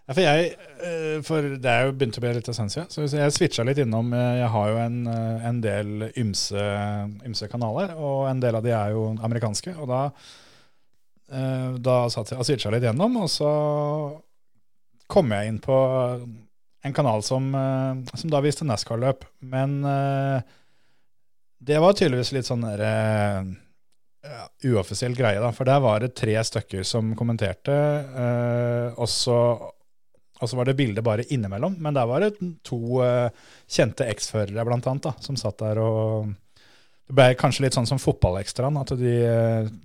Ja, 0.08 0.14
for 0.16 0.24
jeg, 0.24 0.52
eh, 0.80 1.18
for 1.26 1.44
det 1.60 1.68
er 1.68 1.82
jo 1.84 1.94
begynt 2.00 2.16
å 2.16 2.22
bli 2.24 2.30
litt 2.38 2.48
siden, 2.48 2.70
så 2.88 3.04
jeg 3.04 3.34
switcha 3.36 3.64
litt 3.68 3.80
innom. 3.82 4.08
eh, 4.16 4.38
Jeg 4.40 4.48
har 4.54 4.68
jo 4.70 4.76
en, 4.80 5.06
eh, 5.06 5.46
en 5.48 5.60
del 5.60 6.12
ymse, 6.16 6.62
ymse 7.28 7.48
kanaler, 7.52 7.92
og 7.94 8.28
en 8.30 8.40
del 8.40 8.56
av 8.56 8.62
de 8.64 8.70
er 8.72 8.90
jo 8.96 9.14
amerikanske. 9.20 9.76
Og 9.76 9.88
da, 9.88 10.10
da 11.76 12.08
satt 12.08 12.30
jeg 12.32 12.46
switcha 12.48 12.70
litt 12.72 12.82
gjennom, 12.88 13.18
og 13.20 13.28
så 13.28 13.50
kom 15.08 15.28
jeg 15.30 15.48
inn 15.48 15.58
på 15.60 15.76
en 16.84 16.92
kanal 16.94 17.22
som, 17.22 17.52
som 18.14 18.30
da 18.30 18.40
viste 18.40 18.64
NASCAR-løp. 18.64 19.26
Men 19.42 19.82
det 21.60 21.78
var 21.82 21.92
tydeligvis 21.92 22.32
litt 22.32 22.46
sånn 22.48 22.62
der 22.64 22.80
eh, 22.86 23.48
ja, 24.28 24.44
uoffisiell 24.70 25.16
greie, 25.18 25.40
da. 25.42 25.50
For 25.54 25.68
der 25.68 25.82
var 25.82 26.00
det 26.00 26.14
tre 26.18 26.36
stykker 26.44 26.84
som 26.86 27.14
kommenterte, 27.18 27.74
eh, 27.74 28.86
og 28.96 29.10
så 29.10 29.38
og 30.38 30.50
så 30.50 30.58
var 30.58 30.68
det 30.68 30.76
bilder 30.78 31.04
bare 31.04 31.26
innimellom, 31.34 31.78
men 31.82 31.96
der 31.96 32.06
var 32.08 32.22
det 32.22 32.36
to 32.66 33.00
uh, 33.02 33.30
kjente 33.70 34.06
eksførere 34.08 34.66
blant 34.66 34.86
annet, 34.86 35.08
da, 35.08 35.14
som 35.24 35.38
satt 35.38 35.58
der 35.64 35.80
og 35.82 36.36
Det 37.08 37.16
ble 37.16 37.32
kanskje 37.40 37.62
litt 37.64 37.76
sånn 37.76 37.86
som 37.88 38.00
fotballekstraen, 38.02 38.76
at 38.76 38.90
de, 39.00 39.14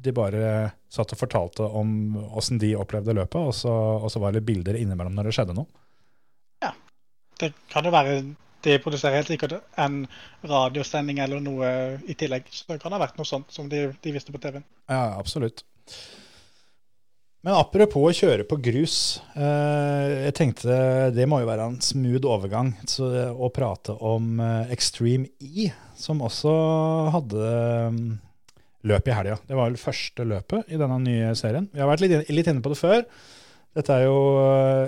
de 0.04 0.12
bare 0.12 0.74
satt 0.92 1.14
og 1.16 1.20
fortalte 1.22 1.64
om 1.64 2.18
åssen 2.36 2.60
de 2.60 2.74
opplevde 2.76 3.16
løpet, 3.16 3.40
og 3.40 3.56
så, 3.56 3.72
og 3.72 4.12
så 4.12 4.20
var 4.20 4.36
det 4.36 4.44
bilder 4.44 4.76
innimellom 4.76 5.16
når 5.16 5.30
det 5.30 5.36
skjedde 5.38 5.56
noe. 5.56 5.70
Ja. 6.66 6.74
Det 7.40 7.54
kan 7.72 7.88
jo 7.88 7.94
være 7.96 8.18
De 8.64 8.76
produserer 8.84 9.22
helt 9.22 9.32
sikkert 9.32 9.56
en 9.80 10.04
radiosending 10.48 11.18
eller 11.24 11.40
noe 11.44 11.70
i 12.08 12.14
tillegg. 12.16 12.46
Så 12.52 12.76
det 12.76 12.82
kan 12.84 12.94
ha 12.96 13.00
vært 13.02 13.18
noe 13.20 13.28
sånt 13.28 13.56
som 13.56 13.72
de, 13.72 13.90
de 14.04 14.14
visste 14.16 14.36
på 14.36 14.44
TV-en. 14.44 14.68
Ja, 14.92 15.16
absolutt. 15.16 15.64
Men 17.44 17.58
apropos 17.60 18.06
å 18.08 18.16
kjøre 18.16 18.46
på 18.48 18.56
grus. 18.64 18.98
Eh, 19.36 20.12
jeg 20.30 20.36
tenkte 20.38 20.76
det 21.12 21.26
må 21.28 21.42
jo 21.42 21.50
være 21.50 21.66
en 21.68 21.82
smooth 21.84 22.24
overgang 22.32 22.72
så, 22.88 23.10
å 23.36 23.50
prate 23.52 23.98
om 24.00 24.40
eh, 24.40 24.72
Extreme 24.72 25.28
E, 25.44 25.68
som 26.00 26.24
også 26.24 26.54
hadde 27.18 27.52
mm, 27.98 28.08
løp 28.88 29.12
i 29.12 29.18
helga. 29.18 29.38
Det 29.44 29.60
var 29.60 29.68
vel 29.68 29.82
første 29.82 30.30
løpet 30.32 30.72
i 30.72 30.80
denne 30.80 31.02
nye 31.04 31.36
serien. 31.36 31.68
Vi 31.76 31.84
har 31.84 31.92
vært 31.92 32.06
litt, 32.06 32.32
litt 32.32 32.48
inne 32.48 32.64
på 32.64 32.72
det 32.72 32.80
før. 32.80 33.04
Dette 33.76 34.00
er 34.00 34.08
jo 34.08 34.18
eh, 34.48 34.88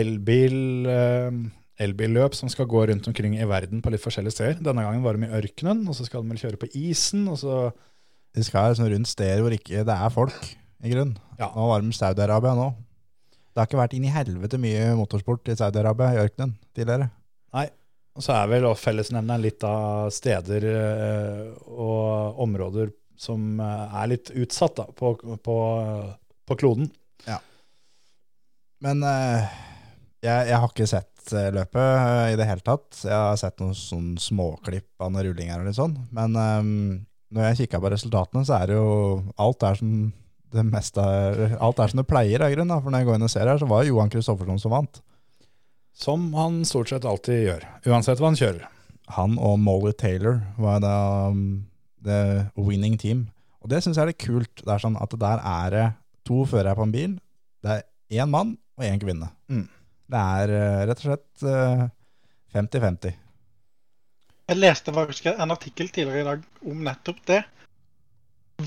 elbil, 0.00 0.58
eh, 0.88 1.40
elbilløp 1.84 2.40
som 2.40 2.48
skal 2.48 2.72
gå 2.72 2.88
rundt 2.88 3.12
omkring 3.12 3.36
i 3.36 3.52
verden 3.52 3.84
på 3.84 3.92
litt 3.92 4.04
forskjellige 4.04 4.38
steder. 4.38 4.62
Denne 4.64 4.88
gangen 4.88 5.04
var 5.04 5.20
de 5.20 5.28
i 5.28 5.42
ørkenen, 5.42 5.84
og 5.84 6.00
så 6.00 6.08
skal 6.08 6.24
de 6.24 6.32
vel 6.32 6.40
kjøre 6.40 6.64
på 6.64 6.72
isen. 6.88 7.28
og 7.28 7.42
så... 7.44 7.66
De 8.36 8.42
skal 8.44 8.68
liksom 8.68 8.88
rundt 8.92 9.08
steder 9.08 9.40
hvor 9.40 9.54
ikke 9.54 9.80
det 9.88 9.94
er 9.96 10.10
folk, 10.12 10.34
i 10.84 10.92
grunn. 10.92 11.14
Ja. 11.38 11.50
Nå 11.54 11.68
var 11.70 11.84
de 11.84 11.94
Saudi-Arabia 11.96 12.54
nå. 12.58 12.68
Det 13.52 13.62
har 13.62 13.68
ikke 13.70 13.80
vært 13.80 13.96
inn 13.96 14.04
i 14.04 14.12
helvete 14.12 14.60
mye 14.60 14.90
motorsport 14.98 15.48
i 15.48 15.56
Saudi-Arabia, 15.56 16.12
i 16.12 16.22
ørkenen, 16.26 16.56
tidligere. 16.76 17.08
Nei, 17.56 17.70
Og 18.16 18.24
så 18.24 18.34
er 18.36 18.50
vel 18.52 18.66
fellesnevneren 18.76 19.42
litt 19.44 19.64
av 19.64 20.10
steder 20.12 20.66
eh, 20.70 21.48
og 21.72 22.38
områder 22.44 22.92
som 23.16 23.60
eh, 23.60 23.96
er 24.02 24.10
litt 24.12 24.32
utsatt 24.36 24.76
da, 24.76 24.86
på, 24.92 25.14
på, 25.44 25.56
på 26.48 26.58
kloden. 26.60 26.90
Men 28.84 29.00
eh, 29.08 29.56
jeg, 30.24 30.48
jeg 30.50 30.60
har 30.60 30.68
ikke 30.68 30.88
sett 30.90 31.12
løpet 31.32 32.32
i 32.32 32.36
det 32.38 32.46
hele 32.46 32.62
tatt. 32.62 33.00
Jeg 33.02 33.16
har 33.16 33.38
sett 33.40 33.58
noen 33.62 33.74
sånn 33.74 34.14
småklipp 34.20 35.02
av 35.02 35.10
noen 35.10 35.30
rullinger 35.30 35.62
og 35.62 35.66
litt 35.66 35.78
sånn. 35.78 35.96
Men 36.14 36.36
um, 36.36 36.68
når 37.34 37.48
jeg 37.48 37.64
kikka 37.64 37.80
på 37.82 37.90
resultatene, 37.90 38.44
så 38.46 38.60
er 38.60 38.70
det 38.70 38.76
jo 38.76 38.92
alt 39.42 39.58
der 39.64 39.80
som 39.80 39.94
det 40.54 40.64
meste 40.68 41.02
er, 41.02 41.56
alt 41.62 41.80
er 41.82 41.90
som 41.90 42.00
det 42.00 42.08
pleier, 42.08 42.42
av 42.44 42.52
grunn, 42.54 42.70
da. 42.70 42.78
For 42.82 42.92
når 42.92 43.02
jeg 43.02 43.08
går 43.08 43.18
inn 43.18 43.26
og 43.26 43.32
ser 43.32 43.50
her, 43.50 43.60
så 43.60 43.68
var 43.70 43.82
det 43.82 43.90
Johan 43.90 44.12
Kristoffersson 44.12 44.62
som 44.62 44.74
vant. 44.74 45.00
Som 45.96 46.26
han 46.36 46.60
stort 46.68 46.92
sett 46.92 47.06
alltid 47.08 47.46
gjør, 47.46 47.68
uansett 47.88 48.20
hva 48.20 48.30
han 48.30 48.38
kjører. 48.38 48.66
Han 49.16 49.36
og 49.38 49.58
Molly 49.62 49.94
Taylor 49.96 50.40
var 50.60 50.82
da 50.82 50.96
um, 51.30 51.66
the 52.04 52.46
winning 52.58 52.98
team. 53.00 53.28
Og 53.62 53.70
det 53.70 53.82
syns 53.82 53.98
jeg 53.98 54.04
er 54.04 54.12
litt 54.12 54.22
kult. 54.22 54.62
Det 54.62 54.72
er 54.72 54.82
sånn 54.82 54.98
at 55.00 55.14
der 55.18 55.42
er 55.42 55.74
det 55.74 55.86
to 56.26 56.44
førere 56.48 56.76
på 56.78 56.86
en 56.86 56.94
bil. 56.94 57.16
Det 57.62 57.78
er 57.78 58.20
én 58.22 58.30
mann 58.30 58.56
og 58.78 58.86
én 58.86 59.00
kvinne. 59.02 59.30
Mm. 59.50 59.66
Det 60.06 60.22
er 60.38 60.52
eh, 60.54 60.82
rett 60.86 61.00
og 61.02 61.06
slett 61.08 61.46
eh, 61.50 61.86
50-50. 62.54 63.16
Jeg 64.46 64.60
leste 64.60 64.94
faktisk 64.94 65.26
en 65.32 65.54
artikkel 65.54 65.90
tidligere 65.90 66.22
i 66.22 66.28
dag 66.28 66.44
om 66.70 66.84
nettopp 66.86 67.24
det. 67.26 67.40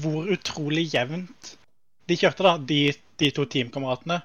Hvor 0.02 0.28
utrolig 0.34 0.90
jevnt 0.92 1.54
de 2.10 2.18
kjørte, 2.20 2.44
da, 2.46 2.54
de, 2.58 2.82
de 3.22 3.30
to 3.36 3.46
teamkameratene. 3.50 4.20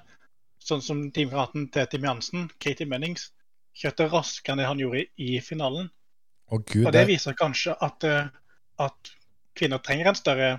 Sånn 0.65 0.81
som 0.81 1.03
teamkameraten 1.13 1.67
til 1.73 1.85
Tim 1.91 2.03
Jansen, 2.07 2.41
Katie 2.63 2.87
Mennings, 2.89 3.23
kjørte 3.77 4.07
raskere 4.09 4.53
enn 4.55 4.61
det 4.63 4.69
han 4.69 4.79
gjorde 4.81 5.03
i 5.21 5.35
finalen. 5.45 5.85
Oh, 6.49 6.59
gud, 6.61 6.85
Og 6.87 6.91
det 6.95 7.03
viser 7.09 7.33
kanskje 7.37 7.71
at, 7.85 8.03
eh, 8.07 8.27
at 8.81 8.97
kvinner 9.57 9.79
trenger 9.83 10.07
en 10.11 10.17
større 10.17 10.49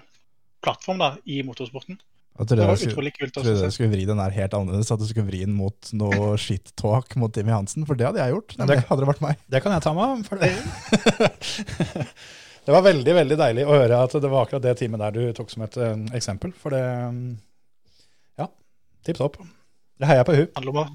plattform 0.64 0.98
da, 1.02 1.08
i 1.26 1.40
motorsporten. 1.46 1.96
Jeg 2.36 2.46
trodde 2.50 2.64
jeg 2.68 2.78
skulle, 2.92 3.10
kult 3.16 3.32
trodde 3.32 3.52
jeg 3.62 3.72
skulle 3.72 3.92
vri 3.94 4.04
den 4.04 4.18
der 4.20 4.34
helt 4.34 4.52
annerledes, 4.58 4.90
at 4.92 5.00
du 5.00 5.06
skulle 5.08 5.24
vri 5.30 5.38
den 5.46 5.54
mot 5.56 5.88
noe 5.96 6.34
shit-talk 6.42 7.14
mot 7.16 7.32
Timmy 7.32 7.52
Hansen, 7.54 7.86
for 7.88 7.94
det 7.96 8.06
hadde 8.10 8.20
jeg 8.20 8.34
gjort. 8.34 8.50
Nemlig, 8.60 8.76
det- 8.82 8.88
hadde 8.90 9.02
det 9.06 9.12
vært 9.12 9.24
meg. 9.24 9.34
det 9.54 9.60
kan 9.64 9.72
jeg 9.72 9.82
ta 9.86 9.92
meg 9.96 10.04
av. 10.04 10.16
Det. 12.66 12.74
var 12.74 12.82
veldig 12.82 13.12
veldig 13.14 13.36
deilig 13.38 13.64
å 13.66 13.76
høre 13.78 13.98
at 14.02 14.14
det 14.18 14.30
var 14.30 14.46
akkurat 14.46 14.64
det 14.64 14.74
teamet 14.80 15.02
der 15.04 15.14
du 15.14 15.36
tok 15.36 15.52
som 15.52 15.62
et 15.66 15.76
uh, 15.78 15.92
eksempel. 16.18 16.52
For 16.58 16.74
det 16.74 16.82
Ja, 18.40 18.48
tipp 19.06 19.20
topp. 19.20 19.38
Det 19.96 20.10
heier 20.10 20.24
jeg 20.24 20.28
på 20.28 20.36
hun. 20.36 20.48
Det 20.50 20.58
handler 20.58 20.74
om 20.74 20.82
å, 20.82 20.86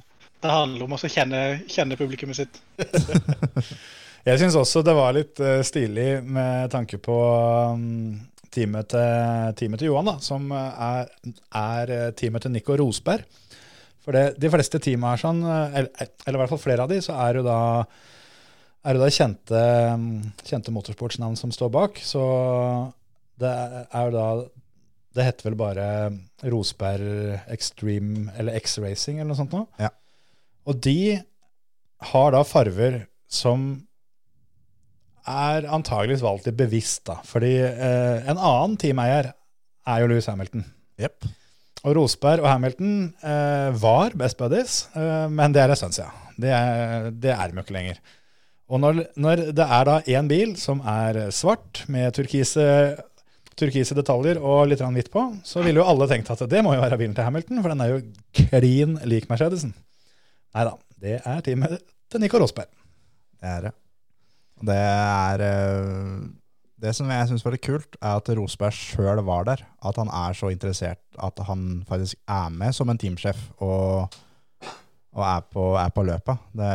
handler 0.52 0.86
om 0.86 0.96
å 0.98 1.00
kjenne, 1.02 1.42
kjenne 1.72 1.98
publikummet 2.00 2.42
sitt. 2.42 2.62
Jeg 4.22 4.38
syns 4.38 4.54
også 4.54 4.84
det 4.86 4.94
var 4.94 5.16
litt 5.18 5.40
uh, 5.42 5.64
stilig 5.66 6.20
med 6.22 6.70
tanke 6.70 7.00
på 7.02 7.16
um, 7.74 8.20
teamet, 8.54 8.92
til, 8.92 9.56
teamet 9.58 9.82
til 9.82 9.90
Johan, 9.90 10.12
da, 10.12 10.18
som 10.22 10.52
eh, 10.52 10.84
er, 10.86 11.32
er 11.56 12.12
teamet 12.20 12.44
til 12.46 12.54
Nico 12.54 12.76
Rosberg. 12.78 13.24
For 14.04 14.14
det, 14.14 14.36
de 14.42 14.52
fleste 14.52 14.82
teamene 14.84 15.16
er 15.16 15.22
sånn, 15.22 15.40
eller, 15.48 15.90
eller 16.26 16.38
i 16.38 16.42
hvert 16.42 16.52
fall 16.52 16.62
flere 16.62 16.86
av 16.86 16.92
de, 16.92 17.00
så 17.02 17.16
er 17.24 17.40
jo 17.40 17.46
da, 17.48 17.58
er 18.86 18.98
jo 18.98 19.04
da 19.04 19.12
kjente, 19.14 19.62
um, 19.94 20.08
kjente 20.48 20.74
motorsportsnavn 20.74 21.38
som 21.40 21.54
står 21.54 21.72
bak. 21.74 22.02
Så 22.02 22.24
det 23.42 23.52
er 23.52 24.10
jo 24.10 24.16
da 24.16 24.28
Det 25.12 25.26
heter 25.28 25.50
vel 25.50 25.58
bare 25.60 25.86
Rosberg 26.48 27.42
Extreme 27.52 28.32
eller 28.40 28.56
X-Racing 28.62 29.18
eller 29.20 29.34
noe 29.34 29.40
sånt 29.42 29.52
noe. 29.52 29.68
Ja. 29.76 29.90
Og 30.64 30.78
de 30.80 31.20
har 32.12 32.32
da 32.32 32.46
farver 32.48 33.02
som 33.28 33.74
er 35.28 35.68
antageligvis 35.68 36.24
valgt 36.24 36.48
litt 36.48 36.58
bevisst, 36.58 37.04
da. 37.10 37.18
Fordi 37.28 37.52
eh, 37.60 38.24
en 38.24 38.40
annen 38.40 38.78
teameier 38.80 39.34
er 39.34 40.02
jo 40.02 40.10
Louis 40.10 40.30
Hamilton. 40.32 40.64
Yep. 41.02 41.28
Og 41.82 41.96
Rosberg 41.98 42.46
og 42.46 42.50
Hamilton 42.50 42.96
eh, 43.20 43.70
var 43.82 44.16
best 44.18 44.40
buddies, 44.40 44.86
eh, 44.96 45.28
men 45.34 45.54
det 45.54 45.64
er 45.64 45.74
en 45.74 45.80
stund 45.80 45.98
siden. 45.98 46.18
Det 46.42 46.56
er, 46.56 47.12
det 47.12 47.36
er 47.36 47.52
de 47.52 47.60
jo 47.60 47.66
ikke 47.66 47.78
lenger. 47.78 48.02
Og 48.72 48.80
når, 48.80 49.02
når 49.20 49.46
det 49.52 49.66
er 49.66 49.88
da 49.88 49.98
én 50.08 50.30
bil 50.32 50.54
som 50.60 50.80
er 50.88 51.26
svart 51.36 51.84
med 51.92 52.14
turkise, 52.16 52.64
turkise 53.60 53.98
detaljer 53.98 54.40
og 54.40 54.70
litt 54.72 54.82
hvitt 54.82 55.12
på, 55.12 55.26
så 55.44 55.64
ville 55.66 55.82
jo 55.82 55.88
alle 55.88 56.08
tenkt 56.08 56.32
at 56.32 56.44
det 56.50 56.64
må 56.64 56.78
jo 56.78 56.84
være 56.84 57.00
bilen 57.02 57.16
til 57.18 57.28
Hamilton, 57.28 57.60
for 57.60 57.74
den 57.74 57.84
er 57.84 57.92
jo 57.92 58.04
klin 58.40 58.96
lik 59.12 59.28
Mercedesen. 59.32 59.74
Nei 60.56 60.68
da, 60.68 60.78
det 61.04 61.20
er 61.20 61.44
teamet 61.44 61.82
til 62.12 62.24
Nico 62.24 62.40
Rosberg. 62.40 62.72
Det 63.42 63.52
er 63.52 63.68
det. 63.68 63.74
Det 64.62 64.78
er 64.78 65.42
eh, 65.42 66.18
Det 66.82 66.96
som 66.98 67.10
jeg 67.12 67.28
syns 67.30 67.44
var 67.46 67.56
litt 67.56 67.66
kult, 67.66 67.96
er 68.00 68.18
at 68.18 68.30
Rosberg 68.38 68.74
sjøl 68.74 69.22
var 69.28 69.46
der. 69.52 69.64
At 69.86 70.00
han 70.02 70.10
er 70.10 70.38
så 70.38 70.50
interessert 70.54 71.02
at 71.22 71.44
han 71.46 71.84
faktisk 71.90 72.18
er 72.26 72.50
med 72.56 72.74
som 72.74 72.90
en 72.90 72.98
teamsjef 73.02 73.38
og, 73.60 74.16
og 75.12 75.24
er, 75.28 75.42
på, 75.52 75.64
er 75.80 75.90
på 75.96 76.04
løpet. 76.08 76.46
Det, 76.56 76.70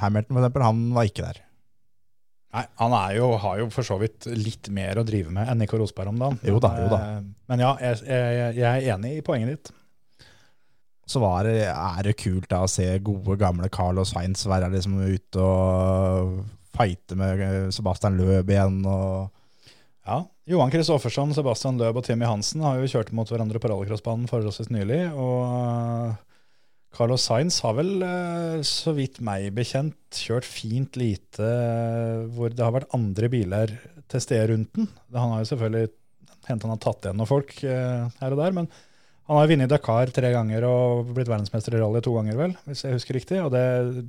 Hamilton, 0.00 0.34
for 0.34 0.42
eksempel, 0.42 0.66
han 0.66 0.80
var 0.96 1.10
ikke 1.10 1.26
der. 1.28 1.42
Nei, 2.56 2.62
Han 2.80 2.94
er 2.96 3.16
jo, 3.18 3.26
har 3.42 3.58
jo 3.60 3.66
for 3.70 3.84
så 3.86 3.98
vidt 4.00 4.26
litt 4.32 4.70
mer 4.74 4.98
å 4.98 5.04
drive 5.06 5.30
med 5.34 5.50
enn 5.52 5.60
Nico 5.60 5.78
Rosberg 5.78 6.10
om 6.10 6.18
dagen. 6.22 6.38
Jo 6.48 6.58
da, 6.64 6.70
jo 6.80 6.86
da. 6.90 7.00
Eh, 7.18 7.26
Men 7.52 7.62
ja, 7.62 7.74
jeg, 7.84 8.00
jeg, 8.08 8.54
jeg 8.56 8.68
er 8.88 8.94
enig 8.96 9.18
i 9.18 9.24
poenget 9.26 9.52
ditt. 9.52 9.72
Så 11.08 11.20
var 11.22 11.46
det, 11.48 11.68
er 11.70 12.02
det 12.04 12.16
kult 12.20 12.48
da 12.50 12.62
å 12.64 12.68
se 12.68 12.86
gode, 13.04 13.38
gamle 13.40 13.68
Carlos 13.72 14.10
Sainz 14.12 14.42
være 14.48 14.68
liksom 14.74 14.98
ute 15.00 15.40
og 15.44 16.34
fighte 16.76 17.16
med 17.16 17.44
Sebastian 17.72 18.18
Løb 18.20 18.50
igjen. 18.52 18.82
og 18.84 19.30
Ja, 20.08 20.18
Johan 20.48 20.72
Kristoffersson, 20.72 21.32
Sebastian 21.36 21.78
Løb 21.80 22.00
og 22.00 22.04
Timmy 22.04 22.28
Hansen 22.28 22.64
har 22.64 22.76
jo 22.80 22.88
kjørt 22.90 23.12
mot 23.16 23.28
hverandre 23.28 23.60
på 23.60 23.70
rallycrossbanen 23.72 24.28
forholdsvis 24.28 24.68
nylig. 24.72 25.00
Og 25.16 25.44
eh, 25.48 26.16
Carlos 26.98 27.28
Sainz 27.28 27.60
har 27.62 27.76
vel, 27.78 27.92
eh, 28.02 28.58
så 28.66 28.90
vidt 28.96 29.20
meg 29.22 29.52
bekjent, 29.54 29.98
kjørt 30.18 30.46
fint 30.48 30.98
lite 30.98 31.46
eh, 31.46 32.24
hvor 32.34 32.50
det 32.50 32.64
har 32.64 32.74
vært 32.74 32.94
andre 32.96 33.30
biler 33.30 33.74
til 34.10 34.24
stede 34.24 34.48
rundt 34.50 34.72
den. 34.74 34.88
Han 35.14 35.34
har 35.36 35.44
jo 35.44 35.50
selvfølgelig 35.52 35.92
hendt 36.48 36.64
han 36.64 36.72
har 36.72 36.80
tatt 36.82 37.06
igjen 37.06 37.20
noen 37.20 37.30
folk 37.30 37.52
eh, 37.62 38.08
her 38.18 38.34
og 38.34 38.42
der, 38.42 38.56
men 38.56 38.70
han 39.28 39.38
har 39.38 39.50
vunnet 39.50 39.70
Dakar 39.70 40.10
tre 40.16 40.32
ganger 40.32 40.64
og 40.64 41.12
blitt 41.12 41.28
verdensmester 41.28 41.76
i 41.76 41.82
rally 41.82 42.00
to 42.02 42.14
ganger, 42.16 42.38
vel, 42.40 42.56
hvis 42.66 42.82
jeg 42.86 42.96
husker 42.96 43.18
riktig. 43.18 43.38
Og 43.44 43.52
det, 43.52 43.62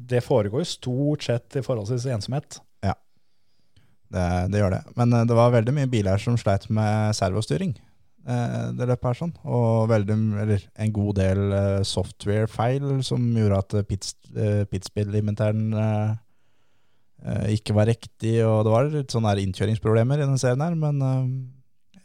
det 0.09 0.23
foregår 0.23 0.63
jo 0.63 0.71
stort 0.71 1.27
sett 1.27 1.59
i 1.59 1.63
forholdsvis 1.65 2.07
ensomhet. 2.15 2.61
Det, 4.09 4.23
det 4.49 4.63
gjør 4.63 4.77
det. 4.77 4.79
Men 4.95 5.11
det 5.27 5.35
var 5.37 5.51
veldig 5.53 5.75
mye 5.75 5.91
biler 5.91 6.23
som 6.23 6.39
sleit 6.39 6.69
med 6.71 7.11
servostyring. 7.19 7.75
Eh, 8.27 8.71
Det 8.77 8.87
løpet 8.89 9.07
her 9.09 9.17
sånn. 9.19 9.33
Og 9.45 9.89
veldig, 9.89 10.17
eller 10.43 10.65
en 10.75 10.91
god 10.95 11.15
del 11.19 11.43
eh, 11.53 11.83
software-feil 11.83 13.03
som 13.03 13.27
gjorde 13.37 13.59
at 13.63 13.77
pits, 13.87 14.15
eh, 14.35 14.63
pitspill-limiteren 14.69 15.73
eh, 15.73 16.15
eh, 17.25 17.45
ikke 17.57 17.75
var 17.77 17.89
riktig. 17.91 18.35
Og 18.45 18.63
det 18.65 18.73
var 18.73 18.89
litt 18.89 19.11
sånne 19.15 19.35
innkjøringsproblemer 19.45 20.19
i 20.19 20.25
denne 20.25 20.39
serien 20.41 20.61
her. 20.65 20.75
Men 20.75 20.99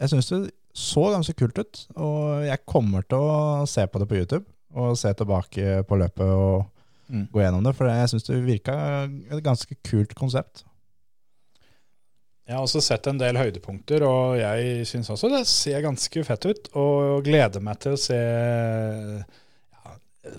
jeg 0.01 0.11
syns 0.13 0.31
det 0.33 0.43
så 0.75 1.09
ganske 1.13 1.35
kult 1.39 1.59
ut. 1.59 1.87
Og 1.97 2.45
jeg 2.49 2.65
kommer 2.67 3.03
til 3.07 3.19
å 3.23 3.65
se 3.71 3.87
på 3.87 3.99
det 4.03 4.09
på 4.11 4.19
YouTube. 4.23 4.47
Og 4.75 4.97
se 4.99 5.13
tilbake 5.15 5.83
på 5.87 5.99
løpet 6.01 6.31
og 6.35 6.71
Mm. 7.05 7.27
gå 7.31 7.43
gjennom 7.43 7.63
det. 7.63 7.75
For 7.77 7.85
jeg 7.85 8.09
syns 8.09 8.25
det 8.25 8.39
virka 8.47 8.75
et 9.05 9.43
ganske 9.45 9.77
kult 9.85 10.15
konsept. 10.17 10.63
Jeg 12.45 12.59
har 12.59 12.67
også 12.67 12.83
sett 12.85 13.07
en 13.09 13.21
del 13.21 13.39
høydepunkter, 13.41 14.05
og 14.05 14.35
jeg 14.37 14.85
syns 14.89 15.09
også 15.15 15.31
det 15.33 15.47
ser 15.49 15.85
ganske 15.85 16.25
fett 16.29 16.45
ut. 16.45 16.67
Og 16.77 17.25
gleder 17.25 17.65
meg 17.65 17.79
til 17.81 17.97
å 17.97 18.01
se 18.01 18.19
ja, 18.19 19.95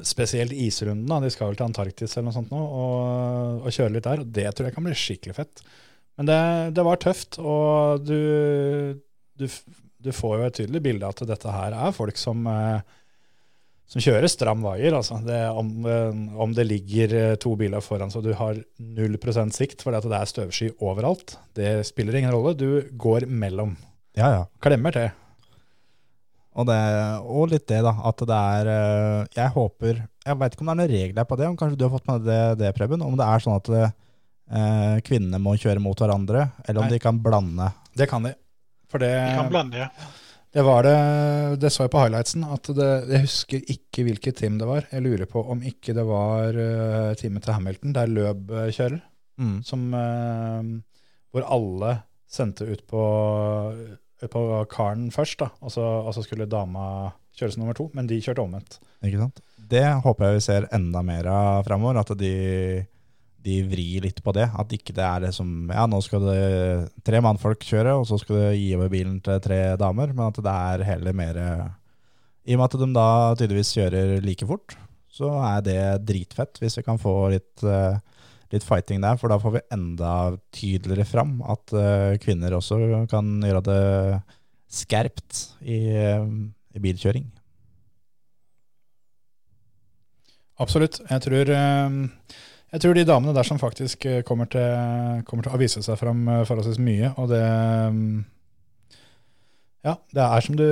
spesielt 0.06 0.54
isrunden. 0.54 1.08
Da. 1.10 1.18
De 1.24 1.32
skal 1.34 1.50
vel 1.50 1.58
til 1.58 1.66
Antarktis 1.66 2.14
eller 2.14 2.28
noe 2.30 2.36
sånt 2.36 2.54
nå, 2.54 2.62
og, 2.62 3.66
og 3.66 3.74
kjøre 3.74 3.96
litt 3.96 4.06
der. 4.06 4.22
Og 4.22 4.38
det 4.38 4.46
tror 4.52 4.70
jeg 4.70 4.78
kan 4.78 4.86
bli 4.86 5.00
skikkelig 5.02 5.38
fett. 5.40 5.66
Men 6.16 6.30
det, 6.30 6.38
det 6.78 6.86
var 6.88 7.02
tøft, 7.02 7.40
og 7.42 8.06
du, 8.06 8.22
du, 9.36 9.48
du 10.06 10.12
får 10.16 10.38
jo 10.38 10.46
et 10.46 10.60
tydelig 10.62 10.84
bilde 10.86 11.10
av 11.10 11.18
at 11.18 11.26
dette 11.34 11.58
her 11.58 11.76
er 11.76 11.98
folk 11.98 12.22
som 12.22 12.46
eh, 12.48 12.96
som 13.90 14.02
kjører 14.02 14.30
stram 14.32 14.64
vaier. 14.66 14.96
Altså. 14.98 15.20
Det, 15.26 15.42
om, 15.54 15.70
eh, 15.90 16.40
om 16.42 16.54
det 16.56 16.68
ligger 16.68 17.14
eh, 17.20 17.36
to 17.42 17.54
biler 17.60 17.84
foran 17.86 18.14
så 18.14 18.22
du 18.24 18.34
har 18.38 18.58
0 18.80 19.20
sikt 19.54 19.86
fordi 19.86 20.00
at 20.00 20.08
det 20.10 20.18
er 20.18 20.32
støvsky 20.32 20.72
overalt, 20.80 21.38
det 21.58 21.86
spiller 21.88 22.18
ingen 22.18 22.34
rolle. 22.34 22.56
Du 22.58 22.82
går 22.92 23.28
mellom. 23.30 23.76
Ja, 24.18 24.32
ja. 24.32 24.44
Klemmer 24.64 24.96
til. 24.96 25.12
Og, 26.56 26.64
det, 26.70 26.80
og 27.28 27.50
litt 27.52 27.68
det, 27.68 27.82
da. 27.84 27.92
At 28.08 28.22
det 28.24 28.36
er 28.36 28.70
eh, 28.72 29.26
Jeg 29.36 29.52
håper 29.52 29.98
Jeg 30.00 30.38
veit 30.40 30.54
ikke 30.56 30.64
om 30.64 30.70
det 30.70 30.74
er 30.74 30.80
noen 30.80 30.94
regler 30.94 31.28
på 31.28 31.38
det, 31.40 31.50
om 31.52 31.58
kanskje 31.60 31.80
du 31.80 31.84
har 31.84 31.92
fått 31.98 32.08
med 32.08 32.24
det, 32.24 32.42
det 32.62 32.72
Preben? 32.78 33.04
Om 33.04 33.18
det 33.20 33.28
er 33.28 33.44
sånn 33.44 33.58
at 33.60 33.72
eh, 33.76 34.96
kvinnene 35.06 35.42
må 35.44 35.58
kjøre 35.60 35.84
mot 35.84 36.00
hverandre, 36.00 36.48
eller 36.66 36.80
om 36.80 36.88
Nei. 36.88 36.96
de 36.96 37.02
kan 37.04 37.20
blande. 37.22 37.68
Det 37.96 38.08
kan 38.12 38.24
de. 38.24 38.32
For 38.92 39.04
det, 39.04 39.12
de 39.12 39.36
kan 39.36 39.52
blande, 39.52 39.84
ja. 39.84 40.14
Det 40.56 40.64
var 40.64 40.86
det 40.88 41.00
Det 41.60 41.70
så 41.74 41.84
jeg 41.84 41.92
på 41.92 42.00
highlightsen. 42.00 42.46
At 42.48 42.70
det, 42.78 42.90
jeg 43.12 43.26
husker 43.26 43.72
ikke 43.74 44.06
hvilket 44.08 44.40
team 44.40 44.60
det 44.62 44.70
var. 44.70 44.88
Jeg 44.88 45.04
lurer 45.04 45.28
på 45.28 45.44
om 45.52 45.64
ikke 45.68 45.96
det 45.98 46.06
var 46.08 46.56
uh, 46.56 47.12
teamet 47.20 47.44
til 47.44 47.58
Hamilton, 47.58 47.96
der 47.96 48.12
Løb 48.12 48.54
eh, 48.56 48.72
kjører. 48.76 49.02
Mm. 49.36 49.58
Som, 49.68 49.90
uh, 49.92 51.10
hvor 51.36 51.48
alle 51.52 51.92
sendte 52.32 52.68
ut 52.70 52.86
på, 52.88 53.04
ut 54.24 54.32
på 54.32 54.46
karen 54.72 55.10
først, 55.12 55.42
da. 55.44 55.52
Og 55.60 55.76
så, 55.76 55.84
og 55.84 56.16
så 56.16 56.24
skulle 56.24 56.48
dama 56.48 57.12
kjøre 57.36 57.52
som 57.52 57.66
nummer 57.66 57.76
to, 57.76 57.90
men 57.96 58.08
de 58.08 58.22
kjørte 58.24 58.46
omvendt. 58.46 58.80
Ikke 59.04 59.20
sant? 59.26 59.44
Det 59.60 59.84
håper 60.06 60.30
jeg 60.30 60.40
vi 60.40 60.46
ser 60.48 60.70
enda 60.76 61.04
mer 61.04 61.28
av 61.32 61.68
framover. 61.68 62.00
At 62.00 62.16
de, 62.20 62.36
de 63.46 63.60
vrir 63.70 64.06
litt 64.08 64.22
på 64.26 64.34
det. 64.36 64.48
At 64.58 64.74
ikke 64.74 64.96
det 64.98 65.06
er 65.06 65.28
det 65.28 65.34
som 65.38 65.70
Ja, 65.70 65.86
nå 65.90 66.02
skal 66.04 66.26
det 66.26 66.40
tre 67.06 67.22
mannfolk 67.24 67.64
kjøre, 67.66 67.98
og 68.00 68.08
så 68.10 68.20
skal 68.22 68.40
du 68.40 68.58
gi 68.58 68.72
over 68.78 68.90
bilen 68.92 69.20
til 69.26 69.42
tre 69.44 69.60
damer. 69.80 70.14
Men 70.14 70.32
at 70.32 70.42
det 70.42 70.56
er 70.72 70.88
heller 70.90 71.16
mer 71.18 71.40
I 72.46 72.58
og 72.58 72.62
med 72.62 72.66
at 72.66 72.80
de 72.82 72.90
da 72.94 73.10
tydeligvis 73.38 73.76
kjører 73.78 74.18
like 74.26 74.50
fort, 74.50 74.76
så 75.16 75.32
er 75.48 75.64
det 75.64 75.82
dritfett 76.10 76.60
hvis 76.60 76.80
vi 76.80 76.84
kan 76.86 77.00
få 77.00 77.14
litt, 77.32 77.64
eh, 77.64 78.00
litt 78.54 78.66
fighting 78.66 79.04
der. 79.04 79.20
For 79.20 79.32
da 79.32 79.40
får 79.42 79.56
vi 79.56 79.64
enda 79.76 80.12
tydeligere 80.56 81.08
fram 81.08 81.38
at 81.46 81.74
eh, 81.74 82.18
kvinner 82.24 82.58
også 82.58 83.06
kan 83.12 83.38
gjøre 83.46 83.64
det 83.70 83.86
skerpt 84.76 85.42
i, 85.64 85.80
eh, 85.96 86.28
i 86.76 86.84
bilkjøring. 86.84 87.30
Absolutt. 90.60 91.02
Jeg 91.10 91.24
tror, 91.24 91.50
jeg 92.74 92.82
tror 92.82 92.98
de 92.98 93.06
damene 93.08 93.34
der 93.36 93.48
som 93.48 93.60
faktisk 93.62 94.06
eh, 94.10 94.22
kommer 94.28 94.50
til, 94.52 95.22
kommer 95.28 95.46
til 95.46 95.54
å 95.54 95.60
vise 95.62 95.84
seg 95.86 96.00
fram 96.00 96.26
eh, 96.28 96.46
forholdsvis 96.48 96.82
mye, 96.82 97.12
og 97.22 97.30
det 97.32 97.44
mm, 97.44 98.16
Ja, 99.86 99.94
det 100.18 100.24
er 100.26 100.42
som 100.42 100.56
du, 100.58 100.66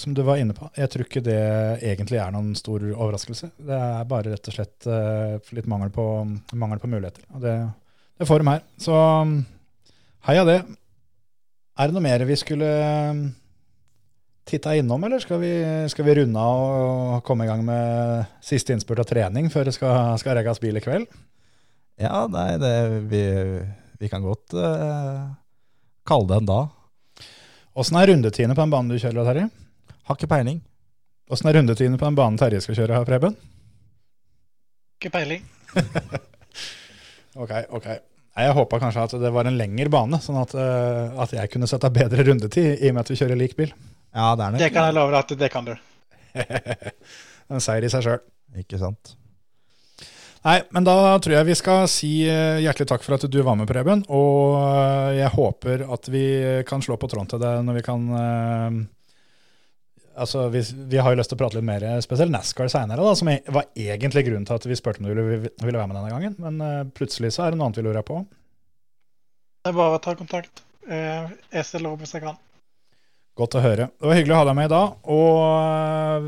som 0.00 0.14
du 0.16 0.22
var 0.24 0.40
inne 0.40 0.54
på. 0.56 0.70
Jeg 0.72 0.88
tror 0.88 1.04
ikke 1.04 1.20
det 1.20 1.42
egentlig 1.84 2.16
er 2.16 2.30
noen 2.32 2.54
stor 2.56 2.80
overraskelse. 2.80 3.50
Det 3.60 3.76
er 3.76 4.06
bare 4.08 4.32
rett 4.32 4.48
og 4.48 4.56
slett 4.56 4.88
eh, 4.88 5.52
litt 5.52 5.68
mangel 5.68 5.92
på, 5.92 6.06
mangel 6.56 6.80
på 6.80 6.88
muligheter. 6.88 7.26
Og 7.36 7.44
det, 7.44 7.58
det 8.16 8.28
får 8.30 8.40
de 8.40 8.48
her. 8.48 8.64
Så 8.80 8.96
mm, 8.96 9.36
heia 10.30 10.46
det. 10.48 10.56
Er 11.76 11.90
det 11.90 11.98
noe 11.98 12.06
mer 12.08 12.24
vi 12.24 12.38
skulle 12.40 12.72
mm, 13.18 13.22
titta 14.48 14.74
innom, 14.76 15.04
eller 15.06 15.22
skal 15.22 15.40
vi, 15.42 15.52
skal 15.92 16.06
vi 16.06 16.16
runde 16.18 16.40
av 16.40 16.62
og 16.62 17.22
komme 17.26 17.46
i 17.46 17.50
gang 17.50 17.62
med 17.66 18.24
siste 18.44 18.74
innspurt 18.74 19.04
av 19.04 19.08
trening 19.10 19.50
før 19.52 19.68
det 19.68 19.76
skal, 19.76 20.16
skal 20.20 20.38
regges 20.38 20.60
bil 20.62 20.80
i 20.80 20.82
kveld? 20.84 21.06
Ja, 22.00 22.24
nei, 22.30 22.56
det, 22.58 22.72
vi, 23.12 23.22
vi 24.00 24.10
kan 24.10 24.24
godt 24.24 24.56
uh, 24.56 25.30
kalle 26.08 26.30
det 26.30 26.40
en 26.40 26.50
dag. 26.50 26.74
Åssen 27.78 28.00
er 28.00 28.10
rundetidene 28.10 28.56
på 28.56 28.64
den 28.64 28.74
banen 28.74 28.90
du 28.92 28.98
kjører, 28.98 29.28
Terje? 29.28 29.46
Har 30.08 30.18
ikke 30.18 30.32
peiling. 30.32 30.58
Åssen 31.32 31.48
er 31.48 31.60
rundetidene 31.60 32.00
på 32.00 32.08
den 32.08 32.18
banen 32.18 32.40
Terje 32.40 32.60
skal 32.64 32.82
kjøre 32.82 32.98
her, 32.98 33.08
Preben? 33.08 33.38
Ikke 34.98 35.14
peiling. 35.14 35.46
Ok, 37.32 37.52
ok. 37.72 37.86
Jeg 38.36 38.56
håpa 38.56 38.78
kanskje 38.80 39.04
at 39.06 39.14
det 39.20 39.30
var 39.32 39.48
en 39.48 39.56
lengre 39.56 39.88
bane, 39.92 40.18
sånn 40.20 40.38
at, 40.40 40.54
eh, 40.56 41.20
at 41.20 41.32
jeg 41.36 41.50
kunne 41.52 41.68
sette 41.68 41.90
bedre 41.92 42.24
rundetid, 42.26 42.74
i 42.80 42.90
og 42.90 42.96
med 42.96 43.04
at 43.04 43.12
vi 43.12 43.16
kjører 43.20 43.38
lik 43.40 43.54
bil. 43.56 43.72
Ja, 44.12 44.34
det 44.36 44.44
er 44.44 44.52
Det 44.58 44.66
nok. 44.68 44.72
kan 44.76 44.84
jeg 44.90 44.94
love 44.98 45.10
deg 45.14 45.18
at 45.24 45.38
det 45.40 45.50
kan 45.52 45.64
du. 45.70 45.74
En 47.52 47.60
seier 47.60 47.84
i 47.84 47.90
seg 47.92 48.04
sjøl. 48.06 48.20
Ikke 48.60 48.78
sant. 48.80 49.14
Nei, 50.42 50.56
men 50.74 50.82
da 50.86 50.94
tror 51.22 51.36
jeg 51.36 51.46
vi 51.46 51.54
skal 51.54 51.84
si 51.90 52.08
eh, 52.26 52.58
hjertelig 52.64 52.88
takk 52.90 53.04
for 53.06 53.14
at 53.14 53.26
du 53.30 53.36
var 53.46 53.54
med, 53.58 53.68
Preben. 53.70 54.00
Og 54.10 54.56
eh, 54.58 55.18
jeg 55.20 55.30
håper 55.36 55.84
at 55.94 56.08
vi 56.10 56.22
kan 56.66 56.82
slå 56.82 56.96
på 56.98 57.08
tråden 57.12 57.28
til 57.30 57.42
deg 57.42 57.60
når 57.66 57.78
vi 57.78 57.84
kan 57.86 58.08
eh, 58.18 58.80
Altså, 60.12 60.42
vi, 60.52 60.60
vi 60.92 60.98
har 61.00 61.14
jo 61.14 61.16
lyst 61.16 61.30
til 61.32 61.38
å 61.38 61.40
prate 61.40 61.56
litt 61.56 61.64
mer 61.64 61.84
spesielt 62.04 62.28
NASCAR 62.34 62.68
seinere, 62.68 63.14
som 63.16 63.30
e- 63.32 63.38
var 63.48 63.70
egentlig 63.80 64.26
grunnen 64.26 64.44
til 64.44 64.58
at 64.58 64.66
vi 64.68 64.76
spurte 64.76 65.00
om 65.00 65.06
du 65.08 65.14
ville, 65.16 65.48
ville 65.62 65.78
være 65.80 65.88
med 65.88 65.96
denne 65.96 66.10
gangen. 66.12 66.34
Men 66.36 66.90
plutselig 66.92 67.30
så 67.32 67.46
er 67.46 67.54
det 67.54 67.56
noe 67.60 67.70
annet 67.70 67.78
vi 67.80 67.84
lurer 67.86 68.04
på. 68.04 68.18
Det 69.64 69.70
er 69.72 69.78
bare 69.78 69.96
å 69.96 70.02
ta 70.04 70.12
kontakt. 70.18 70.60
Eh, 70.84 71.30
Jeg 71.56 71.64
stiller 71.64 71.94
opp 71.94 72.02
hvis 72.04 72.12
jeg 72.12 72.26
kan. 72.26 72.36
Godt 73.38 73.56
å 73.56 73.62
høre. 73.64 73.88
Det 73.96 74.08
var 74.08 74.18
hyggelig 74.18 74.34
å 74.36 74.40
ha 74.42 74.48
deg 74.48 74.58
med 74.58 74.68
i 74.68 74.72
dag. 74.72 74.96
Og 75.14 75.36
øh, 75.48 76.26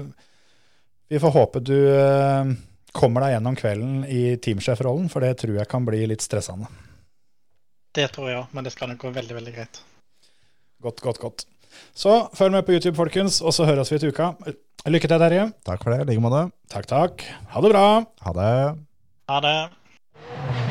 vi 1.12 1.20
får 1.20 1.34
håpe 1.34 1.62
du 1.64 1.76
øh, 1.76 2.54
kommer 2.96 3.26
deg 3.26 3.34
gjennom 3.36 3.58
kvelden 3.58 4.04
i 4.08 4.22
teamsjefrollen, 4.40 5.10
for 5.12 5.24
det 5.24 5.34
tror 5.42 5.58
jeg 5.58 5.70
kan 5.70 5.86
bli 5.86 6.04
litt 6.08 6.24
stressende. 6.24 6.70
Det 7.94 8.08
tror 8.14 8.30
jeg 8.30 8.40
òg, 8.40 8.54
men 8.56 8.66
det 8.66 8.72
skal 8.74 8.90
nok 8.90 9.04
gå 9.04 9.12
veldig, 9.14 9.36
veldig 9.36 9.54
greit. 9.54 9.82
Godt, 10.82 11.04
godt, 11.04 11.20
godt. 11.22 11.46
Så 11.94 12.24
følg 12.34 12.54
med 12.54 12.66
på 12.66 12.74
YouTube, 12.74 12.96
folkens, 12.98 13.40
og 13.42 13.54
så 13.54 13.68
høres 13.68 13.92
vi 13.92 14.00
til 14.02 14.14
uka. 14.14 14.32
Lykke 14.84 15.10
til, 15.10 15.20
Terje. 15.22 15.46
Takk 15.66 15.86
for 15.86 15.94
det. 15.94 16.02
I 16.04 16.10
like 16.12 16.24
måte. 16.24 16.46
Takk, 16.72 16.90
takk. 16.90 17.24
Ha 17.54 17.64
det 17.64 17.72
bra. 17.74 17.86
Ha 18.26 18.36
det. 18.40 18.52
Ha 19.30 19.40
det. 19.46 20.63